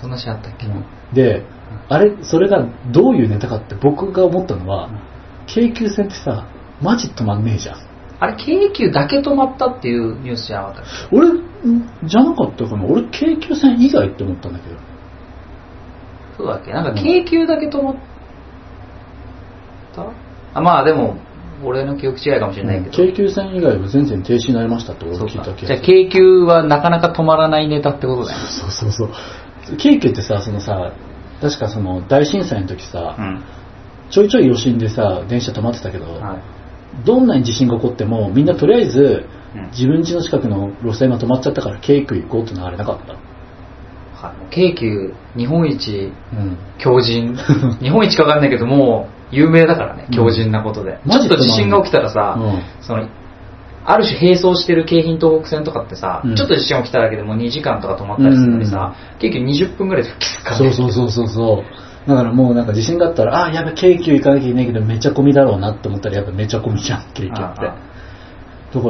[0.00, 0.66] そんなシーンあったっけ、
[1.12, 1.44] で、
[1.88, 4.98] あれ、それがどういうネタかって僕が思ったのは、うん
[5.46, 6.46] 京急線ってさ、
[6.80, 7.76] マジ止まんねえじゃん。
[8.20, 11.16] あれ京急だけ止まったっていうニュースじゃなかったっけ？
[11.16, 11.42] 俺、ん
[12.04, 12.84] じゃなかったかな。
[12.84, 14.76] 俺、京急線以外って思ったんだけど。
[16.36, 16.72] そうだっけ？
[16.72, 17.96] なんか京急だけ止まっ
[19.94, 20.06] た、
[20.54, 21.16] あまあでも
[21.62, 25.66] 俺の記憶違いかもしれないけど、京急線以外は全線停止になりましたって俺聞いた気がする。
[25.66, 28.44] じゃあ京急はなかなか止まらないネタってことだよね。
[28.46, 29.10] そうそうそう。
[29.76, 30.92] 京急ってさ、そのさ、
[31.40, 33.44] 確かその大震災の時さ、うん。
[34.10, 36.42] ちょいちょい余震でさ、電車止まってたけど、はい
[37.04, 39.70] どんなに地震が起こっても、みんなとりあえず、うん。
[39.70, 43.14] 自分家の近くの路線が止まっちゃったから京急行こうってのはあれなかった。
[44.26, 44.54] はい。
[44.54, 46.58] 京急日本一うん。
[46.78, 47.36] 強靭。
[47.80, 50.14] 日本一かわかんないけどもう有名だからねうん。
[50.14, 53.06] 強靭なことで、マジちょっと地震が起きたらさ、うんその
[53.86, 56.34] ある種並走してる京浜東北線とかってさ、うん。
[56.36, 61.83] ちょっと地震起きただけでもう2時間とか止まったりするのにさ、京急20分ぐらいでキスかそうそうそうそうそう。
[62.06, 67.34] だからもうなんか地震があったら、あ、やべ、京急行かなきゃいけないけど、めっちゃ混みだろうなって思ったら、やっぱめっちゃ混みじゃん、京急って。
[67.34, 67.58] だか
[68.74, 68.80] ら、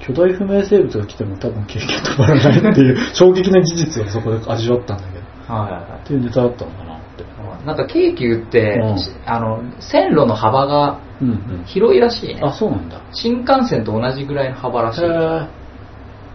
[0.00, 7.24] 巨大不明生物が来ても多分京急止まらないっていう 衝撃な事実をそこで味わったんだけど、はいはいはいっていうネタだったのかなって。
[7.66, 8.96] なんか京急って、うん
[9.26, 11.62] あの線路の幅がうんうん。
[11.66, 13.00] 広いらしいねあ、そうなんだ。
[13.12, 15.10] 新幹線と同じぐらいの幅らしい、へえ。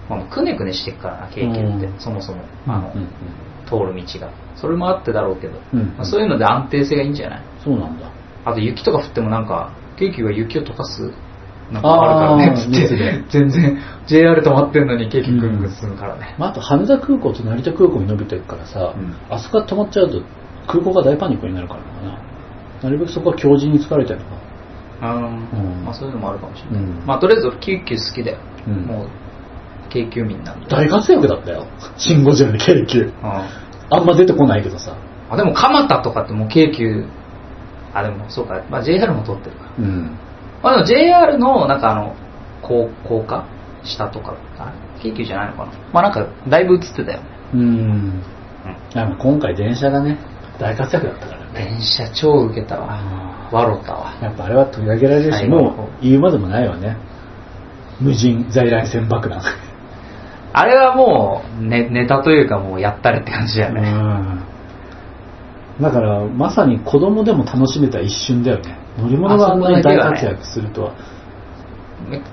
[0.09, 3.07] まあ、くねくねしてっからな京急って、うんそもそもあの、うんうん
[3.79, 4.29] 通る道が。
[4.55, 5.79] それもあってだろうけど、うん。
[5.97, 7.41] まあ、そういうので安定性がいいんじゃない？
[7.63, 8.09] そうなんだ。
[8.45, 11.11] あと雪とか降ってもなんか京急は雪を溶かす
[11.71, 12.45] なんかあるからね。
[12.49, 13.77] あーつって全然
[14.07, 19.15] JR 止まってんのに京急ぐんぐん進むからね、まあ、あと羽田空港と成田空港に伸びてるからさ、うん。
[19.29, 20.21] あそこが止まっちゃうと
[20.67, 22.19] 空港が大パニックになるからかな。
[22.83, 24.31] なるべくそこは強靭に疲れてるのか。
[25.01, 25.17] あー。
[25.17, 25.83] うん。
[25.85, 27.05] まあ、そういうのもあるかもしれない、うん。
[27.05, 28.37] まあとりあえず俺京急好きだよ、
[28.67, 28.73] うん。
[28.85, 29.07] もう
[29.89, 31.65] 京急民なんで大活躍だったよ。
[31.97, 33.11] シン・ゴジラで京急。
[33.21, 33.47] あ
[33.95, 34.95] あんま出てこないけどさ。
[35.29, 37.05] あでも蒲田とかってもう京急
[37.93, 40.17] あでもそうか、まあ、JR も通ってるかうん。
[40.61, 42.15] まあでも JR のなんかあの
[42.61, 43.45] 高高架？
[43.83, 45.71] 下とかあ京急じゃないのかな？
[45.91, 47.19] まあなんかだいぶ映ってたよね
[47.53, 48.21] うん。
[48.93, 50.17] いやまあ今回電車がね、
[50.59, 51.53] 大活躍だったからね。
[51.53, 56.97] 電車超受けたわあ笑ったわやっぱあれは取り上げられるし、もう言うまでもないわね。
[57.99, 59.41] 無人在来線爆弾。
[60.53, 63.81] あれはもう、ね、ネタというかもうやったれって感じだよね。
[63.81, 63.93] う
[64.49, 64.53] ん
[65.81, 68.77] だから、まさに子供でも楽しめた一瞬だよね。
[68.97, 70.93] 乗り物があんなに大活躍するとは。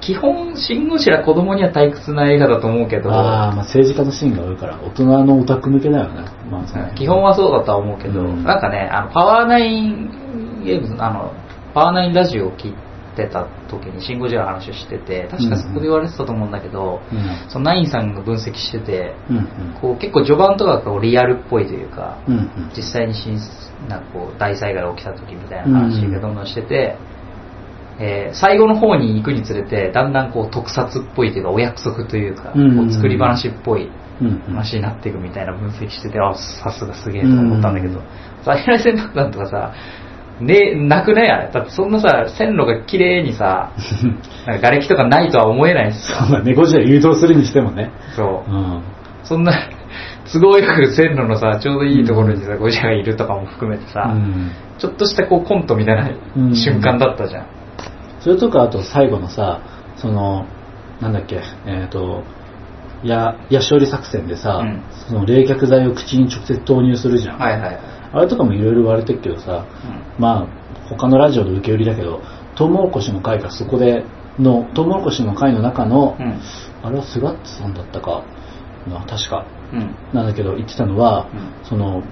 [0.00, 6.24] 基本、シン・ゴジラ子供には退屈な映画だと思うけど、ああ、まあ政治家のシーンが多いから、大人のオタク向けだよね。
[6.50, 11.32] まあ基本はそうだとは思うけど、うんなんかね、あのパワーナインゲームズ、あの、
[11.72, 12.74] パワーナインラジオを聞
[13.12, 17.50] いてた時にシン・ゴジラの話をしてて、確かそこで言われてたと思うんだけど、うん。
[17.50, 19.44] そのナインさんが分析してて、うんうん。
[19.80, 22.70] こう結構序盤とかがこうリアルっぽいというか、うんうん。
[22.76, 23.38] 実際に震
[23.88, 26.96] なんかこう大災害が起きた時みたいな話がどんどんしてて、
[27.98, 34.40] えー最後の方に行くにつれてだんだんこう特撮っぽいというかお約束というか、うんこう作り話っぽいうんうん。
[34.54, 38.04] 話になっていくみたいな分析しててあさすがすげえと思ったんだけどうん
[38.44, 39.74] 在来線爆弾とかさ
[40.40, 43.72] ねなくないあれだってそんなさ線路が綺麗にさ
[44.46, 47.90] なんか瓦礫とかないとは思えないしさまあ、猫じゃ誘導するにしてもね。
[48.16, 48.82] そううん。
[49.22, 49.52] そんな
[50.32, 57.46] 都合よく線路のさちょうどいいところにさゴジラがいるとかも含めてさ、うんちょっとしたこうコントみたいなうん瞬間だったじゃん。
[58.20, 59.60] それとか、あと最後のさ、
[59.96, 60.46] その、
[61.00, 62.22] なんだっけ、えっ、と、
[63.02, 67.38] や、ヤシオリ作戦でさ、うんその冷却剤を口に直接投入するじゃん。
[67.38, 67.78] はいはい。
[68.12, 69.66] あれとかもいろいろ言われてるけどさ、
[70.18, 72.22] まあ、他のラジオで受け売りだけど、
[72.56, 74.04] トウモロコシの会がそこで
[74.38, 76.40] の、トウモロコシの会の中の、うん。
[76.82, 78.24] あれはスガッツさんだったか
[78.88, 79.46] な、確か。
[79.72, 79.94] うん。
[80.12, 82.02] なんだけど言ってたのは、うんその、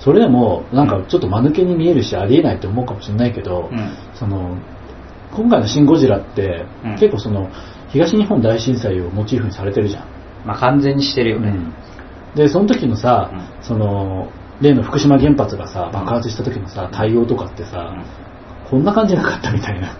[0.00, 3.96] それでも、なんかちょっと間抜けに見えるし、ありえないって思うかもしれないけど、うん。
[4.14, 4.56] その、
[5.34, 7.50] 今回のシン・ゴジラって、うん結構その、
[7.88, 10.04] 東日本大震災をモチーフにされてるじゃん。
[10.46, 11.54] まあ完全にしてるよね。
[12.34, 17.94] で、その時のさ、うその、例の福島原発がさ、爆発した時のさ、対応とかってさ、
[18.68, 19.96] こんな感じなかったみたいな。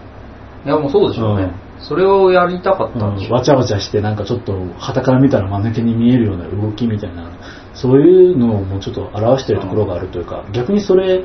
[0.65, 1.53] いやもうそうでしょうね。
[1.81, 3.29] それをやりたかったんでしょ。
[3.29, 3.31] う。
[3.31, 3.33] ん。
[3.35, 7.31] わちゃわちゃしてなんかちょっと旗から見たら間抜けに見えるような動きみたいな
[7.75, 11.25] そういうのをもうちょっと表してるところがあるというか逆にそれ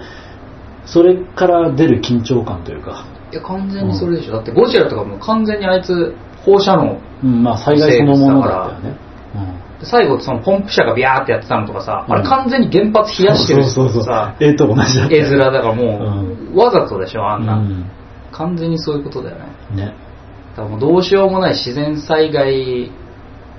[0.85, 4.33] それから出る緊張感というか、いや完全にそれでしょ。
[4.33, 6.13] だってゴジラとかもう完全にあいつ
[6.45, 8.97] 放射能うん、まあ災害そのものだったよね、
[9.85, 12.13] 最後そのポンプ車がビャーってやってたのとかさ、うん。
[12.13, 17.85] あれ完全に原発冷やしてるそうそうそうさ、絵と同じだった絵面だからもう、わざとでしょ、あんな、うん。
[18.31, 19.45] 完全にそういうことだよね。
[19.75, 19.85] ね。
[20.55, 22.91] だからもうどうしようもない自然災害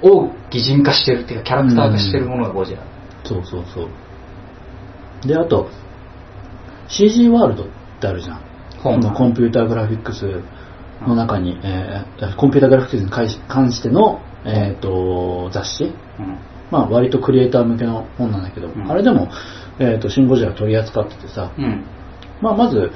[0.02, 2.82] を擬人化してるっていうか、キャラクター化してるものがゴジラ。
[3.24, 3.88] そうそうそう。
[5.26, 5.70] であと
[6.88, 7.66] CG ワールドっ
[8.00, 8.40] てあるじゃん。
[9.00, 10.42] のコンピューターグラフィックス
[11.06, 15.84] の中に、えーコンピューターグラフィックスに関しての、えー、と雑誌？
[15.84, 15.86] う
[16.22, 16.38] ん
[16.70, 19.28] まあ割とクリエイター向けの本なんだけど、うんあれでも、
[19.78, 21.84] えー、とシン・ゴジラ取り扱っててさ、うん。
[22.40, 22.90] まあ、まず、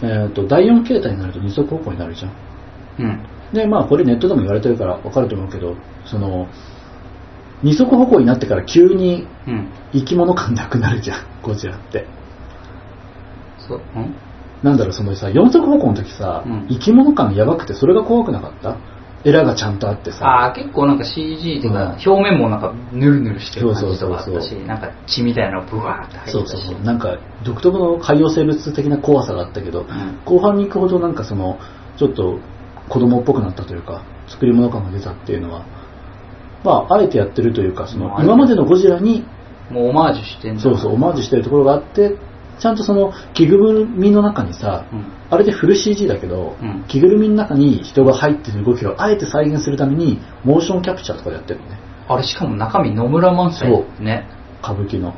[0.00, 2.32] えー、と第4形態になると二足歩行になるじゃん
[3.00, 3.26] うん。
[3.52, 5.74] でまあこれネットでも言われてるから分かると思うけど
[6.06, 6.46] その
[7.62, 9.68] 二足歩行になってから急にうん。
[9.92, 12.06] 生き物感なくなるじゃんゴジラって
[13.66, 13.80] そう。
[13.96, 14.14] うん？
[14.62, 18.76] なんだろうそのさ四足歩行の時さ、うん生き物感やばくてそれが怖くなかった？
[19.24, 20.26] エラがちゃんとあってさ。
[20.26, 22.12] ああ、結構なんか CG っていうか、うん。
[22.12, 26.32] 表面もなんかヌルヌルしてる感じとかあそうそうそうったし、なんか血みたいなのブワーって入ったし。
[26.32, 26.82] そうそうそう。
[26.82, 30.20] なんか独特の海洋生物的な怖さがあったけど、ん。
[30.24, 31.58] 後半に行くほどなんかその
[31.96, 32.38] ちょっと
[32.88, 35.66] 子供っぽくなったというか作り物感が出たっていうのは
[36.64, 39.26] まああえてやってるというかそのまあ今までのゴジラに
[39.70, 40.62] もうオマージュしてんだ。
[40.62, 42.16] そうそうオマージュしてるところがあって
[42.58, 45.06] ちゃんとその着ぐるみの中にさ、うん。
[45.30, 46.84] あれでフル CG だけど、うん。
[46.88, 51.78] 着ぐるみの中に人が入ってる動きをあえて再現するためにモーションキャプチャーとかでやってるのね。
[52.08, 53.70] あれしかも中身野村萬斎
[54.00, 54.28] ね。
[54.62, 55.14] 歌舞伎の。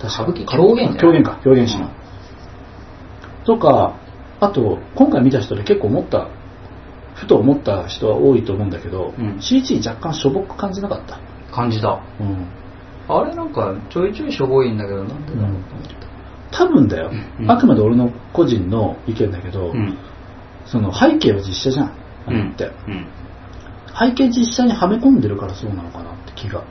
[0.00, 0.46] 確歌舞伎？
[0.46, 1.40] 狂言狂言か。
[1.44, 2.04] 狂言師の、うん
[3.44, 4.00] とか
[4.40, 6.28] あと今回見た人で結構思った
[7.14, 9.40] ふと思った人は多いと思うんだけど、うん。
[9.40, 11.20] CG 若干しょぼく感じなかった。
[11.54, 12.02] 感じだ。
[12.20, 12.48] うん。
[13.06, 16.03] あれなんかちょいちょいしょぼいんだけど、なんでだろうと思った。
[16.56, 17.10] 多分だよ、
[17.40, 17.50] うん。
[17.50, 19.98] あくまで俺の個人の意見だけど、うん。
[20.66, 21.86] その背景は実写じゃん。
[21.88, 23.06] あって、うん。
[23.98, 26.64] 背景実写にはめ込んでるからそうなのかなって気が。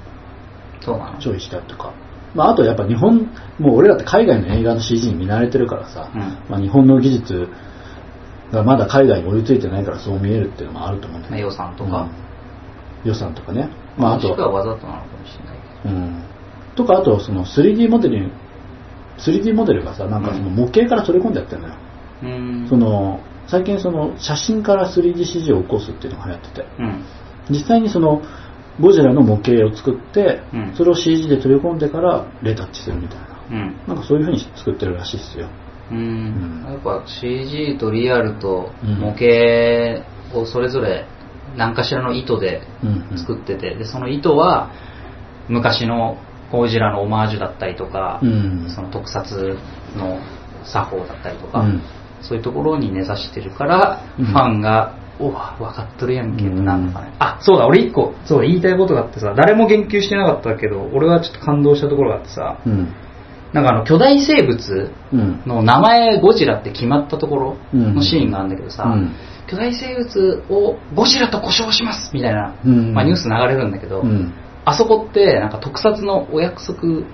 [0.81, 1.19] そうなの？
[1.19, 1.93] ちょいしたとか、
[2.33, 3.29] まあ、あとやっぱ日本
[3.59, 6.21] もう俺らって海外の映画の CG に見慣れてるからさ、うん。
[6.49, 7.49] まあ、日本の技術
[8.51, 12.01] がまだ海外に追いついてないからそう見えるっていうのもあると思うんだまあけど、予算とか。
[12.03, 12.23] うん。
[13.03, 16.23] 予算とかね、まあ、あもしくはと、わざとなのかもしれないけうん、
[16.75, 18.31] とかあとその 3D モデルに
[19.25, 21.75] 3D モデルがさなんかその模型から取り込んでやってるのよ、
[22.21, 22.27] ど。
[22.27, 22.67] うん。
[22.69, 26.67] その最近その写真から 3DCG を起こすっていうのが流行ってて。
[26.79, 27.03] うん。
[27.49, 28.21] 実際にその
[28.79, 30.75] ゴジラの模型を作って、うん。
[30.75, 33.27] それを CG で取り込んでからレタッチするみたいな。
[33.51, 33.75] うん。
[33.87, 35.49] なんかそういう風に作ってるらしいですよ。
[35.91, 35.97] うん。
[35.97, 36.73] うん。
[36.73, 41.05] やっぱ CG とリアルとうん模型をそれぞれ
[41.55, 43.17] 何かしらの意図でうんうん。
[43.17, 44.71] 作ってて、でその意図は
[45.49, 46.17] 昔の
[46.57, 48.69] ゴジラのオマージュだったりとか、うん。
[48.73, 49.57] その特撮
[49.97, 50.19] の
[50.63, 51.81] 作法だったりとか、うん。
[52.21, 54.25] そういうところに根ざしてるから、うん。
[54.25, 62.93] ファンが「おわ分かっとるやんけ」ってうんなるのかね、あそうだ俺一個そうだ言いたいことがあってさ誰も言及してなかったけど俺はちょっと感動したところがあってさうん。
[63.53, 65.41] なんかあの巨大生物うん。
[65.45, 67.95] の名前ゴジラって決まったところうん。
[67.95, 69.11] のシーンがあるんだけどさ、うん。
[69.47, 72.93] 巨大生物をゴジラと呼称しますみたいな、うん。
[72.93, 74.33] まあ、ニュース流れるんだけど、うん
[74.65, 77.05] あそこってなんか特撮のお約束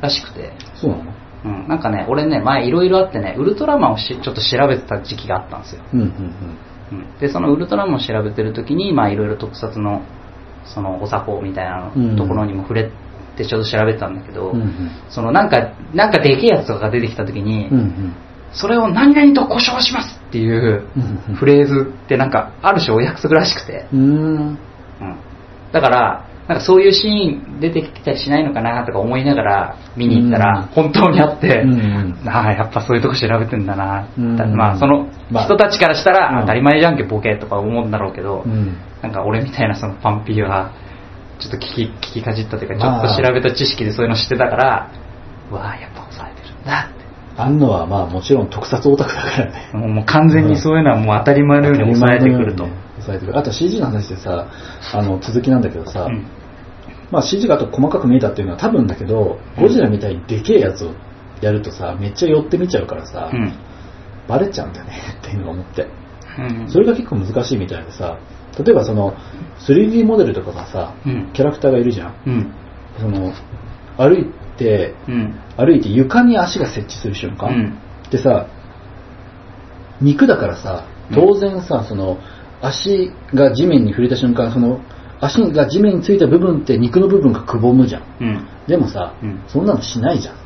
[0.00, 1.12] らしくて、そうなの？
[1.44, 6.06] うん、なんかね俺ね前いろいろあってねウルトラマンをしちょっと調べてた時期があったんですよ、うんうん
[6.92, 10.02] うん、でそのウルトラマンを調べてる時にまあいろいろ特撮の
[10.64, 12.90] そのお作法みたいなところにも触れ
[13.36, 14.90] てちょっと調べてたんだけど、うんうん。
[15.10, 18.14] そのなんかなんかでけえやつとかが出てきた時に、うんうん。
[18.52, 21.34] それを何々と呼称しますっていううんうん。
[21.34, 24.58] フレーズってなんかある種お約束らしくて、うん、
[25.72, 30.66] だからなんかそういうシーン出てきたりしないのかなとか思いながら見に行ったらうん。
[30.68, 31.64] 本当にあって、
[32.26, 35.44] ああやっぱそういうとこ調べてんだな、まあそのまあ。
[35.46, 36.40] 人たちからしたら、うん。
[36.42, 38.76] 当たり前じゃんけボケとか思うんだろうけど、うん。
[39.02, 40.72] なんか俺みたいなそのパンピーは
[41.40, 44.92] ちょっと聞き聞きかじったというかちょまあっと調べた知識でそういうの知ってたから、
[45.50, 47.02] うわあやっぱ抑えてるんだって。
[47.34, 49.70] あんのはまあもちろん特撮オタクだからね。
[49.72, 52.68] もう完全にそういうのはもう当たり前のように抑えてくると。
[52.98, 53.38] 抑えてくる。
[53.38, 54.48] あと CG の話でさ
[54.92, 56.26] あの続きなんだけどさ、うん
[57.12, 60.94] まあ CG があと細かく見えたっていうのは多分だけどゴジラみたいにでけえやつを
[61.42, 63.52] やるとさめっちゃ寄って見ちゃうからさ、うん。
[64.26, 65.86] バレちゃうんだよね っていうのを思って。
[66.38, 66.68] うん。
[66.68, 68.16] それが結構難しいみたいでさ
[68.58, 69.14] 例えばその
[69.58, 71.28] 3D モデルとかがさうん。
[71.34, 72.14] キャラクターがいるじゃん。
[72.26, 72.50] うん。
[72.98, 73.32] その
[73.98, 74.26] 歩い
[74.56, 75.34] てうん。
[75.58, 77.78] 歩いて床に足が設置する瞬間、うん。
[78.10, 78.46] でさ
[80.00, 82.16] 肉だからさ当然さ、その
[82.62, 84.80] 足が地面に触れた瞬間その
[85.22, 90.36] 足が地面についた部分って肉の部分がくぼむじゃんうんでもさ、うんそんなのしないじゃん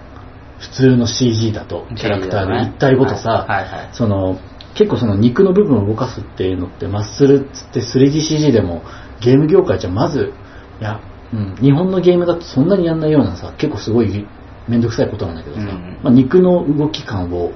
[0.59, 4.39] 普通の CG だとキャラクターで一体ごとさ、はいはいはいその
[4.75, 8.83] 結構その肉の部分を動かすっていうのってマッスルっつって 3DCG でも
[9.23, 10.35] ゲーム業界じゃまず
[10.81, 11.01] いや
[11.33, 14.27] うん、日本のゲームだとそんなにやんないようなさ、結構すごい
[14.69, 17.53] めんどくさいことなんだけどさ、うんまあ、肉の動き感を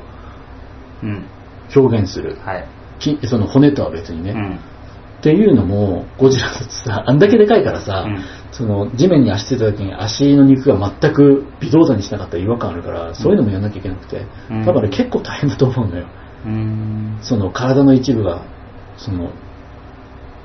[1.03, 1.27] うん。
[1.75, 2.37] 表現する。
[2.37, 2.69] はい。
[2.99, 4.33] きその骨とは別にね。
[4.33, 4.61] うん。
[5.21, 8.19] っていうのも、ゴジラだとさ、 あんだけでかいからさ、うん
[8.53, 16.07] その地面に足ついた時に足の肉が全く微動だにしなかったら違和感あるから、そういうのもやんなきゃいけなくて、うん多分あれ結構大変だと思うのよ。
[16.45, 17.19] うん。
[17.23, 18.43] その体の一部が、
[18.97, 19.31] その、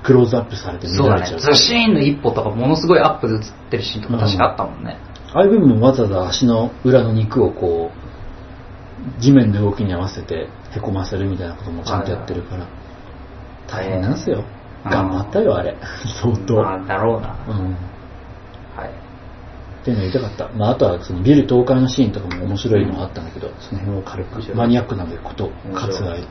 [0.04, 1.22] クローズアップされて見そうだね。
[1.22, 1.40] られちゃう。
[1.40, 3.42] ズシーンの一歩とかものすごいアップで映っ
[3.72, 4.98] てるシーンとか確かあったもんね。
[5.34, 12.68] ああいう部分もわざわざ足の裏の肉をこう、地面の動きに合わせてへこませるみたいなこともちゃんとやってるから、
[13.68, 14.44] 大変なんですよ。
[14.86, 15.76] うん頑張ったよ、あれ。
[16.22, 16.56] 相当。
[16.56, 17.36] まあ、だろうな。
[17.48, 17.76] うん。
[18.76, 18.90] はい。
[19.82, 20.50] っていうの言いたかった。
[20.50, 26.22] まあ、あとはそのビル倒壊のシーンとかも面白いのがあったんだけど、その辺を軽く、マニアックなんでこと、割愛。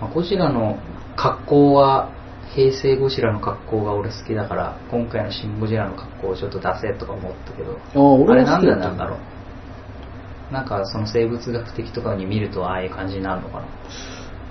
[0.00, 0.78] まあゴジラの
[1.16, 2.10] 格好は、
[2.54, 10.52] 平成ゴジラの格好が俺好きだから、今回のシン・ゴジラの格好をちょっと出せとか思ったけど、ああ、俺あれなんは好きだったでなんだろう。
[10.52, 13.64] なんかその生物学的とかに見るとああいう感じになるのかな。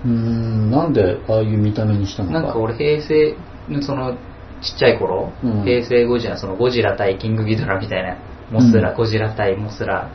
[0.06, 2.42] うーん、なんでああいう見た目にしたのか。
[2.42, 3.36] なんか俺平成
[3.70, 4.14] のその
[4.62, 5.64] ちっちゃい頃、うん。
[5.64, 8.18] 平成ゴジラそのゴジラ対キングギドラみたいな
[8.52, 8.98] モスラ、うん。
[8.98, 10.10] ゴジラ対モスラ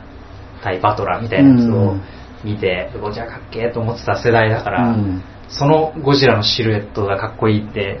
[0.63, 2.01] 対バトラみたいなやつをうん。
[2.43, 5.21] 見て、ゴジラかっけーと思ってた世代だから、うん。
[5.49, 7.99] そのゴジラのシルエットがかっこいいって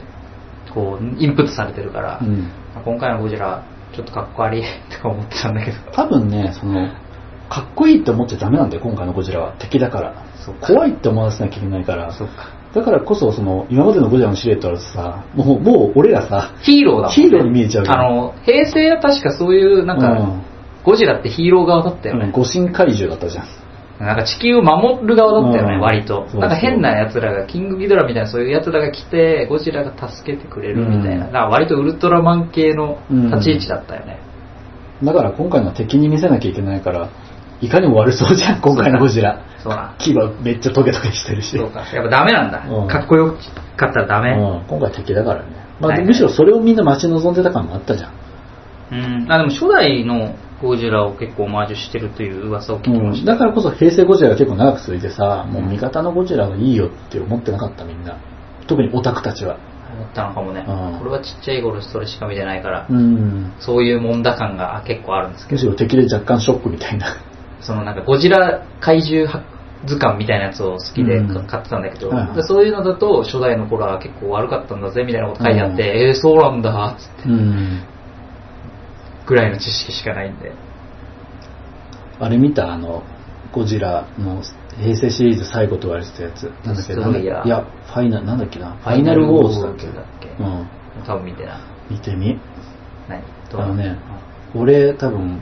[0.73, 2.51] こうインプットされてるから、うん。
[2.85, 5.77] 今回のゴジラちょっとかっこ悪いとか思ってたんだけど。
[5.91, 6.89] 多分ね、その、
[7.49, 9.55] かっこいいって思っちゃダメなんだよ、今回のゴジラは。
[9.59, 10.23] 敵だから。
[10.61, 12.11] 怖いって思わせなきゃいけないから。
[12.13, 20.41] そうかだからこそ、その、今までのゴジラのシルエットはさ、もう、もう俺らさ、ヒーローだね、ヒーローに見えちゃうよあの平成は確かそういうなんか、うん
[20.81, 23.45] ゴジラってヒーロー側だったよね、うん五神怪獣だったじゃん。
[23.99, 31.25] なんか地球を守る側だったよね、うん割となんか変な奴らが、キングギドラみたいなそういう奴らが来て、ゴジラが助けてくれるみたいな。
[31.25, 34.19] うんだから割とウルトラマン系の立ち位置だったよね。
[35.03, 37.09] だから今回の敵に見せなきゃいけないから、
[37.61, 39.43] いかにも悪そうじゃん、今回のゴジラ。
[39.61, 39.95] そうだ。
[39.99, 41.57] 牙めっちゃトゲトゲしてるし。
[41.57, 41.81] そうか。
[41.93, 42.65] やっぱダメなんだ。
[42.67, 43.35] うんかっこよ
[43.75, 44.31] かったらダメ。
[44.31, 45.49] うん、今回敵だからね。
[45.79, 48.13] まあ、はいはいむしろそれをみんな待ち望んでた感もあったじゃん。
[48.91, 48.95] う
[49.25, 49.31] ん。
[49.31, 53.33] あ、でも初代のゴジラを結構オマージュしてるという噂を聞きまうん、した。
[53.33, 58.17] だからこそ平成ゴジラが結構長く続いてさ、もう味方のゴジラはいいよって思ってなかったみんな。
[58.67, 59.57] 特にオタクたちは。
[59.91, 61.01] 思ったのかもねうん。
[61.01, 63.53] 俺はちっちゃい頃それしか見てないから、うん。
[63.59, 67.07] そういうもんだ感が結構あるんですけどむしろ敵で若干ショックみたいな。
[67.61, 69.27] そのなんかゴジラ怪獣
[69.85, 77.83] 図鑑みたいなやつを好きでうん買ってたんだけど、はいはいでそういうのだと初代の頃は結構悪かったんだぜみたいなこと書いてあって、えー、そうなんだっつってうん。
[79.25, 80.51] ぐらいの知識しかないんで
[82.19, 82.73] あれ見た？
[82.73, 83.03] あの、
[83.53, 84.41] ゴジラの
[84.77, 86.43] 平成シリーズ最後と言われてたやつ。
[86.65, 86.95] なんだっけ？
[86.95, 88.75] デストロイヤーなんだいや、ファイナル、なんだっけな？
[88.75, 89.87] ファイナルウォーズだっけ？
[89.87, 90.29] だっけ？
[90.29, 90.67] うん。
[91.05, 91.59] 多分見てない
[91.91, 92.37] 見てみ。
[93.07, 93.61] 何どう？
[93.61, 93.97] あのね、
[94.53, 95.39] 俺多分、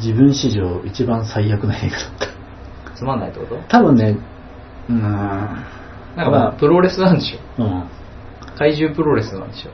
[0.00, 2.30] 自分史上一番最悪な映画だっ
[2.90, 2.94] た。
[2.96, 3.56] つまんないってこと？
[3.68, 4.18] 多分ね、
[4.88, 5.00] うーん。
[5.00, 7.62] なんかまあプロレスなんでしょ。
[7.62, 7.84] うん。
[8.56, 9.70] 怪獣プロレスなんでしょ。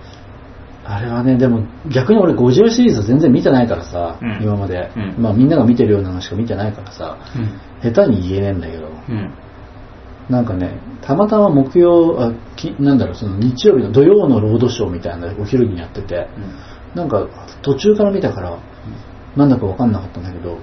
[0.85, 4.43] あれはね、でも逆に俺50シリーズ全然見てないからさ、うん。
[4.43, 5.23] 今まで、うん。
[5.23, 7.19] まあみんなが見てるようなのしか見てないからさ、
[7.83, 9.35] 下手に言えねえんだけど、うん。
[10.31, 16.29] なんかね、たまたま木曜、あきなんだろう、その日曜日の土曜のロードショーみたいなのお昼にやってて、
[16.95, 17.27] なんか
[17.63, 18.59] 途中から見たから、
[19.37, 20.59] なんだかわかんなかったんだけど、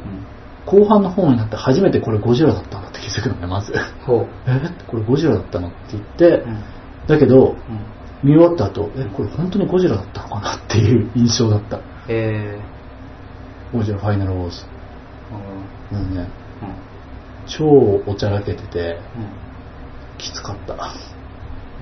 [0.66, 3.74] 後半の方になって初めてこれゴジラだったんだって気づくのね、まず。
[3.76, 3.80] え？
[4.88, 5.70] これゴジラだったの？
[5.70, 6.64] って言って、うん。
[7.08, 7.56] だけど、うん。
[8.24, 11.80] 見終わった後、え、これ本当にゴジラだったのかなっていう印象だった。
[12.10, 12.60] え
[13.72, 14.66] ゴジラファイナルウォーズ。
[15.92, 16.16] ーうん。
[16.16, 16.28] ね、うん。
[17.46, 17.66] 超
[18.06, 19.28] おちゃらけてて、うん。
[20.18, 20.76] きつかった。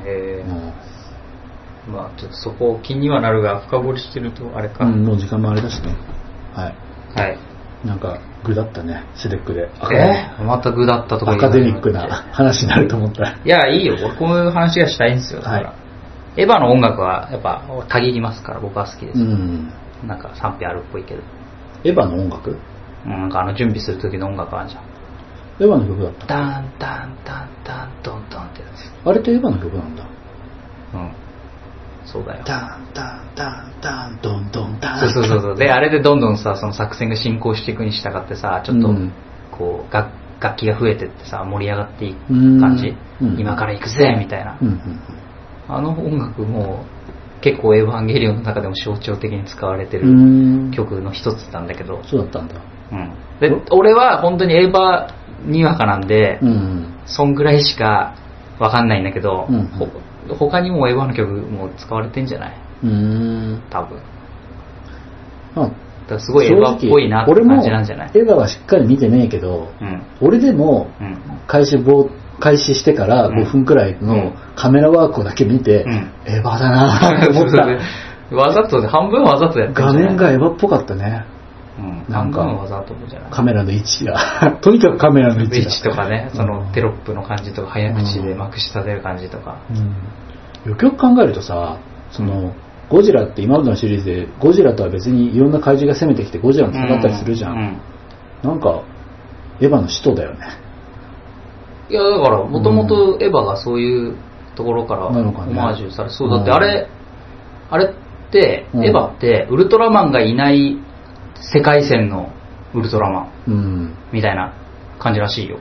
[0.06, 0.72] えうー
[1.92, 5.96] まあちょっとそこ気にはなるが深掘りしてるとあれか、ん、うんもう時間もあれだしね。
[6.56, 6.76] はい。
[7.20, 7.38] はい
[7.86, 9.70] なんか、具だったね、セデックで。
[9.94, 13.40] えー、また具だったとかアカデミックな話になると思ったら。
[13.44, 15.86] いやいいよ俺こういう話がしたいんですよだから、はい
[16.38, 19.72] エヴァの音楽はやっぱ限りますから僕は好きです、うん。
[20.06, 21.22] なんか賛否あるっぽいけど
[21.86, 22.58] エヴァの音楽？
[23.06, 26.26] うんなんかあの準備する時の音楽あるじゃんエヴァの曲だった。
[26.26, 30.04] ダンダンダンダンドンドンってやつあれってエヴァの曲なんだ。
[32.20, 32.44] うんそうだよ。
[32.46, 35.00] ダンダンダンダンドンドンダン。
[35.00, 35.56] そうそうそうそう。
[35.56, 39.12] であれでどんどんさその作戦が進行していくに従ってさちょっとうん。
[39.52, 43.40] こう楽楽器が増えてってさ盛り上がっていくうん感じ、うん。
[43.40, 44.68] 今から行くぜみたいな、うん。
[44.68, 45.00] うん。
[45.68, 46.86] あの音楽も
[47.42, 50.72] 結構エヴァンゲリオンの中でも象徴的に使われてうるん。
[50.72, 52.56] 曲の一つなんだけど、そうだったんだ。
[52.92, 53.14] うん。
[53.40, 55.10] で俺は本当にエヴァ
[55.46, 57.00] にわかなんで、うん。
[57.06, 58.16] そんぐらいしか
[58.60, 59.68] わかんないんだけど、うん。
[59.68, 59.88] ほ
[60.34, 62.54] 他にもエヴァの曲も使われてんじゃない？
[62.84, 63.62] うん。
[63.70, 64.00] 多分
[65.56, 65.72] まあ、
[66.10, 68.12] だすごいエヴァっぽいなって感じなんじゃない？
[68.14, 70.02] 俺もエヴァはしっかり見てねえけど、うん。
[70.22, 71.18] 俺でもうん。
[71.48, 75.92] 開始ぼ開始してからうん5分くらいのカメラワークをだけ見て、うん
[76.26, 77.68] エヴァだなって思った。
[78.36, 81.26] わざとで、半分わざとやってる画面がエヴァっぽかったね。
[82.08, 82.14] うん。
[82.14, 82.46] なんか
[83.32, 84.18] カメラの位置が。
[84.62, 85.58] とにかくカメラの位置が。
[85.58, 89.58] 位置とかね、そのテロップの感じとか、早口でうんまくし立てる感じとか。
[89.70, 90.72] うん。
[90.72, 91.78] よくよく考えるとさ、
[92.12, 92.54] その、
[92.90, 97.54] ゴジラって今までのシリーズで、ゴジラとは別にいろんな怪獣が攻めてきてゴジラも戦ったりするじゃん。
[97.54, 97.78] うん。
[98.44, 98.82] なんか、
[99.60, 100.40] エヴァの使徒だよね。
[101.90, 104.16] いや、だから、もともとエヴァがそういう
[104.56, 106.88] ところからオマージュされ、そう、だってうんあれ、
[107.70, 110.78] あれって、うんエヴァって、ウルトラマンがいない
[111.42, 112.32] 世界線の
[112.74, 113.96] ウルトラマンうん。
[114.12, 114.54] みたいな
[115.00, 115.60] 感じらしいよ。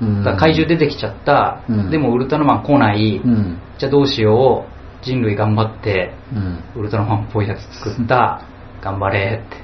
[0.00, 3.58] うんだ怪獣出てきちゃった、うんでもウルトラマン来ない、うん。
[3.78, 4.66] じゃあどうしよ
[5.02, 6.80] う、人類頑張って、うん。
[6.80, 8.42] ウルトラマンっぽいやつ作った、
[8.82, 9.56] 頑張れって。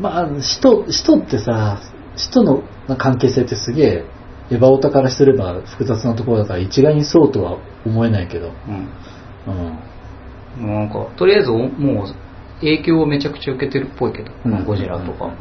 [0.00, 1.80] まあ、使徒、使徒ってさ、
[2.16, 2.62] 使徒の
[2.96, 4.04] 関係性ってすげえ、
[4.50, 8.50] エヴァオタからすれば複雑なところだから一概にそうとは思えないけど。
[8.66, 8.88] うん。
[10.58, 10.66] うん。
[10.66, 12.06] もうなんか、とりあえずおもう
[12.60, 15.32] 影響をめちゃくちゃ受けてるっぽいけど、うんゴジラとか、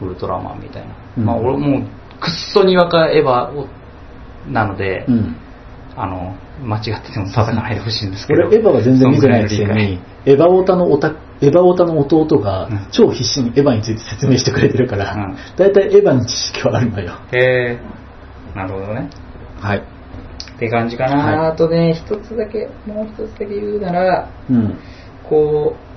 [0.00, 0.94] ウルトラマンみたいな。
[1.16, 1.82] うんまあ俺もう、
[2.20, 3.66] くっそにわかエヴァを
[4.50, 5.36] なので、うん。
[5.96, 8.46] あの、間違ってても叩かないでほしいんですけど。
[8.46, 11.08] 俺、エヴァは全然見てないくせそんぐらいのに、エヴァオタのおた、
[11.40, 17.12] エヴァオタの弟がうん超必死にエヴァについて説明してくれてるからうん、だいたいエヴァの知識はあるのよ。
[17.32, 19.08] へーなるほどね。
[19.60, 19.78] はい。
[19.78, 24.78] って感じかな、はいあとね、一つだけ、もう一つだけ言うなら、うん。
[25.28, 25.87] こう、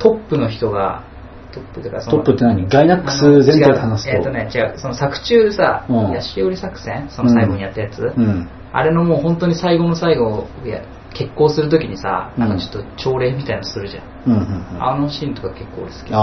[0.00, 1.04] トップの人が、
[1.52, 2.68] トップというかそのトップって何？
[2.68, 4.16] ガイナックス全体で話すと？
[4.16, 7.08] えっ、とね、違う、その作中さ、うんヤシオリ作戦？
[7.10, 8.48] その最後にやったやつ、うん。
[8.72, 10.82] あれのもう本当に最後の最後、いや
[11.12, 14.04] 結婚するときにさ、なんかちょっと朝礼みたいなのするじゃん。
[14.26, 14.32] うん。
[14.32, 14.82] うん。
[14.82, 16.10] あのシーンとか結構俺好き。
[16.12, 16.18] あ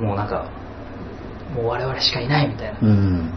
[0.00, 0.50] もうなんか、
[1.54, 2.78] もう我々しかいないみたいな。
[2.80, 3.32] ーうん。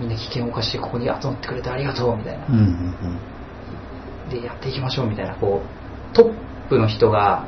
[0.00, 2.46] みんな危険を冒してここに集まってくれてありがとうみたいな。
[2.46, 2.54] うん。
[2.54, 4.30] うん。
[4.30, 6.34] で、やっていきましょうみたいな、こう、トッ
[6.72, 7.46] プの人が。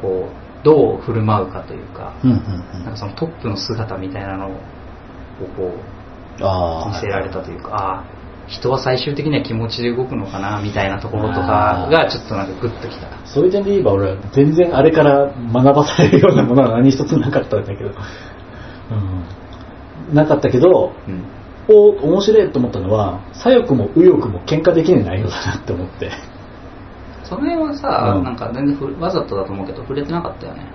[0.00, 2.14] こう、どう振る舞うかというか。
[2.24, 4.50] なんかそのトップの姿みたいなのを、
[5.56, 5.98] こう。
[6.40, 8.04] 見せられたというか、ああ、
[8.46, 13.08] 人は最終的には気持ちで動くのかなみたいなところとかがちょっとなんかグッときた。
[13.26, 17.90] そういう点で言えば俺は全然あれから学ばされるようなものは何一つなかったんだけど、
[20.10, 21.24] うん、なかったけど、うん。
[21.70, 26.10] お面白いと思ったのは左翼も右翼も喧嘩できない内容だなって思って
[27.24, 30.66] その辺はさ、うんなんか全然ふわざとだと思うけど、触れてなかったよね。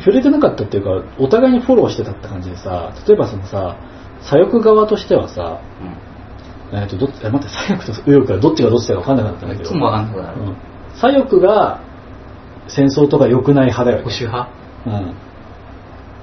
[0.00, 3.76] 触れてなかったっていうかお互いにフォローしてたって感じでさ例えばそのさ
[4.20, 5.62] 左翼側としてはさ、
[6.72, 9.56] えー、とどっえ待って左翼と右翼がどっちがどっちだか分かんなかったんうん。
[9.56, 10.42] だけどいつもわかんなくなる。
[10.42, 10.56] うん
[11.00, 11.80] 左翼が
[12.68, 14.50] 戦争とか良くない派だよね保守派？
[14.86, 15.14] うん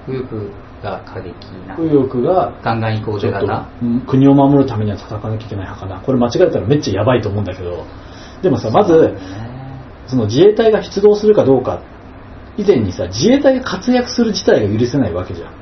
[0.08, 0.36] 右翼
[0.84, 1.34] が過激
[1.68, 1.76] な。
[1.80, 3.68] 右翼がガンガン行こうぜちょっと型。
[3.82, 7.86] うん国を守るためには戦わなきゃいけない派かなこれ間違えたらめっちゃやばいと思うんだけど
[8.44, 9.18] でもさまず
[10.08, 11.82] その自衛隊が出動するかどうか
[12.58, 15.54] 以前にさ自衛隊が活躍する事態が許せないわけじゃん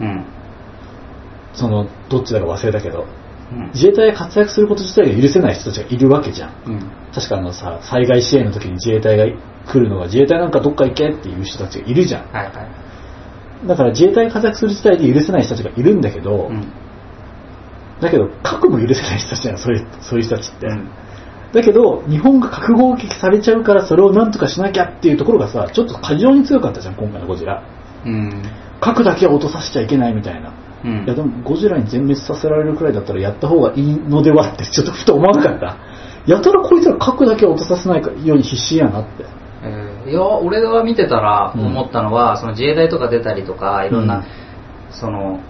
[0.00, 0.24] うん。
[1.54, 3.06] そのどっちだか忘れたけど
[3.52, 3.66] うん。
[3.72, 6.80] 自衛隊が活躍すること自体が許せない人たちがいるわけじゃんうん。
[7.14, 9.24] 確かあのさ災害支援の時に自衛隊が
[9.66, 13.66] 来るのが自衛隊なんかどっか行けっていう人たちがいるじゃんはいはい。
[13.66, 16.72] だから自衛隊が活躍する事態で許せない人たちがいるんだけど、うん。
[18.00, 20.88] だけど核も許せない人たちじゃんそういうそういう人たちって、うん
[21.52, 27.62] だけど日本が核攻撃されちゃうからそれをなんとかしなきゃっていうところがさちょっと過剰に強かったじゃん今回のゴジラ。
[28.04, 28.42] うん。
[28.80, 30.52] 核だけは落とさせちゃいけないみたいな、
[30.84, 31.04] うん。
[31.04, 35.76] いやでもゴジラに全滅させられるくらいだったらやった方がいいのではってちょっとふと思わなかった？
[36.26, 39.24] やたらこいつら核だけは落とさせないように必死やなって。
[39.62, 44.24] えーいや、俺が見てたらうん思ったのは、その自衛隊とか出たりとか、いろんな、うん。
[44.90, 45.40] その、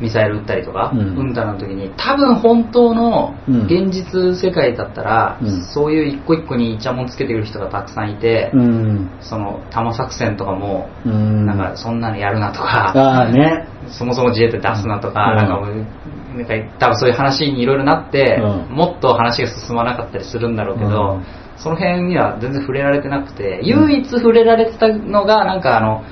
[0.00, 1.18] ミサイル撃ったりとか、うん。
[1.18, 3.62] うんたらの時に、多分本当のうん。
[3.64, 5.62] 現実世界だったら、うん。
[5.64, 9.10] そういう一個一個にイチャモンつけてくる人がたくさんいて、うん。
[9.20, 11.46] その、弾作戦とかも、うん。
[11.46, 13.66] なんか、そんなのやるなとか、ね。
[13.88, 15.36] そもそも自衛隊出すなとか、うん。
[15.36, 15.98] なんか
[16.36, 18.76] なんか多分そういう話にいろいろなって、うん。
[18.76, 21.26] もっと話が進まなかったりするんだろうけど、うん。
[21.56, 26.04] その辺には全然触れられてなくて、唯一触れられてたのが、なんかあの、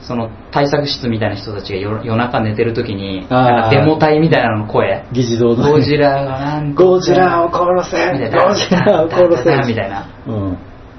[0.00, 3.26] その対策室みたいな人たちが夜夜中寝てる時に、
[3.70, 5.72] デモ隊みたいなのの声、議事堂の。
[5.72, 8.12] ゴジラがなんゴジラを殺せ。
[8.12, 9.56] みたいな、ゴジラを殺せ。
[9.66, 10.06] みたいな。
[10.26, 10.58] うん。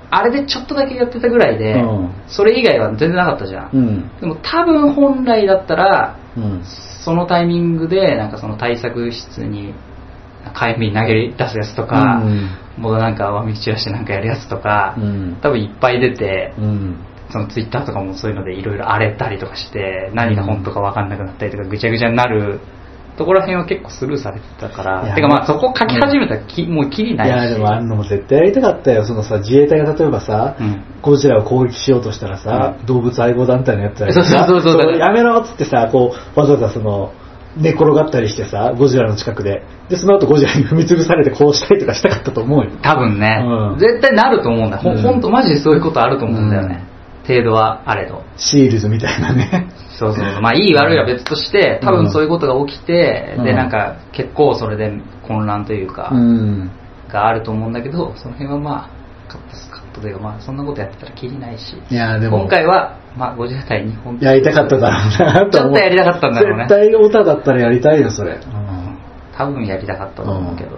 [0.10, 2.12] あれでちょっとだけやってたぐらいで、うん。
[2.28, 3.70] それ以外は全然なかったじゃん。
[3.74, 4.12] うん。
[4.20, 6.62] でも多分本来だったら、うん。
[7.04, 9.74] そのタイミングで、なんかその対策室に、
[10.54, 12.50] 火炎瓶投げ出すやつとか、うん。
[12.78, 15.38] もうなんかわみき散らしてなんかやるやつとか、うん。
[15.42, 16.98] 多分いっぱい出て、うん
[17.32, 22.60] そのツイッターとかもそういうのでいろいろ荒れたりとかして、何が本当か分かんなくなったりとか、ぐちゃぐちゃになる
[23.18, 27.32] ところら辺は結構スルーされてたから、てかまあそこ書き始めたらき、もうきりいないし。
[27.32, 29.06] や、でもあんのも絶対やりたかったよ。
[29.06, 37.14] そのさ、自衛隊が例えばさ、うんゴジラを攻撃しようとしたらさ、動物愛護団体のやつらにさそうそうそうそうやめろっつってさ、こう、わざわざその、
[37.58, 39.64] 寝転がったりしてさ、ゴジラの近くで。
[39.88, 42.72] で、その後ゴジラに踏み潰されてこうしたりとかしたかったと思うよ。
[42.82, 46.84] 多分ね、うん絶対なると思うんだうんん、ほんとマジでそういうことあると思うんだよね。
[47.28, 48.24] 程度はあれど。
[48.38, 49.68] シールズみたいなね。
[49.98, 50.42] そうそうそう。
[50.42, 54.92] まあいい悪いは別として、多分そういうことが起きて、うんでなんか結構それで
[55.28, 56.72] 混乱というか、うん。
[57.08, 61.76] があると思うんだけど、その辺はまあ、カットスカットというか、まあそんなことやってたらきりないし。
[61.90, 62.40] いや、でも。
[62.40, 68.38] 今回は、まあ50対日本やりたかっただろうなと思うちょっとやりたかったんだろうね絶対オタだったらやりたいよ、それ。
[69.38, 70.72] 多分やりたかったと思うけど、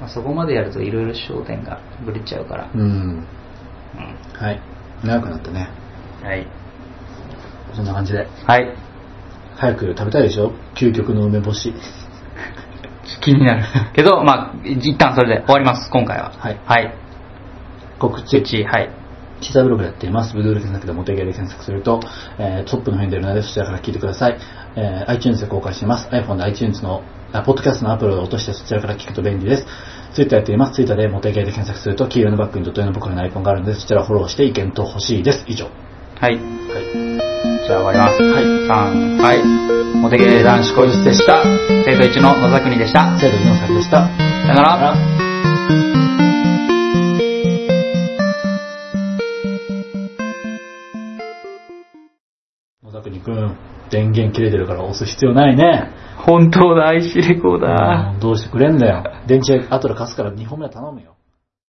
[0.00, 2.70] まあ、そこまでやるといろいろ焦点がぶれちゃうから。
[2.74, 2.80] うん。
[2.80, 3.26] うん
[4.34, 4.60] はい。
[5.04, 5.68] 長くなったね。
[6.22, 6.46] はい。
[7.74, 8.26] そんな感じで。
[8.46, 8.74] はい。
[9.56, 10.52] 早く食べたいでしょ？
[10.74, 11.74] 究極の梅干し。
[13.20, 13.64] 気になる。
[13.94, 16.32] けど、まあ、一旦それで終わります、今回は。
[16.38, 16.94] はいはい。
[17.98, 18.42] 告知。
[18.42, 18.90] 知、はい。
[19.40, 20.34] シザーブログやっています。
[20.34, 22.00] ブドウで検索でモテゲーで検索すると、
[22.38, 24.38] えートップの方に出るので、そちらから聞いてください。
[24.76, 26.08] えー iTunes で公開しています。
[26.10, 27.02] iPhone で iTunes の、
[27.32, 29.66] あ、ポッドキャストのアプリを落としてそちらから聞くと便利です。
[30.18, 30.74] Twitter やっています。
[30.74, 35.44] Twitter でモテゲーで検索すると、黄色のバッグにドット絵の僕らのアイコンがあるので、そちらをフォローして意見と欲しいです。
[35.46, 35.66] 以上。
[35.66, 36.34] はい。
[36.34, 36.42] はい。
[37.64, 38.22] じゃあ終わります。
[38.22, 39.44] はい3、はい。
[39.96, 41.44] モテゲー男子講師でした。
[41.84, 43.16] 生徒1の野沢国でした。
[43.20, 44.08] 生徒のさんでした。
[44.08, 44.94] さよなら。
[52.82, 53.56] 野田国くん、
[53.90, 55.90] 電源切れてるから押す必要ないね。
[56.16, 58.14] 本当だ、IC レコーダー。
[58.14, 59.04] うんどうしてくれんだよ。
[59.26, 61.17] 電池後で貸すから2本目は頼むよ。